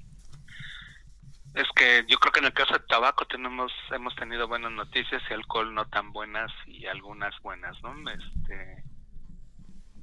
es 1.62 1.68
que 1.76 2.06
yo 2.08 2.18
creo 2.18 2.32
que 2.32 2.40
en 2.40 2.46
el 2.46 2.54
caso 2.54 2.74
de 2.74 2.80
tabaco 2.88 3.26
tenemos 3.26 3.72
hemos 3.92 4.16
tenido 4.16 4.48
buenas 4.48 4.72
noticias 4.72 5.22
y 5.30 5.34
alcohol 5.34 5.74
no 5.74 5.86
tan 5.86 6.12
buenas 6.12 6.52
y 6.66 6.86
algunas 6.88 7.40
buenas, 7.42 7.76
¿no? 7.84 7.94
Este 8.10 8.84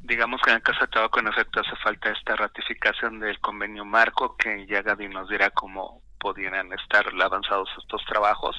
digamos 0.02 0.40
que 0.42 0.50
en 0.50 0.56
el 0.56 0.62
caso 0.62 0.80
de 0.80 0.88
tabaco 0.88 1.20
en 1.20 1.28
efecto 1.28 1.60
hace 1.60 1.76
falta 1.76 2.10
esta 2.10 2.36
ratificación 2.36 3.20
del 3.20 3.40
convenio 3.40 3.84
marco 3.84 4.36
que 4.36 4.66
ya 4.66 4.82
Gaby 4.82 5.08
nos 5.08 5.28
dirá 5.28 5.50
cómo 5.50 6.02
podrían 6.18 6.72
estar 6.72 7.06
avanzados 7.22 7.68
estos 7.78 8.04
trabajos. 8.06 8.56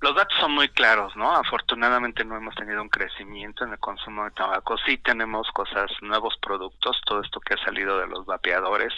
Los 0.00 0.14
datos 0.14 0.38
son 0.38 0.52
muy 0.52 0.68
claros, 0.68 1.16
¿no? 1.16 1.34
Afortunadamente 1.34 2.24
no 2.24 2.36
hemos 2.36 2.54
tenido 2.54 2.80
un 2.80 2.88
crecimiento 2.88 3.64
en 3.64 3.72
el 3.72 3.78
consumo 3.80 4.24
de 4.24 4.30
tabaco. 4.30 4.76
Sí 4.86 4.98
tenemos 4.98 5.50
cosas, 5.50 5.90
nuevos 6.02 6.36
productos, 6.40 7.00
todo 7.04 7.20
esto 7.20 7.40
que 7.40 7.54
ha 7.54 7.64
salido 7.64 7.98
de 7.98 8.06
los 8.06 8.24
vapeadores, 8.24 8.92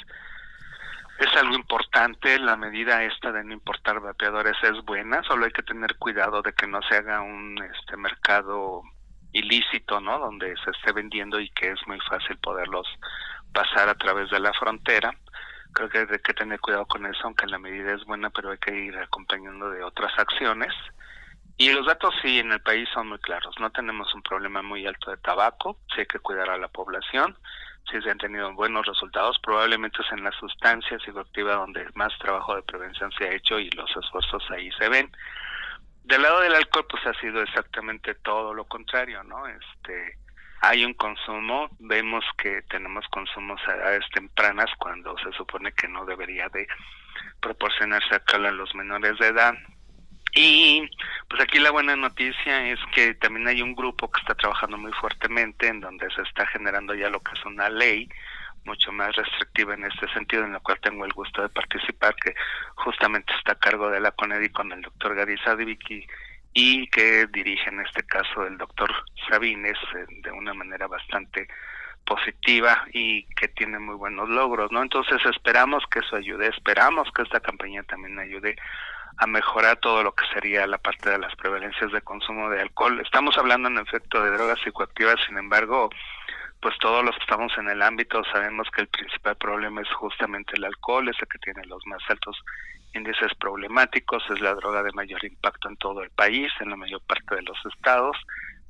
es 1.20 1.36
algo 1.36 1.54
importante, 1.54 2.38
la 2.38 2.56
medida 2.56 3.04
esta 3.04 3.30
de 3.30 3.44
no 3.44 3.52
importar 3.52 4.00
vapeadores 4.00 4.56
es 4.62 4.82
buena, 4.84 5.22
solo 5.24 5.44
hay 5.44 5.52
que 5.52 5.62
tener 5.62 5.96
cuidado 5.96 6.40
de 6.40 6.54
que 6.54 6.66
no 6.66 6.80
se 6.82 6.96
haga 6.96 7.20
un 7.20 7.62
este 7.62 7.96
mercado 7.98 8.82
ilícito, 9.32 10.00
¿no? 10.00 10.18
Donde 10.18 10.54
se 10.64 10.70
esté 10.70 10.92
vendiendo 10.92 11.38
y 11.38 11.50
que 11.50 11.72
es 11.72 11.86
muy 11.86 12.00
fácil 12.08 12.38
poderlos 12.38 12.86
pasar 13.52 13.90
a 13.90 13.94
través 13.96 14.30
de 14.30 14.40
la 14.40 14.52
frontera. 14.54 15.14
Creo 15.74 15.90
que 15.90 15.98
hay 15.98 16.06
que 16.06 16.34
tener 16.34 16.58
cuidado 16.58 16.86
con 16.86 17.04
eso, 17.04 17.20
aunque 17.24 17.46
la 17.46 17.58
medida 17.58 17.92
es 17.92 18.04
buena, 18.06 18.30
pero 18.30 18.50
hay 18.52 18.58
que 18.58 18.74
ir 18.74 18.96
acompañando 18.96 19.70
de 19.70 19.84
otras 19.84 20.18
acciones. 20.18 20.72
Y 21.58 21.70
los 21.70 21.86
datos 21.86 22.14
sí 22.22 22.38
en 22.38 22.50
el 22.52 22.62
país 22.62 22.88
son 22.94 23.08
muy 23.08 23.18
claros. 23.18 23.54
No 23.60 23.70
tenemos 23.70 24.14
un 24.14 24.22
problema 24.22 24.62
muy 24.62 24.86
alto 24.86 25.10
de 25.10 25.18
tabaco, 25.18 25.76
sí 25.94 26.00
hay 26.00 26.06
que 26.06 26.18
cuidar 26.18 26.48
a 26.48 26.56
la 26.56 26.68
población 26.68 27.36
si 27.90 28.00
se 28.00 28.10
han 28.10 28.18
tenido 28.18 28.52
buenos 28.54 28.86
resultados, 28.86 29.38
probablemente 29.40 30.02
es 30.02 30.12
en 30.12 30.24
la 30.24 30.32
sustancia 30.32 30.98
psicoactiva 30.98 31.54
donde 31.54 31.86
más 31.94 32.16
trabajo 32.18 32.56
de 32.56 32.62
prevención 32.62 33.10
se 33.12 33.24
ha 33.24 33.34
hecho 33.34 33.58
y 33.58 33.70
los 33.70 33.90
esfuerzos 33.96 34.42
ahí 34.50 34.70
se 34.72 34.88
ven. 34.88 35.10
Del 36.04 36.22
lado 36.22 36.40
del 36.40 36.54
alcohol, 36.54 36.86
pues 36.88 37.06
ha 37.06 37.14
sido 37.20 37.42
exactamente 37.42 38.14
todo 38.16 38.54
lo 38.54 38.64
contrario, 38.64 39.22
¿no? 39.22 39.46
Este, 39.46 40.18
hay 40.62 40.84
un 40.84 40.94
consumo, 40.94 41.68
vemos 41.78 42.24
que 42.36 42.62
tenemos 42.62 43.06
consumos 43.08 43.60
a 43.66 43.74
edades 43.74 44.04
tempranas 44.12 44.70
cuando 44.78 45.16
se 45.18 45.32
supone 45.32 45.72
que 45.72 45.88
no 45.88 46.04
debería 46.04 46.48
de 46.48 46.66
proporcionarse 47.40 48.14
alcohol 48.14 48.46
a 48.46 48.50
los 48.50 48.74
menores 48.74 49.18
de 49.18 49.28
edad, 49.28 49.54
y 50.34 50.88
pues 51.28 51.42
aquí 51.42 51.58
la 51.58 51.70
buena 51.70 51.96
noticia 51.96 52.68
es 52.68 52.78
que 52.94 53.14
también 53.14 53.48
hay 53.48 53.62
un 53.62 53.74
grupo 53.74 54.10
que 54.10 54.20
está 54.20 54.34
trabajando 54.34 54.76
muy 54.76 54.92
fuertemente 54.92 55.68
en 55.68 55.80
donde 55.80 56.08
se 56.10 56.22
está 56.22 56.46
generando 56.46 56.94
ya 56.94 57.08
lo 57.10 57.20
que 57.20 57.32
es 57.32 57.44
una 57.44 57.68
ley 57.68 58.08
mucho 58.64 58.92
más 58.92 59.14
restrictiva 59.16 59.74
en 59.74 59.84
este 59.84 60.08
sentido, 60.12 60.44
en 60.44 60.52
la 60.52 60.60
cual 60.60 60.78
tengo 60.80 61.04
el 61.04 61.12
gusto 61.12 61.42
de 61.42 61.48
participar, 61.48 62.14
que 62.16 62.34
justamente 62.74 63.32
está 63.38 63.52
a 63.52 63.58
cargo 63.58 63.90
de 63.90 64.00
la 64.00 64.12
CONEDI 64.12 64.50
con 64.50 64.72
el 64.72 64.82
doctor 64.82 65.14
Gary 65.14 65.38
Sadiviki 65.38 66.06
y 66.52 66.86
que 66.88 67.26
dirige 67.26 67.70
en 67.70 67.80
este 67.80 68.02
caso 68.02 68.46
el 68.46 68.58
doctor 68.58 68.90
Sabines 69.28 69.78
eh, 69.96 70.04
de 70.22 70.32
una 70.32 70.52
manera 70.52 70.86
bastante 70.88 71.48
positiva 72.04 72.86
y 72.92 73.24
que 73.34 73.48
tiene 73.48 73.78
muy 73.78 73.94
buenos 73.94 74.28
logros, 74.28 74.72
¿no? 74.72 74.82
Entonces 74.82 75.24
esperamos 75.26 75.84
que 75.90 76.00
eso 76.00 76.16
ayude, 76.16 76.48
esperamos 76.48 77.08
que 77.12 77.22
esta 77.22 77.40
campaña 77.40 77.82
también 77.84 78.18
ayude 78.18 78.56
a 79.20 79.26
mejorar 79.26 79.76
todo 79.76 80.02
lo 80.02 80.14
que 80.14 80.24
sería 80.32 80.66
la 80.66 80.78
parte 80.78 81.10
de 81.10 81.18
las 81.18 81.36
prevalencias 81.36 81.92
de 81.92 82.00
consumo 82.00 82.48
de 82.48 82.62
alcohol. 82.62 82.98
Estamos 83.00 83.36
hablando 83.36 83.68
en 83.68 83.76
efecto 83.76 84.24
de 84.24 84.30
drogas 84.30 84.58
psicoactivas, 84.64 85.16
sin 85.26 85.36
embargo, 85.36 85.90
pues 86.62 86.74
todos 86.78 87.04
los 87.04 87.14
que 87.16 87.20
estamos 87.24 87.52
en 87.58 87.68
el 87.68 87.82
ámbito 87.82 88.22
sabemos 88.32 88.66
que 88.74 88.80
el 88.80 88.88
principal 88.88 89.36
problema 89.36 89.82
es 89.82 89.92
justamente 89.92 90.56
el 90.56 90.64
alcohol, 90.64 91.06
es 91.10 91.16
el 91.20 91.28
que 91.28 91.38
tiene 91.38 91.66
los 91.66 91.86
más 91.86 92.02
altos 92.08 92.34
índices 92.94 93.34
problemáticos, 93.38 94.22
es 94.30 94.40
la 94.40 94.54
droga 94.54 94.82
de 94.82 94.92
mayor 94.92 95.22
impacto 95.22 95.68
en 95.68 95.76
todo 95.76 96.02
el 96.02 96.10
país, 96.10 96.50
en 96.60 96.70
la 96.70 96.76
mayor 96.76 97.02
parte 97.02 97.36
de 97.36 97.42
los 97.42 97.58
estados. 97.74 98.16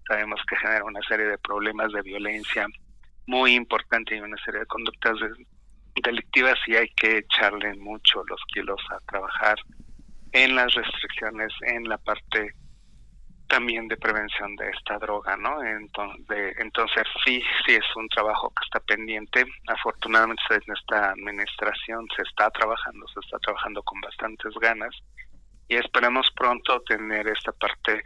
Sabemos 0.09 0.41
que 0.49 0.57
genera 0.57 0.83
una 0.85 1.01
serie 1.03 1.27
de 1.27 1.39
problemas 1.39 1.93
de 1.93 2.03
violencia 2.03 2.67
muy 3.29 3.55
importante 3.55 4.17
y 4.17 4.21
una 4.21 4.37
serie 4.45 4.61
de 4.61 4.67
conductas 4.67 5.17
delictivas 5.95 6.59
y 6.67 6.75
hay 6.75 6.89
que 6.89 7.19
echarle 7.19 7.73
mucho 7.75 8.25
los 8.27 8.41
kilos 8.53 8.81
a 8.91 8.99
trabajar 9.07 9.57
en 10.33 10.55
las 10.55 10.73
restricciones 10.75 11.53
en 11.63 11.85
la 11.89 11.99
parte 11.99 12.55
también 13.51 13.89
de 13.89 13.97
prevención 13.97 14.55
de 14.55 14.71
esta 14.71 14.97
droga, 14.99 15.37
¿no? 15.37 15.63
Entonces, 15.63 16.55
entonces 16.59 17.03
sí, 17.25 17.43
sí 17.67 17.75
es 17.75 17.97
un 17.97 18.09
trabajo 18.09 18.49
que 18.51 18.65
está 18.65 18.79
pendiente. 18.81 19.45
Afortunadamente 19.67 20.43
en 20.51 20.73
esta 20.73 21.11
administración 21.11 22.07
se 22.17 22.23
está 22.23 22.49
trabajando, 22.51 23.07
se 23.09 23.21
está 23.21 23.39
trabajando 23.41 23.83
con 23.83 24.01
bastantes 24.01 24.55
ganas 24.61 24.95
y 25.69 25.75
esperemos 25.75 26.29
pronto 26.37 26.81
tener 26.83 27.27
esta 27.27 27.51
parte 27.53 28.03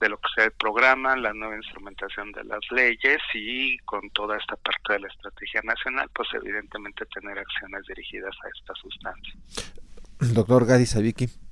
de 0.00 0.08
lo 0.08 0.16
que 0.18 0.28
sea 0.34 0.44
el 0.46 0.52
programa, 0.52 1.16
la 1.16 1.32
nueva 1.32 1.56
instrumentación 1.56 2.32
de 2.32 2.44
las 2.44 2.60
leyes 2.70 3.18
y 3.34 3.78
con 3.78 4.08
toda 4.10 4.36
esta 4.36 4.56
parte 4.56 4.94
de 4.94 5.00
la 5.00 5.08
estrategia 5.08 5.60
nacional, 5.62 6.08
pues 6.14 6.28
evidentemente 6.34 7.04
tener 7.06 7.38
acciones 7.38 7.82
dirigidas 7.86 8.34
a 8.44 8.48
esta 8.56 8.74
sustancia. 8.74 9.34
Doctor 10.34 10.66
Gadi 10.66 10.86
Sabiki. 10.86 11.47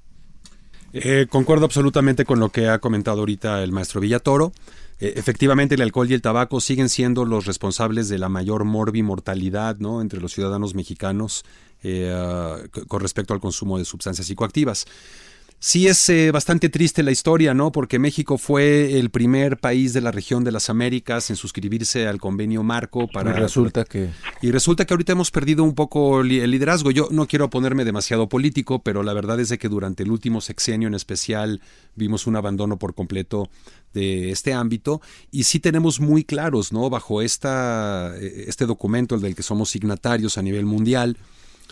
Eh, 0.93 1.27
concuerdo 1.29 1.65
absolutamente 1.67 2.25
con 2.25 2.41
lo 2.41 2.49
que 2.51 2.69
ha 2.69 2.79
comentado 2.79 3.21
ahorita 3.21 3.63
el 3.63 3.73
maestro 3.73 4.01
Villatoro. 4.01 4.53
Eh, 4.99 5.15
efectivamente, 5.17 5.75
el 5.75 5.83
alcohol 5.83 6.11
y 6.11 6.15
el 6.15 6.23
tabaco 6.23 6.61
siguen 6.61 6.89
siendo 6.89 7.25
los 7.25 7.47
responsables 7.47 8.09
de 8.09 8.19
la 8.19 8.29
mayor 8.29 8.65
morbimortalidad 8.65 9.77
¿no? 9.79 10.01
entre 10.01 10.21
los 10.21 10.33
ciudadanos 10.33 10.75
mexicanos 10.75 11.45
eh, 11.83 12.11
ah, 12.15 12.59
con 12.89 13.01
respecto 13.01 13.35
al 13.35 13.41
consumo 13.41 13.79
de 13.79 13.85
sustancias 13.85 14.27
psicoactivas. 14.27 14.87
Sí 15.59 15.89
es 15.89 16.09
eh, 16.11 16.31
bastante 16.31 16.69
triste 16.69 17.03
la 17.03 17.11
historia, 17.11 17.55
¿no? 17.55 17.73
Porque 17.73 17.99
México 17.99 18.37
fue 18.37 18.99
el 18.99 19.11
primer 19.11 19.57
país 19.57 19.95
de 19.95 20.03
la 20.03 20.13
región 20.13 20.45
de 20.45 20.53
las 20.53 20.69
Américas 20.69 21.31
en 21.31 21.37
suscribirse 21.37 22.07
al 22.07 22.21
convenio 22.21 22.63
marco 22.63 23.09
para... 23.09 23.31
Y 23.31 23.41
resulta 23.41 23.85
que... 23.85 24.11
Y 24.43 24.51
resulta 24.51 24.85
que 24.85 24.93
ahorita 24.93 25.13
hemos 25.13 25.31
perdido 25.31 25.65
un 25.65 25.75
poco 25.75 26.21
el 26.21 26.51
liderazgo. 26.51 26.91
Yo 26.91 27.09
no 27.11 27.27
quiero 27.27 27.49
ponerme 27.49 27.87
demasiado 27.87 28.29
político, 28.29 28.83
pero 28.83 29.03
la 29.03 29.15
verdad 29.15 29.41
es 29.41 29.49
de 29.49 29.59
que 29.59 29.71
durante 29.71 30.03
el 30.03 30.11
último 30.11 30.43
sexenio 30.43 30.89
en 30.89 30.95
especial 30.95 31.63
vimos 31.95 32.27
un 32.27 32.37
abandono 32.37 32.79
por 32.79 32.95
completo 32.95 33.49
de 33.95 34.31
este 34.31 34.53
ámbito 34.53 35.01
y 35.31 35.45
sí 35.45 35.59
tenemos 35.59 36.01
muy 36.01 36.23
claros, 36.23 36.71
¿no? 36.71 36.91
Bajo 36.91 37.23
esta, 37.23 38.15
eh, 38.19 38.45
este 38.47 38.67
documento, 38.67 39.15
el 39.15 39.23
del 39.23 39.35
que 39.35 39.43
somos 39.43 39.71
signatarios 39.71 40.37
a 40.37 40.43
nivel 40.43 40.67
mundial, 40.67 41.17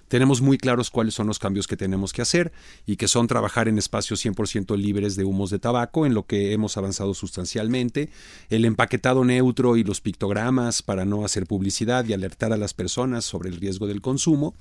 tenemos 0.08 0.40
muy 0.40 0.58
claros 0.58 0.90
cuáles 0.90 1.14
son 1.14 1.26
los 1.26 1.38
cambios 1.38 1.66
que 1.66 1.76
tenemos 1.76 2.12
que 2.12 2.22
hacer 2.22 2.52
y 2.86 2.96
que 2.96 3.08
son 3.08 3.26
trabajar 3.26 3.68
en 3.68 3.78
espacios 3.78 4.24
100% 4.24 4.76
libres 4.76 5.16
de 5.16 5.24
humos 5.24 5.50
de 5.50 5.58
tabaco, 5.58 6.06
en 6.06 6.14
lo 6.14 6.26
que 6.26 6.52
hemos 6.52 6.76
avanzado 6.76 7.14
sustancialmente, 7.14 8.10
el 8.50 8.64
empaquetado 8.64 9.24
neutro 9.24 9.76
y 9.76 9.84
los 9.84 10.00
pictogramas 10.00 10.82
para 10.82 11.04
no 11.04 11.24
hacer 11.24 11.46
publicidad 11.46 12.04
y 12.06 12.12
alertar 12.12 12.52
a 12.52 12.56
las 12.56 12.74
personas 12.74 13.24
sobre 13.24 13.48
el 13.48 13.56
riesgo 13.56 13.86
del 13.86 14.00
consumo, 14.00 14.54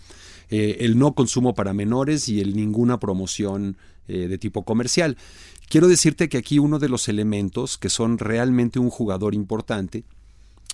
eh, 0.50 0.78
el 0.82 0.98
no 0.98 1.14
consumo 1.14 1.54
para 1.54 1.74
menores 1.74 2.30
y 2.30 2.40
el 2.40 2.56
ninguna 2.56 3.00
promoción 3.00 3.78
eh, 4.08 4.28
de 4.28 4.38
tipo 4.38 4.64
comercial. 4.64 5.18
Quiero 5.70 5.88
decirte 5.88 6.30
que 6.30 6.38
aquí 6.38 6.60
uno 6.60 6.78
de 6.78 6.90
los 6.90 7.08
elementos 7.08 7.78
que 7.78 7.90
son 7.90 8.18
realmente 8.18 8.78
un 8.78 8.90
jugador 8.90 9.34
importante, 9.34 10.04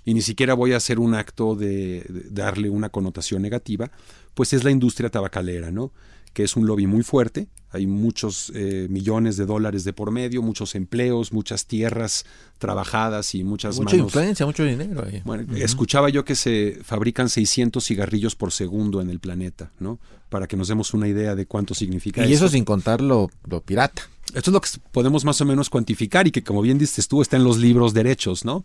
y 0.09 0.15
ni 0.15 0.23
siquiera 0.23 0.55
voy 0.55 0.73
a 0.73 0.77
hacer 0.77 0.97
un 0.97 1.13
acto 1.13 1.53
de, 1.53 2.03
darle 2.31 2.71
una 2.71 2.89
connotación 2.89 3.43
negativa, 3.43 3.91
pues 4.33 4.53
es 4.53 4.63
la 4.63 4.71
industria 4.71 5.11
tabacalera, 5.11 5.69
¿no? 5.69 5.91
que 6.33 6.43
es 6.43 6.55
un 6.55 6.65
lobby 6.65 6.87
muy 6.87 7.03
fuerte, 7.03 7.47
hay 7.69 7.85
muchos 7.85 8.51
eh, 8.55 8.87
millones 8.89 9.37
de 9.37 9.45
dólares 9.45 9.83
de 9.83 9.93
por 9.93 10.09
medio, 10.09 10.41
muchos 10.41 10.73
empleos, 10.73 11.31
muchas 11.31 11.67
tierras 11.67 12.25
trabajadas 12.57 13.35
y 13.35 13.43
muchas 13.43 13.79
Mucha 13.79 13.97
influencia, 13.97 14.47
mucho 14.47 14.63
dinero 14.63 15.05
ahí. 15.05 15.21
Bueno, 15.25 15.45
escuchaba 15.57 16.09
yo 16.09 16.25
que 16.25 16.33
se 16.33 16.79
fabrican 16.83 17.29
600 17.29 17.83
cigarrillos 17.83 18.35
por 18.35 18.51
segundo 18.51 19.01
en 19.01 19.11
el 19.11 19.19
planeta, 19.19 19.71
¿no? 19.79 19.99
Para 20.29 20.47
que 20.47 20.57
nos 20.57 20.67
demos 20.69 20.95
una 20.95 21.07
idea 21.07 21.35
de 21.35 21.45
cuánto 21.45 21.75
significa 21.75 22.25
y 22.25 22.33
eso. 22.33 22.49
sin 22.49 22.65
contar 22.65 23.01
lo, 23.01 23.29
lo 23.47 23.61
pirata. 23.61 24.03
Esto 24.33 24.51
es 24.51 24.53
lo 24.53 24.61
que 24.61 24.69
podemos 24.91 25.25
más 25.25 25.41
o 25.41 25.45
menos 25.45 25.69
cuantificar 25.69 26.27
y 26.27 26.31
que, 26.31 26.43
como 26.43 26.61
bien 26.61 26.77
dices 26.77 27.07
tú, 27.07 27.21
está 27.21 27.37
en 27.37 27.43
los 27.43 27.57
libros 27.57 27.93
derechos, 27.93 28.45
¿no? 28.45 28.63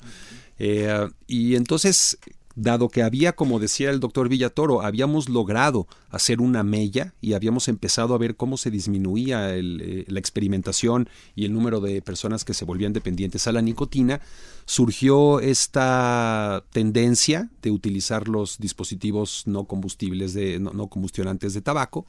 Eh, 0.59 1.09
y 1.27 1.57
entonces, 1.57 2.19
dado 2.55 2.89
que 2.89 3.03
había, 3.03 3.35
como 3.35 3.59
decía 3.59 3.91
el 3.91 4.01
doctor 4.01 4.29
Villatoro, 4.29 4.83
habíamos 4.83 5.29
logrado 5.29 5.87
hacer 6.11 6.41
una 6.41 6.63
mella 6.63 7.15
y 7.21 7.33
habíamos 7.33 7.69
empezado 7.69 8.15
a 8.15 8.19
ver 8.19 8.37
cómo 8.37 8.57
se 8.57 8.71
disminuía 8.71 9.57
eh, 9.57 10.05
la 10.07 10.21
experimentación 10.21 11.09
y 11.35 11.45
el 11.45 11.53
número 11.53 11.81
de 11.81 12.01
personas 12.03 12.45
que 12.45 12.55
se 12.55 12.65
volvían 12.65 12.93
dependientes 12.93 13.47
a 13.49 13.53
la 13.53 13.63
nicotina, 13.63 14.21
surgió 14.67 15.41
esta 15.41 16.65
tendencia 16.73 17.51
de 17.63 17.71
utilizar 17.71 18.29
los 18.29 18.59
dispositivos 18.59 19.43
no 19.47 19.65
combustibles 19.65 20.33
de 20.35 20.59
no 20.61 20.87
combustionantes 20.89 21.55
de 21.55 21.61
tabaco 21.61 22.07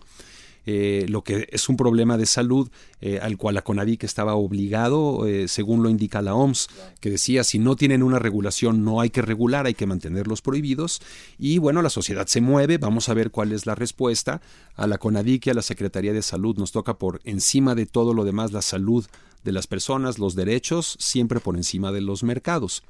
eh, 0.66 1.06
lo 1.10 1.24
que 1.24 1.48
es 1.52 1.70
un 1.70 1.78
problema 1.78 2.18
de 2.18 2.26
salud 2.26 2.70
eh, 3.00 3.20
al 3.22 3.38
cual 3.38 3.56
la 3.56 3.62
CONADIC 3.62 4.04
estaba 4.04 4.36
obligado, 4.36 5.28
eh, 5.28 5.48
según 5.48 5.84
lo 5.84 5.90
indica 5.90 6.22
la 6.22 6.34
OMS, 6.34 6.68
que 7.00 7.12
decía 7.12 7.44
si 7.44 7.60
no 7.60 7.76
tienen 7.76 8.02
una 8.02 8.18
regulación 8.18 8.84
no 8.84 9.00
hay 9.00 9.12
que 9.12 9.22
regular, 9.22 9.68
hay 9.68 9.76
que 9.76 9.86
mantenerlos 9.86 10.42
prohibidos. 10.42 11.02
Y 11.38 11.60
bueno, 11.60 11.82
la 11.82 11.90
sociedad 11.90 12.28
se 12.28 12.42
mueve, 12.42 12.78
vamos 12.78 13.10
a 13.10 13.14
ver 13.14 13.32
cuál 13.32 13.52
es 13.52 13.66
la 13.66 13.76
respuesta. 13.76 14.42
A 14.76 14.88
la 14.88 14.98
CONADIC 14.98 15.48
y 15.48 15.50
a 15.52 15.54
la 15.54 15.62
Secretaría 15.62 16.14
de 16.14 16.22
Salud 16.22 16.58
nos 16.58 16.72
toca 16.72 16.98
por 16.98 17.22
encima 17.24 17.76
de 17.76 17.86
todo 17.86 18.14
lo 18.14 18.24
demás 18.24 18.52
la 18.52 18.62
salud 18.62 19.06
de 19.44 19.52
las 19.52 19.68
personas, 19.68 20.18
los 20.18 20.36
derechos, 20.36 20.98
siempre 21.00 21.40
por 21.40 21.56
encima 21.56 21.92
de 21.92 22.02
los 22.02 22.24
mercados. 22.24 22.84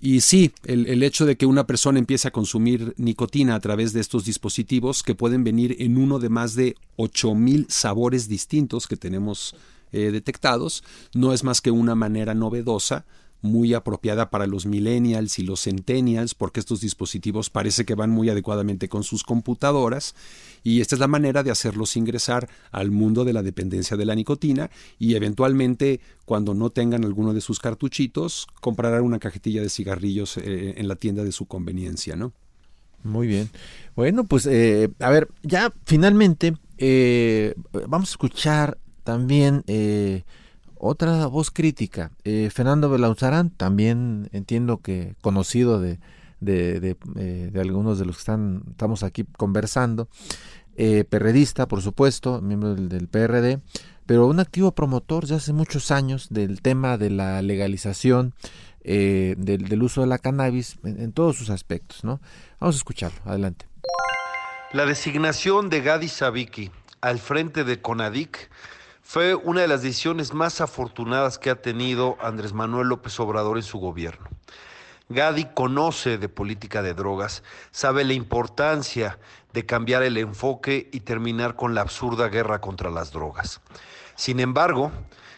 Y 0.00 0.20
sí, 0.20 0.52
el, 0.64 1.02
hecho 1.02 1.26
de 1.26 1.36
que 1.36 1.46
una 1.46 1.66
persona 1.66 1.98
empiece 1.98 2.28
a 2.28 2.30
consumir 2.30 2.94
nicotina 2.98 3.56
a 3.56 3.60
través 3.60 3.92
de 3.92 4.00
estos 4.00 4.24
dispositivos 4.24 5.02
que 5.02 5.16
pueden 5.16 5.42
venir 5.42 5.76
en 5.80 5.96
uno 5.96 6.20
de 6.20 6.28
más 6.28 6.54
de 6.54 6.76
8000 6.96 7.66
sabores 7.68 8.28
distintos 8.28 8.86
que 8.86 8.96
tenemos 8.96 9.56
eh, 9.90 10.10
detectados, 10.12 10.84
no 11.14 11.32
es 11.32 11.42
más 11.42 11.60
que 11.60 11.72
una 11.72 11.96
manera 11.96 12.34
novedosa 12.34 13.06
muy 13.40 13.74
apropiada 13.74 14.30
para 14.30 14.46
los 14.46 14.66
millennials 14.66 15.38
y 15.38 15.44
los 15.44 15.62
centennials, 15.62 16.34
porque 16.34 16.60
estos 16.60 16.80
dispositivos 16.80 17.50
parece 17.50 17.84
que 17.84 17.94
van 17.94 18.10
muy 18.10 18.28
adecuadamente 18.28 18.88
con 18.88 19.04
sus 19.04 19.22
computadoras, 19.22 20.14
y 20.64 20.80
esta 20.80 20.96
es 20.96 21.00
la 21.00 21.08
manera 21.08 21.42
de 21.42 21.50
hacerlos 21.50 21.96
ingresar 21.96 22.48
al 22.72 22.90
mundo 22.90 23.24
de 23.24 23.32
la 23.32 23.42
dependencia 23.42 23.96
de 23.96 24.04
la 24.04 24.14
nicotina 24.14 24.70
y 24.98 25.14
eventualmente 25.14 26.00
cuando 26.24 26.54
no 26.54 26.70
tengan 26.70 27.04
alguno 27.04 27.32
de 27.32 27.40
sus 27.40 27.58
cartuchitos, 27.58 28.46
comprarán 28.60 29.02
una 29.02 29.18
cajetilla 29.18 29.62
de 29.62 29.70
cigarrillos 29.70 30.36
eh, 30.36 30.74
en 30.76 30.88
la 30.88 30.96
tienda 30.96 31.24
de 31.24 31.32
su 31.32 31.46
conveniencia, 31.46 32.16
¿no? 32.16 32.32
Muy 33.04 33.28
bien. 33.28 33.48
Bueno, 33.94 34.24
pues 34.24 34.46
eh, 34.46 34.90
a 34.98 35.10
ver, 35.10 35.28
ya 35.42 35.72
finalmente 35.84 36.54
eh, 36.76 37.54
vamos 37.86 38.10
a 38.10 38.12
escuchar 38.12 38.78
también 39.04 39.64
otra 40.80 41.26
voz 41.26 41.50
crítica, 41.50 42.12
eh, 42.24 42.50
Fernando 42.52 42.88
Belauzarán, 42.88 43.50
también 43.50 44.28
entiendo 44.32 44.78
que 44.78 45.14
conocido 45.20 45.80
de, 45.80 45.98
de, 46.40 46.96
eh, 47.16 47.52
algunos 47.58 47.98
de 47.98 48.04
los 48.04 48.16
que 48.16 48.20
están, 48.20 48.62
estamos 48.70 49.02
aquí 49.02 49.24
conversando, 49.36 50.08
eh, 50.76 51.04
perredista, 51.04 51.66
por 51.66 51.82
supuesto, 51.82 52.40
miembro 52.40 52.74
del, 52.74 53.08
PRD, 53.08 53.60
pero 54.06 54.26
un 54.26 54.40
activo 54.40 54.72
promotor 54.72 55.26
ya 55.26 55.36
hace 55.36 55.52
muchos 55.52 55.90
años 55.90 56.28
del 56.30 56.62
tema 56.62 56.96
de 56.96 57.10
la 57.10 57.42
legalización 57.42 58.34
del, 58.84 59.82
uso 59.82 60.00
de 60.00 60.06
la 60.06 60.18
cannabis 60.18 60.78
en, 60.82 61.12
todos 61.12 61.36
sus 61.36 61.50
aspectos. 61.50 62.04
¿no? 62.04 62.20
Vamos 62.58 62.76
a 62.76 62.78
escucharlo, 62.78 63.18
adelante. 63.26 63.66
La 64.72 64.86
designación 64.86 65.68
de 65.68 65.82
Gadi 65.82 66.08
Sabiki 66.08 66.70
al 67.00 67.18
frente 67.18 67.64
de 67.64 67.80
CONADIC 67.80 68.50
fue 69.08 69.34
una 69.34 69.62
de 69.62 69.68
las 69.68 69.80
decisiones 69.80 70.34
más 70.34 70.60
afortunadas 70.60 71.38
que 71.38 71.48
ha 71.48 71.62
tenido 71.62 72.18
Andrés 72.20 72.52
Manuel 72.52 72.88
López 72.88 73.18
Obrador 73.18 73.56
en 73.56 73.62
su 73.62 73.78
gobierno. 73.78 74.28
Gadi 75.08 75.46
conoce 75.46 76.18
de 76.18 76.28
política 76.28 76.82
de 76.82 76.92
drogas, 76.92 77.42
sabe 77.70 78.04
la 78.04 78.12
importancia 78.12 79.18
de 79.54 79.64
cambiar 79.64 80.02
el 80.02 80.18
enfoque 80.18 80.90
y 80.92 81.00
terminar 81.00 81.56
con 81.56 81.74
la 81.74 81.80
absurda 81.80 82.28
guerra 82.28 82.60
contra 82.60 82.90
las 82.90 83.10
drogas. 83.10 83.62
Sin 84.14 84.40
embargo, 84.40 84.92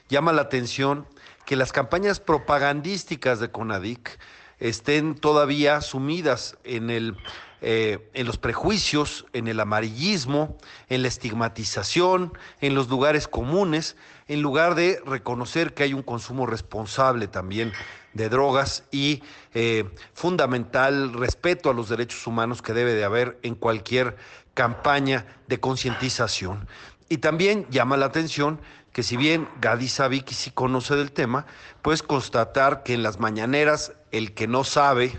llama 0.08 0.32
la 0.32 0.42
atención 0.42 1.06
que 1.46 1.54
las 1.54 1.70
campañas 1.70 2.18
propagandísticas 2.18 3.38
de 3.38 3.52
CONADIC 3.52 4.18
estén 4.58 5.14
todavía 5.14 5.80
sumidas 5.80 6.58
en 6.64 6.90
el 6.90 7.16
eh, 7.62 8.10
en 8.14 8.26
los 8.26 8.38
prejuicios, 8.38 9.26
en 9.32 9.48
el 9.48 9.60
amarillismo, 9.60 10.56
en 10.88 11.02
la 11.02 11.08
estigmatización, 11.08 12.32
en 12.60 12.74
los 12.74 12.88
lugares 12.88 13.28
comunes, 13.28 13.96
en 14.28 14.42
lugar 14.42 14.74
de 14.74 15.00
reconocer 15.04 15.74
que 15.74 15.82
hay 15.82 15.92
un 15.92 16.02
consumo 16.02 16.46
responsable 16.46 17.28
también 17.28 17.72
de 18.12 18.28
drogas 18.28 18.84
y 18.90 19.22
eh, 19.54 19.84
fundamental 20.14 21.12
respeto 21.12 21.70
a 21.70 21.74
los 21.74 21.88
derechos 21.88 22.26
humanos 22.26 22.62
que 22.62 22.72
debe 22.72 22.94
de 22.94 23.04
haber 23.04 23.38
en 23.42 23.54
cualquier 23.54 24.16
campaña 24.54 25.26
de 25.46 25.60
concientización. 25.60 26.68
Y 27.08 27.18
también 27.18 27.66
llama 27.70 27.96
la 27.96 28.06
atención 28.06 28.60
que 28.92 29.02
si 29.02 29.16
bien 29.16 29.48
Gadi 29.60 29.88
Sabiki 29.88 30.34
sí 30.34 30.50
conoce 30.50 30.96
del 30.96 31.12
tema, 31.12 31.46
pues 31.82 32.02
constatar 32.02 32.82
que 32.82 32.94
en 32.94 33.02
las 33.02 33.20
mañaneras 33.20 33.92
el 34.10 34.34
que 34.34 34.48
no 34.48 34.64
sabe, 34.64 35.16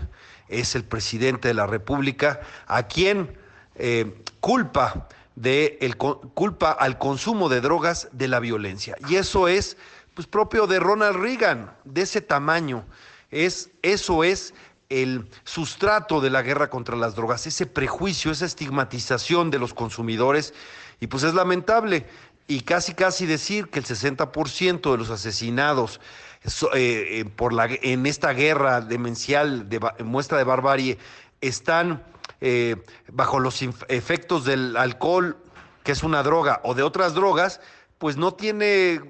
es 0.48 0.74
el 0.74 0.84
presidente 0.84 1.48
de 1.48 1.54
la 1.54 1.66
República, 1.66 2.40
a 2.66 2.84
quien 2.84 3.36
eh, 3.76 4.22
culpa, 4.40 5.08
de 5.34 5.78
el, 5.80 5.96
culpa 5.96 6.72
al 6.72 6.98
consumo 6.98 7.48
de 7.48 7.60
drogas 7.60 8.08
de 8.12 8.28
la 8.28 8.40
violencia. 8.40 8.96
Y 9.08 9.16
eso 9.16 9.48
es 9.48 9.76
pues, 10.14 10.26
propio 10.26 10.66
de 10.66 10.78
Ronald 10.78 11.16
Reagan, 11.16 11.72
de 11.84 12.02
ese 12.02 12.20
tamaño. 12.20 12.84
Es, 13.30 13.70
eso 13.82 14.24
es 14.24 14.52
el 14.88 15.26
sustrato 15.44 16.20
de 16.20 16.28
la 16.28 16.42
guerra 16.42 16.68
contra 16.68 16.96
las 16.96 17.14
drogas, 17.14 17.46
ese 17.46 17.64
prejuicio, 17.64 18.30
esa 18.30 18.44
estigmatización 18.44 19.50
de 19.50 19.58
los 19.58 19.72
consumidores. 19.72 20.52
Y 21.00 21.06
pues 21.06 21.22
es 21.22 21.34
lamentable. 21.34 22.06
Y 22.46 22.60
casi, 22.60 22.92
casi 22.92 23.24
decir 23.24 23.70
que 23.70 23.78
el 23.78 23.86
60% 23.86 24.90
de 24.90 24.98
los 24.98 25.10
asesinados 25.10 26.00
eh, 26.44 27.20
eh, 27.20 27.24
por 27.24 27.52
la, 27.52 27.68
en 27.70 28.06
esta 28.06 28.32
guerra 28.32 28.80
demencial, 28.80 29.68
de, 29.68 29.80
muestra 30.04 30.38
de 30.38 30.44
barbarie, 30.44 30.98
están 31.40 32.02
eh, 32.40 32.76
bajo 33.12 33.38
los 33.38 33.62
efectos 33.88 34.44
del 34.44 34.76
alcohol 34.76 35.36
que 35.84 35.92
es 35.92 36.02
una 36.02 36.22
droga, 36.22 36.60
o 36.64 36.74
de 36.74 36.82
otras 36.82 37.14
drogas, 37.14 37.60
pues 37.98 38.16
no 38.16 38.34
tiene, 38.34 39.00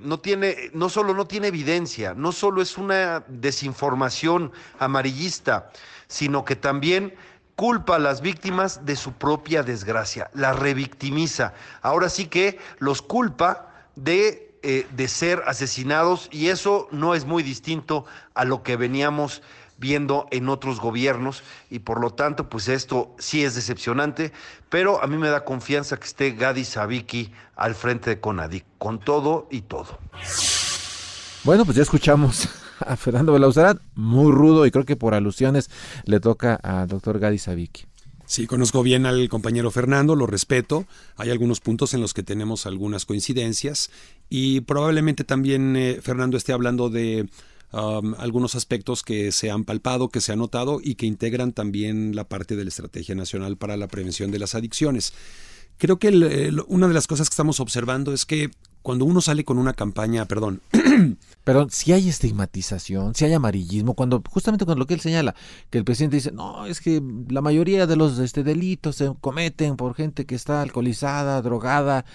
no 0.00 0.18
tiene, 0.18 0.70
no 0.72 0.88
solo 0.88 1.14
no 1.14 1.28
tiene 1.28 1.46
evidencia, 1.46 2.12
no 2.14 2.32
solo 2.32 2.60
es 2.60 2.76
una 2.76 3.22
desinformación 3.28 4.50
amarillista, 4.80 5.70
sino 6.08 6.44
que 6.44 6.56
también 6.56 7.14
culpa 7.54 7.96
a 7.96 7.98
las 7.98 8.20
víctimas 8.20 8.84
de 8.84 8.94
su 8.96 9.12
propia 9.12 9.64
desgracia, 9.64 10.30
las 10.32 10.56
revictimiza. 10.56 11.54
Ahora 11.82 12.08
sí 12.08 12.26
que 12.26 12.58
los 12.78 13.02
culpa 13.02 13.68
de, 13.96 14.47
eh, 14.62 14.86
de 14.96 15.08
ser 15.08 15.42
asesinados 15.46 16.28
y 16.32 16.48
eso 16.48 16.88
no 16.90 17.14
es 17.14 17.24
muy 17.24 17.42
distinto 17.42 18.04
a 18.34 18.44
lo 18.44 18.62
que 18.62 18.76
veníamos 18.76 19.42
viendo 19.78 20.26
en 20.30 20.48
otros 20.48 20.80
gobiernos 20.80 21.42
y 21.70 21.78
por 21.78 22.00
lo 22.00 22.10
tanto 22.10 22.48
pues 22.48 22.68
esto 22.68 23.14
sí 23.18 23.44
es 23.44 23.54
decepcionante, 23.54 24.32
pero 24.68 25.02
a 25.02 25.06
mí 25.06 25.16
me 25.16 25.28
da 25.28 25.44
confianza 25.44 25.96
que 25.96 26.06
esté 26.06 26.32
Gadi 26.32 26.64
Sabiki 26.64 27.32
al 27.56 27.74
frente 27.74 28.10
de 28.10 28.20
Conadic, 28.20 28.64
con 28.78 28.98
todo 28.98 29.46
y 29.50 29.62
todo. 29.62 29.98
Bueno, 31.44 31.64
pues 31.64 31.76
ya 31.76 31.82
escuchamos 31.82 32.48
a 32.80 32.96
Fernando 32.96 33.32
Belauzarat, 33.32 33.78
muy 33.94 34.32
rudo 34.32 34.66
y 34.66 34.70
creo 34.70 34.84
que 34.84 34.96
por 34.96 35.14
alusiones 35.14 35.70
le 36.04 36.20
toca 36.20 36.54
al 36.56 36.88
doctor 36.88 37.18
Gadi 37.18 37.38
Sabiki. 37.38 37.86
Sí, 38.28 38.46
conozco 38.46 38.82
bien 38.82 39.06
al 39.06 39.26
compañero 39.30 39.70
Fernando, 39.70 40.14
lo 40.14 40.26
respeto. 40.26 40.86
Hay 41.16 41.30
algunos 41.30 41.60
puntos 41.60 41.94
en 41.94 42.02
los 42.02 42.12
que 42.12 42.22
tenemos 42.22 42.66
algunas 42.66 43.06
coincidencias 43.06 43.90
y 44.28 44.60
probablemente 44.60 45.24
también 45.24 45.74
eh, 45.76 46.00
Fernando 46.02 46.36
esté 46.36 46.52
hablando 46.52 46.90
de 46.90 47.26
algunos 47.70 48.54
aspectos 48.54 49.02
que 49.02 49.32
se 49.32 49.50
han 49.50 49.64
palpado, 49.64 50.10
que 50.10 50.20
se 50.20 50.32
han 50.32 50.38
notado 50.40 50.80
y 50.82 50.94
que 50.94 51.06
integran 51.06 51.52
también 51.52 52.14
la 52.14 52.24
parte 52.24 52.54
de 52.54 52.64
la 52.64 52.68
Estrategia 52.68 53.14
Nacional 53.14 53.56
para 53.56 53.78
la 53.78 53.88
Prevención 53.88 54.30
de 54.30 54.38
las 54.38 54.54
Adicciones. 54.54 55.14
Creo 55.78 55.98
que 55.98 56.08
una 56.66 56.88
de 56.88 56.94
las 56.94 57.06
cosas 57.06 57.28
que 57.30 57.34
estamos 57.34 57.60
observando 57.60 58.12
es 58.12 58.26
que 58.26 58.50
cuando 58.88 59.04
uno 59.04 59.20
sale 59.20 59.44
con 59.44 59.58
una 59.58 59.74
campaña, 59.74 60.24
perdón. 60.24 60.62
Perdón, 61.44 61.68
si 61.70 61.92
hay 61.92 62.08
estigmatización, 62.08 63.14
si 63.14 63.26
hay 63.26 63.34
amarillismo, 63.34 63.92
cuando 63.92 64.22
justamente 64.26 64.64
con 64.64 64.78
lo 64.78 64.86
que 64.86 64.94
él 64.94 65.00
señala, 65.00 65.34
que 65.68 65.76
el 65.76 65.84
presidente 65.84 66.16
dice, 66.16 66.32
no, 66.32 66.64
es 66.64 66.80
que 66.80 67.02
la 67.28 67.42
mayoría 67.42 67.86
de 67.86 67.96
los 67.96 68.18
este, 68.18 68.42
delitos 68.42 68.96
se 68.96 69.12
cometen 69.20 69.76
por 69.76 69.94
gente 69.94 70.24
que 70.24 70.34
está 70.34 70.62
alcoholizada, 70.62 71.42
drogada, 71.42 72.06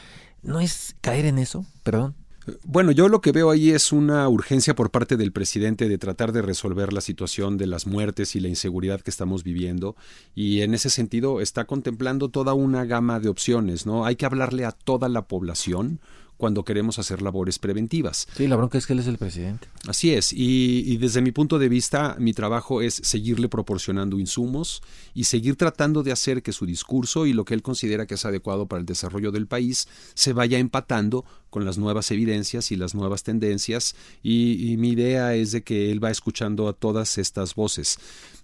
¿no 0.42 0.60
es 0.60 0.96
caer 1.02 1.26
en 1.26 1.38
eso? 1.38 1.64
Perdón. 1.84 2.16
Bueno, 2.64 2.92
yo 2.92 3.08
lo 3.08 3.22
que 3.22 3.32
veo 3.32 3.52
ahí 3.52 3.70
es 3.70 3.92
una 3.92 4.28
urgencia 4.28 4.76
por 4.76 4.90
parte 4.90 5.16
del 5.16 5.32
presidente 5.32 5.88
de 5.88 5.98
tratar 6.00 6.32
de 6.32 6.42
resolver 6.42 6.92
la 6.92 7.02
situación 7.02 7.58
de 7.58 7.68
las 7.68 7.86
muertes 7.86 8.36
y 8.36 8.40
la 8.40 8.50
inseguridad 8.50 9.02
que 9.02 9.12
estamos 9.12 9.44
viviendo 9.44 9.96
y 10.34 10.62
en 10.62 10.74
ese 10.74 10.90
sentido 10.90 11.40
está 11.40 11.66
contemplando 11.66 12.30
toda 12.30 12.56
una 12.56 12.84
gama 12.84 13.20
de 13.20 13.30
opciones, 13.30 13.86
¿no? 13.86 14.06
Hay 14.06 14.16
que 14.16 14.26
hablarle 14.26 14.66
a 14.66 14.72
toda 14.72 15.08
la 15.08 15.28
población 15.28 16.00
cuando 16.44 16.66
queremos 16.66 17.00
hacer 17.00 17.22
labores 17.22 17.58
preventivas. 17.58 18.28
Sí, 18.36 18.48
la 18.48 18.58
bronca 18.58 18.78
es 18.78 18.86
que 18.86 18.92
él 18.92 19.00
es 19.00 19.08
el 19.08 19.18
presidente. 19.18 19.70
Así 19.88 20.14
es, 20.14 20.34
y, 20.34 20.98
desde 20.98 21.22
mi 21.22 21.32
punto 21.32 21.58
de 21.58 21.70
vista, 21.70 22.18
mi 22.20 22.34
trabajo 22.34 22.82
es 22.82 22.96
seguirle 22.96 23.48
proporcionando 23.48 24.20
insumos 24.20 24.82
y 25.14 25.24
seguir 25.24 25.56
tratando 25.56 26.04
de 26.04 26.12
hacer 26.12 26.44
que 26.44 26.52
su 26.52 26.66
discurso 26.66 27.26
y 27.28 27.32
lo 27.32 27.46
que 27.46 27.54
él 27.54 27.62
considera 27.62 28.08
que 28.08 28.16
es 28.16 28.26
adecuado 28.26 28.66
para 28.66 28.82
el 28.82 28.86
desarrollo 28.86 29.32
del 29.32 29.48
país 29.48 29.88
se 30.16 30.34
vaya 30.34 30.60
empatando 30.60 31.24
con 31.50 31.64
las 31.64 31.78
nuevas 31.78 32.12
evidencias 32.12 32.74
y 32.74 32.76
las 32.76 32.94
nuevas 32.94 33.24
tendencias, 33.24 33.96
y, 34.22 34.76
mi 34.78 34.90
idea 34.90 35.36
es 35.36 35.54
de 35.54 35.64
que 35.64 35.94
él 35.94 36.04
va 36.04 36.12
escuchando 36.12 36.68
a 36.68 36.74
todas 36.74 37.18
estas 37.18 37.56
voces. 37.56 38.00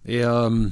Eh, 0.06 0.26
um, 0.26 0.72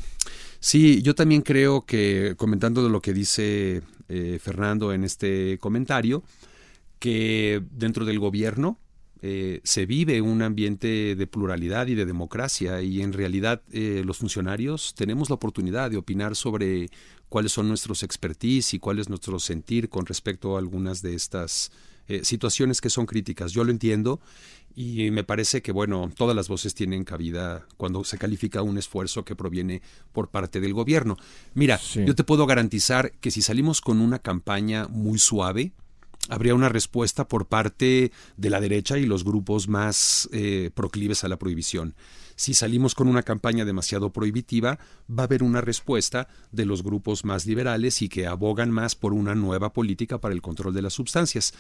sí, 0.62 1.02
yo 1.02 1.14
también 1.14 1.42
creo 1.42 1.86
que, 1.86 2.36
comentando 2.38 2.86
de 2.86 2.90
lo 2.90 3.02
que 3.02 3.12
dice 3.12 3.82
eh, 4.08 4.40
Fernando 4.42 4.94
en 4.94 5.04
este 5.04 5.58
comentario, 5.60 6.24
que 7.00 7.64
dentro 7.72 8.06
del 8.06 8.20
gobierno 8.20 8.80
eh, 9.22 9.62
se 9.64 9.88
vive 9.88 10.22
un 10.22 10.44
ambiente 10.44 11.16
de 11.16 11.28
pluralidad 11.28 11.88
y 11.88 11.96
de 11.96 12.06
democracia 12.06 12.82
y 12.84 13.02
en 13.02 13.14
realidad 13.14 13.64
eh, 13.72 14.04
los 14.06 14.20
funcionarios 14.20 14.94
tenemos 14.94 15.30
la 15.30 15.36
oportunidad 15.36 15.90
de 15.90 15.98
opinar 15.98 16.36
sobre 16.36 16.90
cuáles 17.28 17.52
son 17.52 17.68
nuestros 17.68 18.04
expertise 18.04 18.76
y 18.76 18.80
cuál 18.80 19.00
es 19.00 19.10
nuestro 19.10 19.40
sentir 19.40 19.90
con 19.90 20.06
respecto 20.06 20.56
a 20.56 20.60
algunas 20.60 21.02
de 21.02 21.16
estas 21.16 21.72
eh, 22.08 22.24
situaciones 22.24 22.80
que 22.80 22.92
son 22.92 23.08
críticas. 23.08 23.52
Yo 23.54 23.64
lo 23.64 23.72
entiendo 23.72 24.22
y 24.76 25.10
me 25.10 25.24
parece 25.24 25.64
que, 25.64 25.72
bueno, 25.72 26.12
todas 26.16 26.36
las 26.36 26.48
voces 26.48 26.76
tienen 26.76 27.04
cabida 27.04 27.66
cuando 27.76 28.04
se 28.04 28.20
califica 28.20 28.62
un 28.62 28.78
esfuerzo 28.78 29.26
que 29.26 29.36
proviene 29.36 29.82
por 30.14 30.30
parte 30.30 30.62
del 30.62 30.74
gobierno. 30.74 31.18
Mira, 31.56 31.80
yo 32.06 32.14
te 32.14 32.24
puedo 32.24 32.46
garantizar 32.46 33.12
que 33.14 33.32
si 33.32 33.42
salimos 33.42 33.82
con 33.82 34.00
una 34.00 34.20
campaña 34.20 34.88
muy 34.88 35.18
suave, 35.18 35.74
habría 36.30 36.56
una 36.56 36.70
respuesta 36.70 37.28
por 37.28 37.48
parte 37.48 38.12
de 38.36 38.50
la 38.50 38.60
derecha 38.60 38.98
y 38.98 39.06
los 39.06 39.24
grupos 39.24 39.68
más 39.68 40.30
eh, 40.32 40.72
proclives 40.74 41.24
a 41.24 41.28
la 41.28 41.38
prohibición. 41.38 41.96
Si 42.38 42.54
salimos 42.54 42.94
con 42.94 43.08
una 43.08 43.24
campaña 43.24 43.66
demasiado 43.66 44.12
prohibitiva, 44.14 44.78
va 45.10 45.24
a 45.24 45.26
haber 45.26 45.42
una 45.42 45.60
respuesta 45.60 46.28
de 46.52 46.66
los 46.66 46.84
grupos 46.84 47.26
más 47.26 47.48
liberales 47.48 48.04
y 48.04 48.10
que 48.10 48.28
abogan 48.28 48.70
más 48.70 48.94
por 48.94 49.12
una 49.12 49.34
nueva 49.34 49.74
política 49.74 50.20
para 50.20 50.36
el 50.36 50.44
control 50.44 50.76
de 50.76 50.84
las 50.84 50.94
sustancias. 50.94 51.56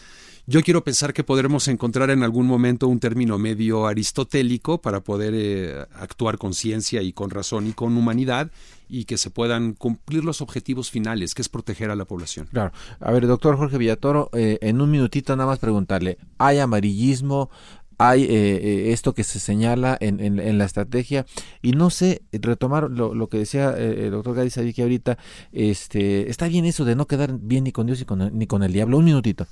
Yo 0.45 0.61
quiero 0.61 0.83
pensar 0.83 1.13
que 1.13 1.23
podremos 1.23 1.67
encontrar 1.67 2.11
en 2.11 2.21
algún 2.21 2.45
momento 2.45 2.87
un 2.87 2.99
término 2.99 3.39
medio 3.39 3.87
aristotélico 3.87 4.79
para 4.79 5.01
poder 5.01 5.33
eh, 5.35 5.85
actuar 5.95 6.37
con 6.37 6.53
ciencia 6.53 7.01
y 7.01 7.11
con 7.11 7.31
razón 7.31 7.65
y 7.65 7.73
con 7.73 7.97
humanidad 7.97 8.51
y 8.89 9.05
que 9.05 9.17
se 9.17 9.29
puedan 9.29 9.73
cumplir 9.73 10.23
los 10.23 10.41
objetivos 10.41 10.91
finales, 10.91 11.33
que 11.33 11.41
es 11.41 11.49
proteger 11.49 11.89
a 11.89 11.95
la 11.95 12.05
población. 12.05 12.47
Claro. 12.51 12.71
A 12.99 13.11
ver, 13.11 13.27
doctor 13.27 13.57
Jorge 13.57 13.77
Villatoro, 13.77 14.29
eh, 14.33 14.59
en 14.61 14.79
un 14.79 14.91
minutito 14.91 15.35
nada 15.35 15.47
más 15.47 15.59
preguntarle, 15.59 16.17
¿hay 16.37 16.59
amarillismo? 16.59 17.49
Hay 17.97 18.23
eh, 18.23 18.27
eh, 18.29 18.91
esto 18.93 19.13
que 19.13 19.23
se 19.23 19.39
señala 19.39 19.97
en, 19.99 20.19
en, 20.19 20.57
la 20.57 20.65
estrategia. 20.65 21.25
Y 21.61 21.71
no 21.71 21.89
sé 21.89 22.21
retomar 22.31 22.89
lo, 22.89 23.13
lo 23.13 23.27
que 23.27 23.37
decía 23.37 23.73
eh, 23.77 24.05
el 24.05 24.11
doctor 24.11 24.35
Gadis 24.35 24.59
que 24.75 24.81
ahorita 24.81 25.17
este 25.51 26.29
está 26.29 26.47
bien 26.47 26.65
eso 26.65 26.85
de 26.85 26.95
no 26.95 27.07
quedar 27.07 27.31
bien 27.33 27.63
ni 27.63 27.71
con 27.71 27.87
Dios 27.87 27.99
ni 27.99 28.05
con, 28.05 28.37
ni 28.37 28.47
con 28.47 28.63
el 28.63 28.73
diablo. 28.73 28.97
Un 28.97 29.05
minutito. 29.05 29.45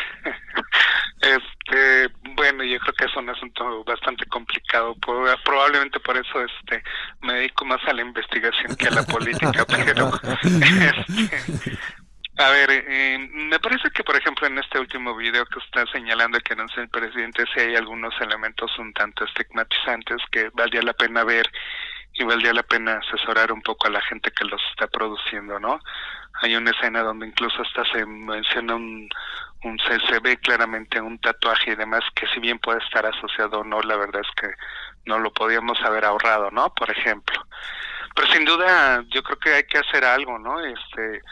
Este 1.25 2.13
bueno 2.37 2.63
yo 2.65 2.79
creo 2.81 2.95
que 2.99 3.05
es 3.07 3.17
un 3.17 3.31
asunto 3.31 3.83
bastante 3.85 4.27
complicado. 4.27 4.95
Probablemente 5.43 5.99
por 6.01 6.19
eso 6.19 6.45
este 6.45 6.83
me 7.23 7.33
dedico 7.35 7.65
más 7.65 7.81
a 7.87 7.95
la 7.95 8.03
investigación 8.03 8.77
que 8.77 8.89
a 8.89 8.91
la 8.91 9.03
política 9.05 9.65
pero 9.67 10.13
este, 10.43 11.79
a 12.37 12.51
ver, 12.51 12.69
eh, 12.71 13.19
me 13.33 13.61
parece 13.61 13.91
que, 13.91 14.03
por 14.03 14.17
ejemplo, 14.17 14.47
en 14.47 14.59
este 14.59 14.81
último 14.81 15.15
video 15.15 15.47
que 15.47 15.61
está 15.61 15.87
señalando 15.93 16.41
que 16.41 16.55
es 16.55 16.79
el 16.79 16.89
presidente, 16.89 17.45
sí 17.55 17.61
hay 17.61 17.77
algunos 17.77 18.13
elementos 18.21 18.77
un 18.79 18.93
tanto 18.93 19.25
estigmatizantes 19.25 20.19
que 20.33 20.51
valdría 20.53 20.83
la 20.83 20.95
pena 20.95 21.23
ver 21.23 21.49
y 22.15 22.25
valdría 22.25 22.53
la 22.53 22.65
pena 22.65 22.99
asesorar 22.99 23.53
un 23.53 23.63
poco 23.63 23.87
a 23.87 23.91
la 23.91 24.01
gente 24.01 24.33
que 24.33 24.45
los 24.45 24.61
está 24.71 24.89
produciendo, 24.89 25.61
¿no? 25.61 25.81
Hay 26.43 26.57
una 26.57 26.73
escena 26.73 27.03
donde 27.03 27.27
incluso 27.27 27.63
hasta 27.63 27.85
se 27.93 28.05
menciona 28.05 28.75
un, 28.75 29.09
un 29.63 29.79
se, 29.79 30.37
claramente 30.39 31.01
un 31.01 31.19
tatuaje 31.19 31.73
y 31.73 31.77
demás 31.77 32.03
que 32.15 32.27
si 32.29 32.41
bien 32.41 32.59
puede 32.59 32.79
estar 32.79 33.07
asociado 33.07 33.61
o 33.61 33.65
no, 33.65 33.81
la 33.83 33.97
verdad 33.97 34.23
es 34.23 34.43
que 34.43 34.53
no 35.07 35.19
lo 35.19 35.33
podíamos 35.33 35.81
haber 35.83 36.05
ahorrado, 36.05 36.51
¿no? 36.51 36.73
Por 36.75 36.91
ejemplo. 36.91 37.47
Pero 38.15 38.29
sin 38.29 38.45
duda 38.45 39.05
yo 39.09 39.23
creo 39.23 39.39
que 39.39 39.55
hay 39.55 39.65
que 39.65 39.79
hacer 39.79 40.05
algo, 40.05 40.39
¿no? 40.39 40.61
Este 40.61 41.23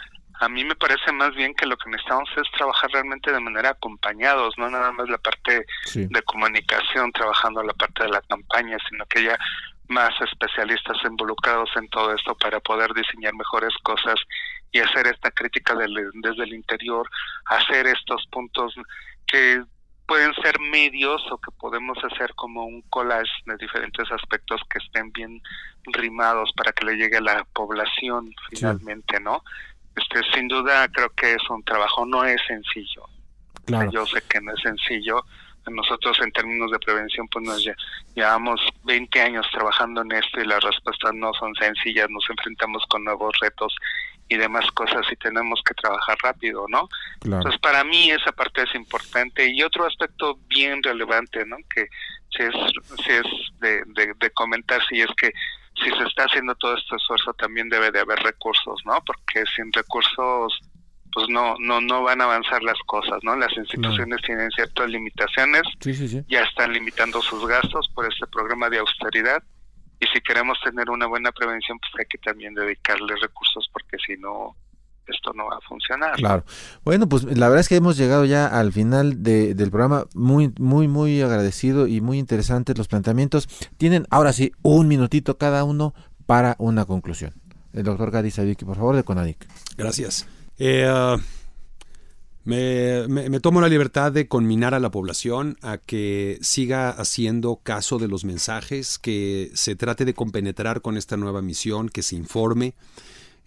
a 0.42 0.48
mí 0.48 0.64
me 0.64 0.74
parece 0.74 1.12
más 1.12 1.32
bien 1.36 1.54
que 1.54 1.66
lo 1.66 1.76
que 1.76 1.88
necesitamos 1.88 2.28
es 2.36 2.50
trabajar 2.50 2.90
realmente 2.90 3.30
de 3.30 3.38
manera 3.38 3.70
acompañados, 3.70 4.58
no 4.58 4.68
nada 4.68 4.90
más 4.90 5.08
la 5.08 5.18
parte 5.18 5.64
de 5.94 6.22
comunicación, 6.22 7.12
trabajando 7.12 7.62
la 7.62 7.72
parte 7.74 8.02
de 8.02 8.08
la 8.08 8.20
campaña, 8.22 8.76
sino 8.90 9.06
que 9.06 9.22
ya 9.22 9.38
más 9.86 10.10
especialistas 10.20 10.96
involucrados 11.04 11.70
en 11.76 11.88
todo 11.90 12.12
esto 12.12 12.34
para 12.34 12.58
poder 12.58 12.92
diseñar 12.92 13.34
mejores 13.34 13.72
cosas 13.84 14.16
y 14.72 14.80
hacer 14.80 15.06
esta 15.06 15.30
crítica 15.30 15.76
desde 15.76 16.42
el 16.42 16.54
interior, 16.54 17.08
hacer 17.44 17.86
estos 17.86 18.26
puntos 18.32 18.74
que 19.26 19.62
pueden 20.08 20.34
ser 20.42 20.58
medios 20.58 21.22
o 21.30 21.38
que 21.38 21.52
podemos 21.52 21.96
hacer 22.02 22.34
como 22.34 22.64
un 22.64 22.82
collage 22.90 23.30
de 23.46 23.56
diferentes 23.58 24.10
aspectos 24.10 24.60
que 24.68 24.78
estén 24.84 25.12
bien 25.12 25.40
rimados 25.84 26.50
para 26.56 26.72
que 26.72 26.84
le 26.84 26.96
llegue 26.96 27.18
a 27.18 27.20
la 27.20 27.44
población 27.52 28.34
finalmente, 28.50 29.20
¿no? 29.20 29.44
Este 29.96 30.20
sin 30.34 30.48
duda 30.48 30.88
creo 30.88 31.10
que 31.10 31.32
es 31.32 31.50
un 31.50 31.62
trabajo 31.64 32.06
no 32.06 32.24
es 32.24 32.40
sencillo. 32.46 33.06
Yo 33.90 34.06
sé 34.06 34.22
que 34.28 34.40
no 34.40 34.52
es 34.52 34.60
sencillo. 34.60 35.24
Nosotros 35.70 36.18
en 36.20 36.32
términos 36.32 36.72
de 36.72 36.78
prevención 36.80 37.28
pues 37.28 37.44
nos 37.44 37.64
llevamos 38.16 38.60
20 38.84 39.20
años 39.20 39.46
trabajando 39.52 40.02
en 40.02 40.12
esto 40.12 40.40
y 40.40 40.46
las 40.46 40.62
respuestas 40.62 41.14
no 41.14 41.32
son 41.34 41.54
sencillas. 41.54 42.08
Nos 42.10 42.28
enfrentamos 42.28 42.84
con 42.88 43.04
nuevos 43.04 43.32
retos 43.40 43.74
y 44.28 44.36
demás 44.36 44.66
cosas 44.72 45.06
y 45.10 45.16
tenemos 45.16 45.60
que 45.64 45.74
trabajar 45.74 46.16
rápido 46.22 46.64
no 46.68 46.88
entonces 47.22 47.60
para 47.60 47.84
mí 47.84 48.10
esa 48.10 48.32
parte 48.32 48.62
es 48.62 48.74
importante. 48.74 49.46
Y 49.48 49.62
otro 49.62 49.86
aspecto 49.86 50.38
bien 50.48 50.82
relevante 50.82 51.44
no 51.46 51.56
que 51.72 51.86
si 52.36 52.42
es 52.42 52.54
si 53.04 53.10
es 53.10 53.26
de, 53.60 53.82
de, 53.86 54.14
de 54.18 54.30
comentar 54.30 54.80
si 54.88 55.00
es 55.00 55.10
que 55.16 55.32
si 55.76 55.90
se 55.90 56.04
está 56.04 56.24
haciendo 56.24 56.54
todo 56.56 56.76
este 56.76 56.96
esfuerzo 56.96 57.32
también 57.34 57.68
debe 57.68 57.90
de 57.90 58.00
haber 58.00 58.18
recursos, 58.20 58.80
¿no? 58.84 58.98
Porque 59.06 59.44
sin 59.54 59.72
recursos 59.72 60.58
pues 61.14 61.28
no 61.28 61.56
no 61.58 61.80
no 61.80 62.02
van 62.02 62.20
a 62.20 62.24
avanzar 62.24 62.62
las 62.62 62.78
cosas, 62.86 63.18
¿no? 63.22 63.36
Las 63.36 63.54
instituciones 63.56 64.20
tienen 64.22 64.50
ciertas 64.50 64.88
limitaciones, 64.88 65.62
ya 66.28 66.42
están 66.42 66.72
limitando 66.72 67.20
sus 67.20 67.46
gastos 67.46 67.90
por 67.94 68.10
este 68.10 68.26
programa 68.26 68.70
de 68.70 68.78
austeridad 68.78 69.42
y 70.00 70.06
si 70.06 70.20
queremos 70.20 70.58
tener 70.64 70.90
una 70.90 71.06
buena 71.06 71.30
prevención, 71.30 71.78
pues 71.78 71.92
hay 72.00 72.06
que 72.06 72.18
también 72.18 72.54
dedicarle 72.54 73.14
recursos 73.16 73.68
porque 73.72 73.98
si 74.04 74.16
no 74.16 74.56
esto 75.06 75.32
no 75.34 75.46
va 75.46 75.56
a 75.56 75.60
funcionar. 75.68 76.16
Claro. 76.16 76.44
Bueno, 76.84 77.08
pues 77.08 77.24
la 77.24 77.48
verdad 77.48 77.60
es 77.60 77.68
que 77.68 77.76
hemos 77.76 77.96
llegado 77.96 78.24
ya 78.24 78.46
al 78.46 78.72
final 78.72 79.22
de, 79.22 79.54
del 79.54 79.70
programa, 79.70 80.06
muy, 80.14 80.52
muy, 80.58 80.88
muy 80.88 81.20
agradecido 81.22 81.86
y 81.86 82.00
muy 82.00 82.18
interesantes 82.18 82.76
los 82.78 82.88
planteamientos. 82.88 83.48
Tienen 83.76 84.06
ahora 84.10 84.32
sí 84.32 84.52
un 84.62 84.88
minutito 84.88 85.38
cada 85.38 85.64
uno 85.64 85.94
para 86.26 86.56
una 86.58 86.84
conclusión. 86.84 87.34
El 87.72 87.84
doctor 87.84 88.10
Gadi 88.10 88.30
Sadiki, 88.30 88.64
por 88.64 88.76
favor, 88.76 88.96
de 88.96 89.02
CONADIC. 89.02 89.46
Gracias. 89.76 90.26
Eh, 90.58 90.86
ah, 90.88 91.16
me, 92.44 93.06
me, 93.08 93.40
tomo 93.40 93.60
la 93.60 93.68
libertad 93.68 94.12
de 94.12 94.28
conminar 94.28 94.74
a 94.74 94.80
la 94.80 94.90
población 94.90 95.56
a 95.62 95.78
que 95.78 96.38
siga 96.42 96.90
haciendo 96.90 97.60
caso 97.62 97.98
de 97.98 98.08
los 98.08 98.24
mensajes, 98.24 98.98
que 98.98 99.50
se 99.54 99.76
trate 99.76 100.04
de 100.04 100.14
compenetrar 100.14 100.82
con 100.82 100.96
esta 100.96 101.16
nueva 101.16 101.40
misión, 101.40 101.88
que 101.88 102.02
se 102.02 102.16
informe, 102.16 102.74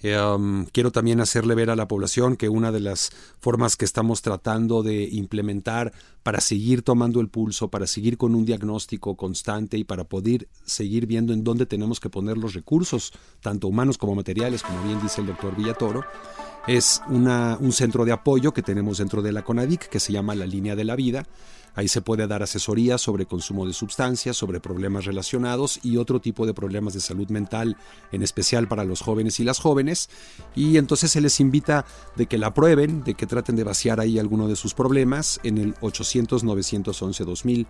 Em, 0.07 0.67
quiero 0.67 0.91
también 0.91 1.19
hacerle 1.19 1.55
ver 1.55 1.71
a 1.71 1.75
la 1.75 1.87
población 1.87 2.35
que 2.37 2.47
una 2.47 2.71
de 2.71 2.79
las 2.79 3.09
formas 3.39 3.75
que 3.75 3.85
estamos 3.85 4.21
tratando 4.21 4.83
de 4.83 5.03
implementar 5.05 5.93
para 6.21 6.41
seguir 6.41 6.83
tomando 6.83 7.21
el 7.21 7.29
pulso, 7.29 7.69
para 7.69 7.87
seguir 7.87 8.15
con 8.15 8.35
un 8.35 8.45
diagnóstico 8.45 9.17
constante 9.17 9.79
y 9.79 9.83
para 9.83 10.03
poder 10.03 10.47
seguir 10.63 11.07
viendo 11.07 11.33
en 11.33 11.43
dónde 11.43 11.65
tenemos 11.65 11.99
que 11.99 12.11
poner 12.11 12.37
los 12.37 12.53
recursos, 12.53 13.13
tanto 13.41 13.67
humanos 13.67 13.97
como 13.97 14.13
materiales, 14.13 14.61
como 14.61 14.83
bien 14.83 15.01
dice 15.01 15.21
el 15.21 15.27
doctor 15.27 15.55
Villatoro, 15.55 16.03
es 16.67 17.01
una, 17.07 17.57
un 17.59 17.71
centro 17.71 18.05
de 18.05 18.11
apoyo 18.11 18.53
que 18.53 18.61
tenemos 18.61 18.99
dentro 18.99 19.23
de 19.23 19.31
la 19.31 19.43
CONADIC 19.43 19.89
que 19.89 19.99
se 19.99 20.13
llama 20.13 20.35
la 20.35 20.45
Línea 20.45 20.75
de 20.75 20.83
la 20.83 20.95
Vida 20.95 21.25
Ahí 21.75 21.87
se 21.87 22.01
puede 22.01 22.25
dar 22.27 22.41
asesoría 22.41 22.97
sobre 22.97 23.25
consumo 23.25 23.65
de 23.65 23.73
sustancias, 23.73 24.37
sobre 24.37 24.59
problemas 24.59 25.05
relacionados 25.05 25.79
y 25.83 25.97
otro 25.97 26.19
tipo 26.19 26.45
de 26.45 26.53
problemas 26.53 26.93
de 26.93 27.01
salud 27.01 27.29
mental, 27.29 27.77
en 28.11 28.23
especial 28.23 28.67
para 28.67 28.85
los 28.85 29.01
jóvenes 29.01 29.39
y 29.39 29.43
las 29.43 29.59
jóvenes. 29.59 30.09
Y 30.55 30.77
entonces 30.77 31.11
se 31.11 31.21
les 31.21 31.39
invita 31.39 31.85
de 32.15 32.27
que 32.27 32.37
la 32.37 32.53
prueben, 32.53 33.03
de 33.03 33.13
que 33.13 33.27
traten 33.27 33.55
de 33.55 33.63
vaciar 33.63 33.99
ahí 33.99 34.19
alguno 34.19 34.47
de 34.47 34.55
sus 34.55 34.73
problemas 34.73 35.39
en 35.43 35.57
el 35.57 35.75
800-911-2000, 35.75 37.67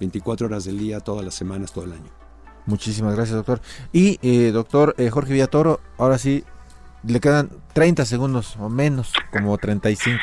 24 0.00 0.46
horas 0.46 0.64
del 0.64 0.78
día, 0.78 1.00
todas 1.00 1.24
las 1.24 1.34
semanas, 1.34 1.72
todo 1.72 1.84
el 1.84 1.92
año. 1.92 2.10
Muchísimas 2.66 3.14
gracias, 3.14 3.36
doctor. 3.36 3.60
Y, 3.92 4.18
eh, 4.22 4.50
doctor 4.50 4.94
eh, 4.98 5.08
Jorge 5.08 5.32
Villatoro, 5.32 5.80
ahora 5.98 6.18
sí, 6.18 6.44
le 7.04 7.20
quedan 7.20 7.50
30 7.72 8.04
segundos 8.04 8.56
o 8.58 8.68
menos, 8.68 9.12
como 9.30 9.56
35. 9.56 10.18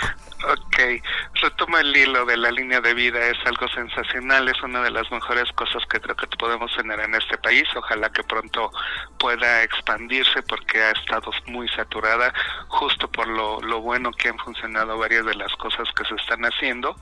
Ok, 0.73 1.03
retomo 1.35 1.77
el 1.77 1.95
hilo 1.95 2.25
de 2.25 2.35
la 2.35 2.49
línea 2.49 2.81
de 2.81 2.95
vida, 2.95 3.19
es 3.27 3.37
algo 3.45 3.67
sensacional, 3.67 4.49
es 4.49 4.59
una 4.63 4.81
de 4.81 4.89
las 4.89 5.11
mejores 5.11 5.51
cosas 5.51 5.83
que 5.85 6.01
creo 6.01 6.15
que 6.15 6.25
podemos 6.35 6.75
tener 6.75 6.99
en 6.99 7.13
este 7.13 7.37
país, 7.37 7.65
ojalá 7.75 8.11
que 8.11 8.23
pronto 8.23 8.71
pueda 9.19 9.61
expandirse 9.61 10.41
porque 10.41 10.81
ha 10.81 10.91
estado 10.91 11.31
muy 11.45 11.67
saturada, 11.69 12.33
justo 12.69 13.07
por 13.07 13.27
lo, 13.27 13.61
lo 13.61 13.81
bueno 13.81 14.09
que 14.13 14.29
han 14.29 14.39
funcionado 14.39 14.97
varias 14.97 15.23
de 15.27 15.35
las 15.35 15.53
cosas 15.57 15.87
que 15.95 16.05
se 16.05 16.15
están 16.15 16.43
haciendo. 16.43 16.95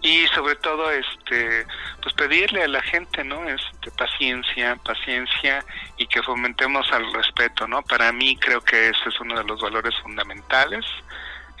Y 0.00 0.26
sobre 0.28 0.56
todo 0.56 0.90
este 0.90 1.66
pues 2.00 2.14
pedirle 2.14 2.64
a 2.64 2.68
la 2.68 2.82
gente 2.82 3.22
no 3.22 3.48
este 3.48 3.90
paciencia 3.92 4.74
paciencia 4.84 5.64
y 5.96 6.08
que 6.08 6.20
fomentemos 6.24 6.90
al 6.90 7.12
respeto 7.12 7.68
no 7.68 7.82
para 7.82 8.10
mí 8.10 8.36
creo 8.36 8.60
que 8.62 8.88
ese 8.88 9.08
es 9.10 9.20
uno 9.20 9.38
de 9.38 9.44
los 9.44 9.60
valores 9.60 9.94
fundamentales 10.02 10.84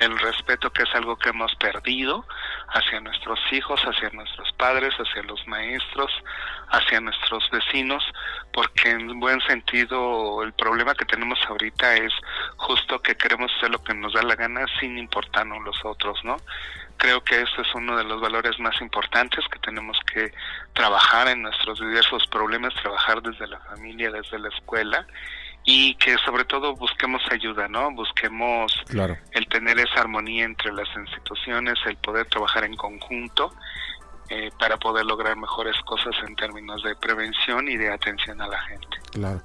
el 0.04 0.18
respeto 0.18 0.70
que 0.70 0.82
es 0.82 0.94
algo 0.94 1.16
que 1.16 1.30
hemos 1.30 1.54
perdido 1.56 2.26
hacia 2.68 3.00
nuestros 3.00 3.38
hijos, 3.52 3.80
hacia 3.82 4.10
nuestros 4.10 4.52
padres, 4.52 4.94
hacia 4.94 5.22
los 5.22 5.46
maestros, 5.46 6.10
hacia 6.68 7.00
nuestros 7.00 7.48
vecinos, 7.50 8.04
porque 8.52 8.90
en 8.90 9.20
buen 9.20 9.40
sentido 9.42 10.42
el 10.42 10.52
problema 10.54 10.94
que 10.94 11.04
tenemos 11.04 11.38
ahorita 11.48 11.96
es 11.96 12.12
justo 12.56 13.00
que 13.00 13.16
queremos 13.16 13.50
hacer 13.56 13.70
lo 13.70 13.82
que 13.82 13.94
nos 13.94 14.12
da 14.12 14.22
la 14.22 14.34
gana 14.34 14.66
sin 14.80 14.98
importarnos 14.98 15.62
los 15.62 15.84
otros, 15.84 16.18
¿no? 16.24 16.36
Creo 16.96 17.22
que 17.24 17.40
este 17.40 17.62
es 17.62 17.74
uno 17.74 17.96
de 17.96 18.04
los 18.04 18.20
valores 18.20 18.58
más 18.60 18.80
importantes 18.80 19.44
que 19.48 19.58
tenemos 19.58 19.98
que 20.12 20.32
trabajar 20.72 21.28
en 21.28 21.42
nuestros 21.42 21.80
diversos 21.80 22.26
problemas, 22.28 22.74
trabajar 22.74 23.22
desde 23.22 23.46
la 23.48 23.58
familia, 23.60 24.10
desde 24.10 24.38
la 24.38 24.48
escuela 24.48 25.06
y 25.64 25.94
que 25.94 26.16
sobre 26.24 26.44
todo 26.44 26.74
busquemos 26.74 27.22
ayuda, 27.30 27.68
¿no? 27.68 27.92
Busquemos 27.92 28.72
el 29.32 29.46
tener 29.48 29.78
esa 29.78 30.00
armonía 30.00 30.44
entre 30.44 30.72
las 30.72 30.88
instituciones, 30.96 31.78
el 31.86 31.96
poder 31.96 32.26
trabajar 32.26 32.64
en 32.64 32.76
conjunto 32.76 33.52
eh, 34.34 34.50
para 34.58 34.78
poder 34.78 35.04
lograr 35.04 35.36
mejores 35.36 35.76
cosas 35.84 36.14
en 36.26 36.34
términos 36.36 36.82
de 36.82 36.94
prevención 36.94 37.68
y 37.68 37.76
de 37.76 37.92
atención 37.92 38.40
a 38.40 38.48
la 38.48 38.58
gente. 38.62 38.86
Claro. 39.10 39.42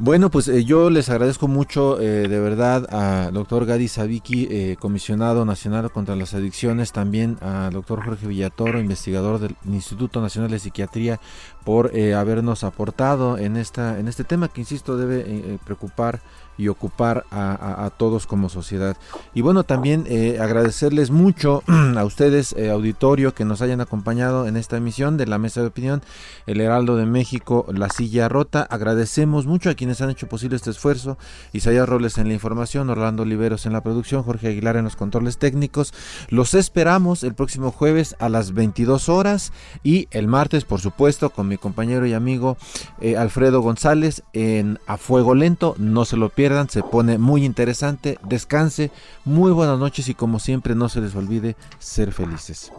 Bueno, 0.00 0.28
pues 0.28 0.48
eh, 0.48 0.64
yo 0.64 0.90
les 0.90 1.08
agradezco 1.08 1.46
mucho 1.46 2.00
eh, 2.00 2.26
de 2.26 2.40
verdad 2.40 2.92
al 2.92 3.32
doctor 3.32 3.64
Gadi 3.64 3.86
Sabiki, 3.86 4.74
comisionado 4.74 5.44
nacional 5.44 5.92
contra 5.92 6.16
las 6.16 6.34
adicciones, 6.34 6.90
también 6.90 7.38
al 7.42 7.72
doctor 7.72 8.04
Jorge 8.04 8.26
Villatoro, 8.26 8.80
investigador 8.80 9.38
del 9.38 9.54
Instituto 9.66 10.20
Nacional 10.20 10.50
de 10.50 10.58
Psiquiatría, 10.58 11.20
por 11.64 11.92
habernos 12.16 12.64
aportado 12.64 13.38
en, 13.38 13.56
esta, 13.56 14.00
en 14.00 14.08
este 14.08 14.24
tema 14.24 14.48
que, 14.48 14.62
insisto, 14.62 14.96
debe 14.96 15.58
preocupar 15.64 16.20
y 16.58 16.68
ocupar 16.68 17.24
a, 17.30 17.90
todos 17.96 18.26
como 18.26 18.48
sociedad. 18.48 18.96
Y 19.32 19.40
bueno, 19.40 19.64
también 19.64 20.04
eh, 20.08 20.38
agradecerles 20.40 21.10
mucho 21.10 21.62
a 21.96 22.04
ustedes, 22.04 22.52
eh, 22.58 22.70
auditorio, 22.70 23.32
que 23.32 23.44
nos 23.44 23.62
hayan 23.62 23.80
acompañado 23.80 24.46
en 24.46 24.56
esta 24.56 24.76
emisión 24.76 25.16
de 25.16 25.26
la 25.26 25.38
Mesa 25.38 25.60
de 25.60 25.68
Opinión, 25.68 26.02
el 26.46 26.60
Heraldo 26.60 26.96
de 26.96 27.06
México, 27.06 27.66
La 27.72 27.88
Silla 27.88 28.28
Rota. 28.28 28.62
Agradecemos 28.62 29.46
mucho 29.46 29.70
a 29.70 29.74
quienes 29.74 30.00
han 30.00 30.10
hecho 30.10 30.28
posible 30.28 30.56
este 30.56 30.70
esfuerzo, 30.70 31.16
Isaías 31.52 31.88
Robles 31.88 32.18
en 32.18 32.28
la 32.28 32.34
información, 32.34 32.90
Orlando 32.90 33.22
Oliveros 33.22 33.64
en 33.64 33.72
la 33.72 33.82
producción, 33.82 34.24
Jorge 34.24 34.48
Aguilar 34.48 34.76
en 34.76 34.84
los 34.84 34.96
controles 34.96 35.38
técnicos. 35.38 35.94
Los 36.28 36.54
esperamos 36.54 37.22
el 37.22 37.34
próximo 37.34 37.70
jueves 37.70 38.16
a 38.18 38.28
las 38.28 38.52
22 38.52 39.08
horas 39.08 39.52
y 39.84 40.08
el 40.10 40.26
martes, 40.26 40.64
por 40.64 40.80
supuesto, 40.80 41.30
con 41.30 41.46
mi 41.46 41.56
compañero 41.56 42.06
y 42.06 42.14
amigo 42.14 42.56
eh, 43.00 43.16
Alfredo 43.16 43.60
González 43.60 44.22
en 44.32 44.78
A 44.86 44.96
Fuego 44.96 45.34
Lento. 45.34 45.74
No 45.78 46.04
se 46.04 46.16
lo 46.16 46.30
pierdan 46.48 46.70
se 46.70 46.82
pone 46.82 47.18
muy 47.18 47.44
interesante. 47.44 48.18
Descanse, 48.22 48.90
muy 49.26 49.52
buenas 49.52 49.78
noches 49.78 50.08
y 50.08 50.14
como 50.14 50.38
siempre 50.38 50.74
no 50.74 50.88
se 50.88 51.02
les 51.02 51.14
olvide 51.14 51.56
ser 51.78 52.10
felices. 52.10 52.72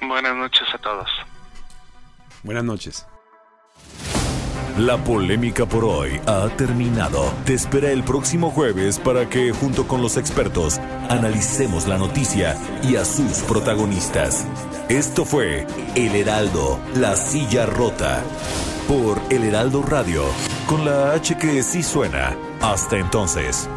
Buenas 0.00 0.34
noches 0.34 0.62
a 0.72 0.78
todos. 0.78 1.08
Buenas 2.42 2.64
noches. 2.64 3.06
La 4.78 4.96
polémica 4.96 5.66
por 5.66 5.84
hoy 5.84 6.18
ha 6.26 6.48
terminado. 6.56 7.30
Te 7.44 7.52
espera 7.52 7.90
el 7.90 8.04
próximo 8.04 8.50
jueves 8.50 8.98
para 8.98 9.28
que, 9.28 9.52
junto 9.52 9.86
con 9.86 10.00
los 10.00 10.16
expertos, 10.16 10.78
analicemos 11.10 11.86
la 11.86 11.98
noticia 11.98 12.56
y 12.82 12.96
a 12.96 13.04
sus 13.04 13.40
protagonistas. 13.40 14.46
Esto 14.88 15.26
fue 15.26 15.66
El 15.94 16.14
Heraldo, 16.16 16.78
la 16.94 17.16
silla 17.16 17.66
rota, 17.66 18.22
por 18.88 19.20
El 19.30 19.44
Heraldo 19.44 19.82
Radio, 19.82 20.24
con 20.66 20.84
la 20.84 21.12
H 21.12 21.36
que 21.38 21.62
sí 21.62 21.82
suena. 21.82 22.36
Hasta 22.60 22.98
entonces. 22.98 23.68